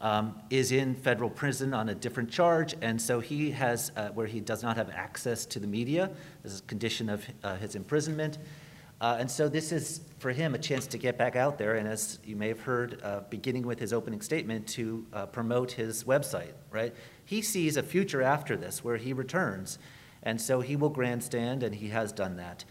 um, 0.00 0.40
is 0.48 0.72
in 0.72 0.94
federal 0.94 1.28
prison 1.28 1.74
on 1.74 1.88
a 1.88 1.94
different 1.94 2.30
charge, 2.30 2.76
and 2.80 3.02
so 3.02 3.18
he 3.18 3.50
has, 3.50 3.90
uh, 3.96 4.10
where 4.10 4.28
he 4.28 4.38
does 4.38 4.62
not 4.62 4.76
have 4.76 4.90
access 4.90 5.44
to 5.46 5.58
the 5.58 5.66
media, 5.66 6.08
this 6.44 6.52
is 6.52 6.60
a 6.60 6.64
condition 6.64 7.08
of 7.08 7.26
uh, 7.42 7.56
his 7.56 7.74
imprisonment. 7.74 8.38
Uh, 9.00 9.16
and 9.20 9.30
so 9.30 9.48
this 9.48 9.70
is, 9.70 10.00
for 10.18 10.32
him, 10.32 10.54
a 10.54 10.58
chance 10.58 10.86
to 10.88 10.98
get 10.98 11.16
back 11.16 11.36
out 11.36 11.56
there, 11.56 11.76
and 11.76 11.86
as 11.86 12.18
you 12.24 12.34
may 12.34 12.48
have 12.48 12.60
heard, 12.60 13.00
uh, 13.04 13.20
beginning 13.30 13.64
with 13.64 13.78
his 13.78 13.92
opening 13.92 14.20
statement, 14.20 14.66
to 14.66 15.06
uh, 15.12 15.26
promote 15.26 15.70
his 15.70 16.02
website, 16.02 16.52
right? 16.72 16.92
He 17.24 17.40
sees 17.40 17.76
a 17.76 17.82
future 17.82 18.22
after 18.22 18.56
this 18.56 18.82
where 18.82 18.96
he 18.96 19.12
returns, 19.12 19.78
and 20.24 20.40
so 20.40 20.60
he 20.60 20.74
will 20.74 20.88
grandstand, 20.88 21.62
and 21.62 21.74
he 21.76 21.88
has 21.88 22.10
done 22.10 22.36
that. 22.38 22.64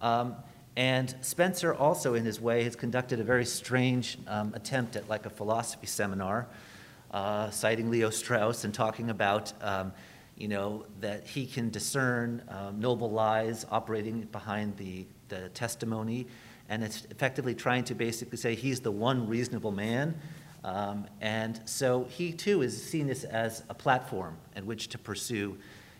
Um, 0.00 0.34
and 0.74 1.14
Spencer 1.22 1.74
also, 1.74 2.14
in 2.14 2.24
his 2.24 2.40
way, 2.40 2.64
has 2.64 2.76
conducted 2.76 3.20
a 3.20 3.24
very 3.24 3.44
strange 3.44 4.18
um, 4.26 4.54
attempt 4.54 4.96
at 4.96 5.08
like 5.08 5.26
a 5.26 5.30
philosophy 5.30 5.86
seminar, 5.86 6.48
uh, 7.10 7.50
citing 7.50 7.90
Leo 7.90 8.10
Strauss 8.10 8.64
and 8.64 8.74
talking 8.74 9.10
about, 9.10 9.52
um, 9.60 9.92
you 10.36 10.46
know, 10.46 10.86
that 11.00 11.26
he 11.26 11.46
can 11.46 11.70
discern 11.70 12.42
um, 12.48 12.78
noble 12.78 13.10
lies 13.10 13.66
operating 13.70 14.22
behind 14.30 14.76
the, 14.76 15.06
the 15.28 15.48
testimony, 15.50 16.26
and 16.68 16.82
it's 16.82 17.06
effectively 17.10 17.54
trying 17.54 17.84
to 17.84 17.94
basically 17.94 18.38
say 18.38 18.54
he's 18.54 18.80
the 18.80 18.90
one 18.90 19.28
reasonable 19.28 19.72
man. 19.72 20.14
Um, 20.64 21.06
and 21.20 21.60
so 21.64 22.04
he 22.04 22.32
too 22.32 22.62
is 22.62 22.82
seen 22.82 23.06
this 23.06 23.24
as 23.24 23.62
a 23.70 23.74
platform 23.74 24.36
in 24.56 24.66
which 24.66 24.88
to 24.88 24.98
pursue 24.98 25.56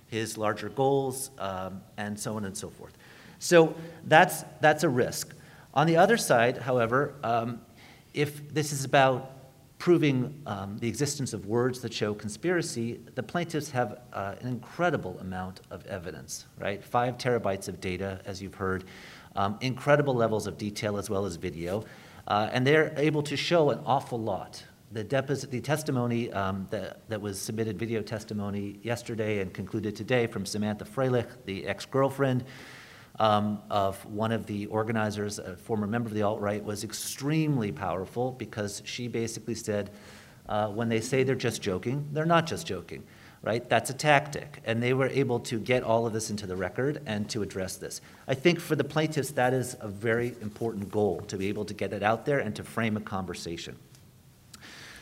his 0.09 0.37
larger 0.37 0.69
goals 0.69 1.31
um, 1.39 1.81
and 1.97 2.19
so 2.19 2.37
on 2.37 2.45
and 2.45 2.57
so 2.57 2.69
forth. 2.69 2.97
So 3.39 3.75
that's, 4.05 4.45
that's 4.61 4.83
a 4.83 4.89
risk. 4.89 5.35
On 5.75 5.87
the 5.87 5.97
other 5.97 6.17
side, 6.17 6.59
however, 6.59 7.15
um, 7.23 7.61
if 8.15 8.53
this 8.53 8.73
is 8.73 8.85
about 8.85 9.33
proving 9.79 10.43
um, 10.45 10.77
the 10.79 10.89
existence 10.89 11.33
of 11.33 11.47
words 11.47 11.81
that 11.81 11.95
show 11.95 12.13
conspiracy, 12.13 12.99
the 13.15 13.23
plaintiffs 13.23 13.71
have 13.71 14.01
uh, 14.13 14.35
an 14.41 14.49
incredible 14.49 15.17
amount 15.21 15.61
of 15.71 15.87
evidence, 15.87 16.47
right? 16.59 16.83
Five 16.83 17.17
terabytes 17.17 17.69
of 17.69 17.81
data, 17.81 18.21
as 18.25 18.43
you've 18.43 18.57
heard, 18.57 18.85
um, 19.39 19.57
incredible 19.61 20.15
levels 20.15 20.49
of 20.49 20.59
detail 20.59 20.99
as 20.99 21.09
well 21.09 21.25
as 21.25 21.37
video, 21.37 21.85
uh, 22.27 22.51
and 22.53 22.67
they're 22.67 22.93
able 22.97 23.23
to 23.23 23.37
show 23.37 23.71
an 23.71 23.79
awful 23.87 24.21
lot. 24.21 24.63
The, 24.91 25.05
deposit, 25.05 25.51
the 25.51 25.61
testimony 25.61 26.33
um, 26.33 26.67
that, 26.71 27.09
that 27.09 27.21
was 27.21 27.41
submitted, 27.41 27.79
video 27.79 28.03
testimony 28.03 28.81
yesterday 28.83 29.41
and 29.41 29.53
concluded 29.55 29.95
today 29.95 30.27
from 30.27 30.45
Samantha 30.45 30.85
Froelich, 30.85 31.29
the 31.45 31.67
ex 31.67 31.87
girlfriend, 31.87 32.45
um, 33.21 33.63
of 33.71 34.05
one 34.07 34.33
of 34.33 34.47
the 34.47 34.67
organizers, 34.67 35.39
a 35.39 35.57
former 35.57 35.87
member 35.87 36.09
of 36.09 36.15
the 36.15 36.23
alt 36.23 36.41
right, 36.41 36.65
was 36.65 36.83
extremely 36.83 37.71
powerful 37.71 38.33
because 38.33 38.83
she 38.85 39.07
basically 39.07 39.55
said, 39.55 39.91
uh, 40.49 40.69
when 40.69 40.89
they 40.89 41.01
say 41.01 41.23
they're 41.23 41.35
just 41.35 41.63
joking, 41.63 42.09
they're 42.13 42.27
not 42.27 42.47
just 42.47 42.67
joking, 42.67 43.05
right? 43.43 43.69
That's 43.69 43.91
a 43.91 43.95
tactic. 43.95 44.61
And 44.65 44.83
they 44.83 44.95
were 44.95 45.09
able 45.09 45.41
to 45.41 45.59
get 45.59 45.83
all 45.83 46.07
of 46.07 46.13
this 46.13 46.31
into 46.31 46.47
the 46.47 46.57
record 46.57 47.01
and 47.07 47.29
to 47.31 47.43
address 47.43 47.77
this. 47.77 48.01
I 48.27 48.35
think 48.35 48.61
for 48.61 48.77
the 48.77 48.85
plaintiffs, 48.85 49.31
that 49.33 49.53
is 49.53 49.77
a 49.81 49.89
very 49.89 50.35
important 50.41 50.91
goal 50.91 51.21
to 51.29 51.37
be 51.37 51.49
able 51.49 51.65
to 51.67 51.75
get 51.75 51.93
it 51.93 52.03
out 52.03 52.27
there 52.27 52.39
and 52.39 52.55
to 52.57 52.65
frame 52.65 52.97
a 52.97 53.01
conversation. 53.01 53.77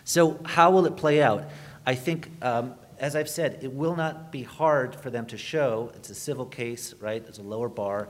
So, 0.04 0.38
how 0.44 0.70
will 0.70 0.86
it 0.86 0.96
play 0.96 1.20
out? 1.22 1.48
I 1.84 1.96
think 1.96 2.30
um, 2.42 2.74
as 2.98 3.14
I've 3.14 3.28
said, 3.28 3.58
it 3.62 3.72
will 3.72 3.94
not 3.94 4.32
be 4.32 4.42
hard 4.42 4.96
for 4.96 5.10
them 5.10 5.26
to 5.26 5.36
show. 5.36 5.92
It's 5.96 6.10
a 6.10 6.14
civil 6.14 6.46
case, 6.46 6.94
right? 7.00 7.22
It's 7.26 7.38
a 7.38 7.42
lower 7.42 7.68
bar. 7.68 8.08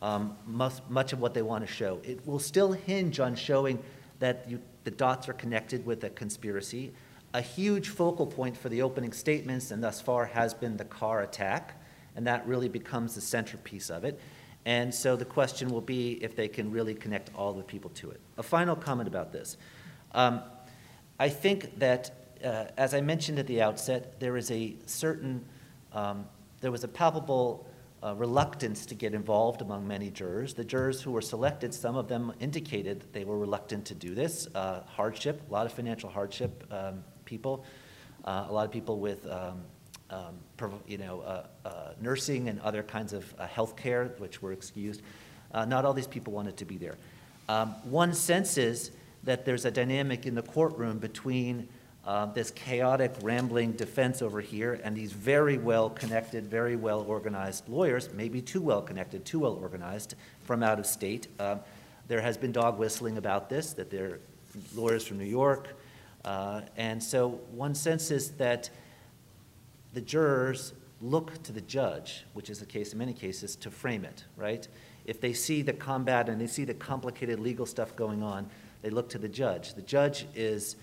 Um, 0.00 0.36
much, 0.46 0.74
much 0.88 1.12
of 1.12 1.20
what 1.20 1.34
they 1.34 1.42
want 1.42 1.66
to 1.66 1.72
show. 1.72 2.00
It 2.04 2.24
will 2.24 2.38
still 2.38 2.72
hinge 2.72 3.18
on 3.18 3.34
showing 3.34 3.82
that 4.20 4.44
you, 4.48 4.60
the 4.84 4.92
dots 4.92 5.28
are 5.28 5.32
connected 5.32 5.84
with 5.84 6.04
a 6.04 6.10
conspiracy. 6.10 6.92
A 7.34 7.40
huge 7.42 7.90
focal 7.90 8.26
point 8.26 8.56
for 8.56 8.68
the 8.68 8.82
opening 8.82 9.12
statements, 9.12 9.70
and 9.70 9.82
thus 9.82 10.00
far, 10.00 10.24
has 10.26 10.54
been 10.54 10.76
the 10.76 10.84
car 10.84 11.22
attack, 11.22 11.80
and 12.16 12.26
that 12.26 12.46
really 12.46 12.68
becomes 12.68 13.14
the 13.14 13.20
centerpiece 13.20 13.90
of 13.90 14.04
it. 14.04 14.18
And 14.64 14.94
so 14.94 15.16
the 15.16 15.24
question 15.24 15.68
will 15.68 15.80
be 15.80 16.12
if 16.22 16.34
they 16.34 16.48
can 16.48 16.70
really 16.70 16.94
connect 16.94 17.30
all 17.34 17.52
the 17.52 17.62
people 17.62 17.90
to 17.90 18.10
it. 18.10 18.20
A 18.38 18.42
final 18.42 18.76
comment 18.76 19.08
about 19.08 19.32
this. 19.32 19.56
Um, 20.12 20.42
I 21.18 21.28
think 21.28 21.78
that 21.78 22.10
uh, 22.44 22.66
as 22.76 22.94
I 22.94 23.00
mentioned 23.00 23.38
at 23.38 23.46
the 23.46 23.62
outset, 23.62 24.20
there 24.20 24.36
is 24.36 24.50
a 24.50 24.76
certain, 24.86 25.44
um, 25.92 26.26
there 26.60 26.70
was 26.70 26.84
a 26.84 26.88
palpable 26.88 27.66
uh, 28.02 28.14
reluctance 28.14 28.86
to 28.86 28.94
get 28.94 29.12
involved 29.12 29.60
among 29.60 29.86
many 29.86 30.10
jurors. 30.10 30.54
The 30.54 30.64
jurors 30.64 31.02
who 31.02 31.10
were 31.10 31.20
selected, 31.20 31.74
some 31.74 31.96
of 31.96 32.08
them 32.08 32.32
indicated 32.40 33.00
that 33.00 33.12
they 33.12 33.24
were 33.24 33.38
reluctant 33.38 33.84
to 33.86 33.94
do 33.94 34.14
this. 34.14 34.48
Uh, 34.54 34.82
hardship, 34.86 35.42
a 35.48 35.52
lot 35.52 35.66
of 35.66 35.72
financial 35.72 36.08
hardship 36.08 36.64
um, 36.70 37.02
people, 37.28 37.64
uh, 38.24 38.46
a 38.48 38.52
lot 38.52 38.64
of 38.64 38.72
people 38.72 38.98
with, 38.98 39.26
um, 39.30 39.60
um 40.10 40.34
you 40.86 40.96
know, 40.96 41.20
uh, 41.20 41.46
uh, 41.64 41.92
nursing 42.00 42.48
and 42.48 42.58
other 42.60 42.82
kinds 42.82 43.12
of 43.12 43.30
health 43.38 43.76
care, 43.76 44.14
which 44.16 44.40
were 44.42 44.52
excused. 44.52 45.02
not 45.54 45.84
all 45.84 45.92
these 45.92 46.06
people 46.06 46.32
wanted 46.32 46.56
to 46.56 46.64
be 46.64 46.78
there. 46.78 46.96
Um, 47.48 47.68
one 47.84 48.14
senses 48.14 48.90
that 49.24 49.44
there's 49.44 49.64
a 49.64 49.70
dynamic 49.70 50.26
in 50.26 50.34
the 50.34 50.42
courtroom 50.42 50.98
between 50.98 51.68
uh, 52.06 52.24
this 52.26 52.50
chaotic, 52.50 53.12
rambling 53.20 53.72
defense 53.72 54.22
over 54.22 54.40
here, 54.40 54.80
and 54.82 54.96
these 54.96 55.12
very 55.12 55.58
well 55.58 55.90
connected, 55.90 56.46
very 56.46 56.76
well 56.76 57.04
organized 57.06 57.68
lawyers, 57.68 58.08
maybe 58.14 58.40
too 58.40 58.62
well 58.62 58.80
connected, 58.80 59.26
too 59.26 59.40
well 59.40 59.58
organized, 59.60 60.14
from 60.44 60.62
out 60.62 60.78
of 60.78 60.86
state. 60.86 61.28
Uh, 61.38 61.56
there 62.06 62.22
has 62.22 62.38
been 62.38 62.52
dog 62.52 62.78
whistling 62.78 63.18
about 63.18 63.50
this, 63.50 63.74
that 63.74 63.90
they're 63.90 64.20
lawyers 64.74 65.06
from 65.06 65.18
New 65.18 65.26
York. 65.26 65.76
Uh, 66.24 66.62
and 66.76 67.02
so 67.02 67.40
one 67.52 67.74
senses 67.74 68.32
that 68.32 68.70
the 69.94 70.00
jurors 70.00 70.72
look 71.00 71.42
to 71.44 71.52
the 71.52 71.60
judge, 71.60 72.24
which 72.34 72.50
is 72.50 72.58
the 72.58 72.66
case 72.66 72.92
in 72.92 72.98
many 72.98 73.12
cases, 73.12 73.56
to 73.56 73.70
frame 73.70 74.04
it, 74.04 74.24
right? 74.36 74.66
If 75.04 75.20
they 75.20 75.32
see 75.32 75.62
the 75.62 75.72
combat 75.72 76.28
and 76.28 76.40
they 76.40 76.46
see 76.46 76.64
the 76.64 76.74
complicated 76.74 77.40
legal 77.40 77.66
stuff 77.66 77.94
going 77.96 78.22
on, 78.22 78.48
they 78.82 78.90
look 78.90 79.08
to 79.10 79.18
the 79.18 79.28
judge. 79.28 79.74
The 79.74 79.82
judge 79.82 80.26
is 80.34 80.76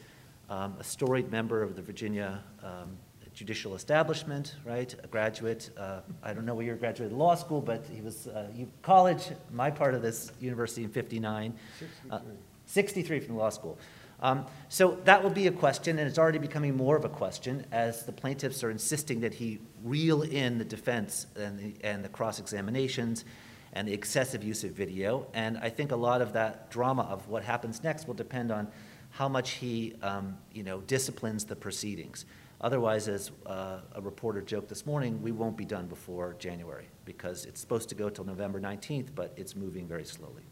um, 0.50 0.76
a 0.80 0.84
storied 0.84 1.32
member 1.32 1.62
of 1.62 1.76
the 1.76 1.82
Virginia 1.82 2.44
um, 2.64 2.98
judicial 3.34 3.76
establishment, 3.76 4.56
right? 4.64 4.96
A 5.04 5.08
graduate. 5.08 5.70
Uh, 5.78 6.00
I 6.24 6.34
don't 6.34 6.46
know 6.46 6.56
where 6.56 6.66
you 6.66 6.74
graduated 6.76 7.16
law 7.16 7.36
school, 7.36 7.62
but 7.62 7.86
he 7.94 8.02
was 8.02 8.28
uh, 8.28 8.48
you, 8.56 8.70
college. 8.82 9.30
My 9.52 9.70
part 9.70 9.94
of 9.94 10.02
this 10.02 10.32
university 10.40 10.84
in 10.84 10.90
'59, 10.90 11.54
63. 11.80 12.12
Uh, 12.12 12.20
63 12.68 13.20
from 13.20 13.38
law 13.38 13.50
school. 13.50 13.78
Um, 14.22 14.46
so 14.70 14.98
that 15.04 15.22
will 15.22 15.30
be 15.30 15.48
a 15.48 15.52
question, 15.52 16.00
and 16.00 16.08
it's 16.08 16.18
already 16.18 16.40
becoming 16.40 16.76
more 16.76 16.96
of 16.96 17.06
a 17.06 17.10
question 17.10 17.66
as 17.72 18.06
the 18.06 18.12
plaintiffs 18.12 18.64
are 18.64 18.72
insisting 18.72 19.20
that 19.22 19.34
he 19.34 19.60
reel 19.84 20.22
in 20.22 20.58
the 20.58 20.66
defense 20.66 21.28
and 21.36 21.60
the, 21.60 21.74
and 21.84 22.04
the 22.04 22.10
cross 22.10 22.40
examinations 22.40 23.26
and 23.74 23.88
the 23.88 23.94
excessive 23.94 24.44
use 24.44 24.64
of 24.64 24.72
video. 24.72 25.28
And 25.34 25.58
I 25.58 25.70
think 25.70 25.92
a 25.92 25.96
lot 25.96 26.22
of 26.22 26.34
that 26.34 26.72
drama 26.72 27.04
of 27.04 27.28
what 27.28 27.44
happens 27.44 27.84
next 27.84 28.08
will 28.08 28.14
depend 28.14 28.52
on 28.52 28.70
how 29.12 29.28
much 29.30 29.52
he, 29.52 29.94
um, 30.02 30.38
you 30.54 30.64
know, 30.64 30.82
disciplines 30.82 31.46
the 31.46 31.56
proceedings. 31.56 32.26
Otherwise, 32.62 33.08
as 33.10 33.32
uh, 33.46 33.80
a 33.94 34.02
reporter 34.02 34.42
joked 34.42 34.70
this 34.70 34.86
morning, 34.86 35.22
we 35.22 35.32
won't 35.32 35.58
be 35.58 35.66
done 35.66 35.88
before 35.88 36.36
January 36.40 36.88
because 37.04 37.46
it's 37.46 37.60
supposed 37.60 37.90
to 37.90 37.96
go 37.96 38.10
till 38.10 38.24
November 38.26 38.60
19th, 38.60 39.10
but 39.14 39.34
it's 39.36 39.56
moving 39.56 39.88
very 39.88 40.06
slowly. 40.06 40.44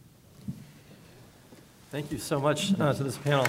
Thank 1.94 2.12
you 2.12 2.18
so 2.18 2.40
much 2.40 2.74
uh, 2.80 2.92
to 2.92 3.04
this 3.04 3.18
panel. 3.18 3.46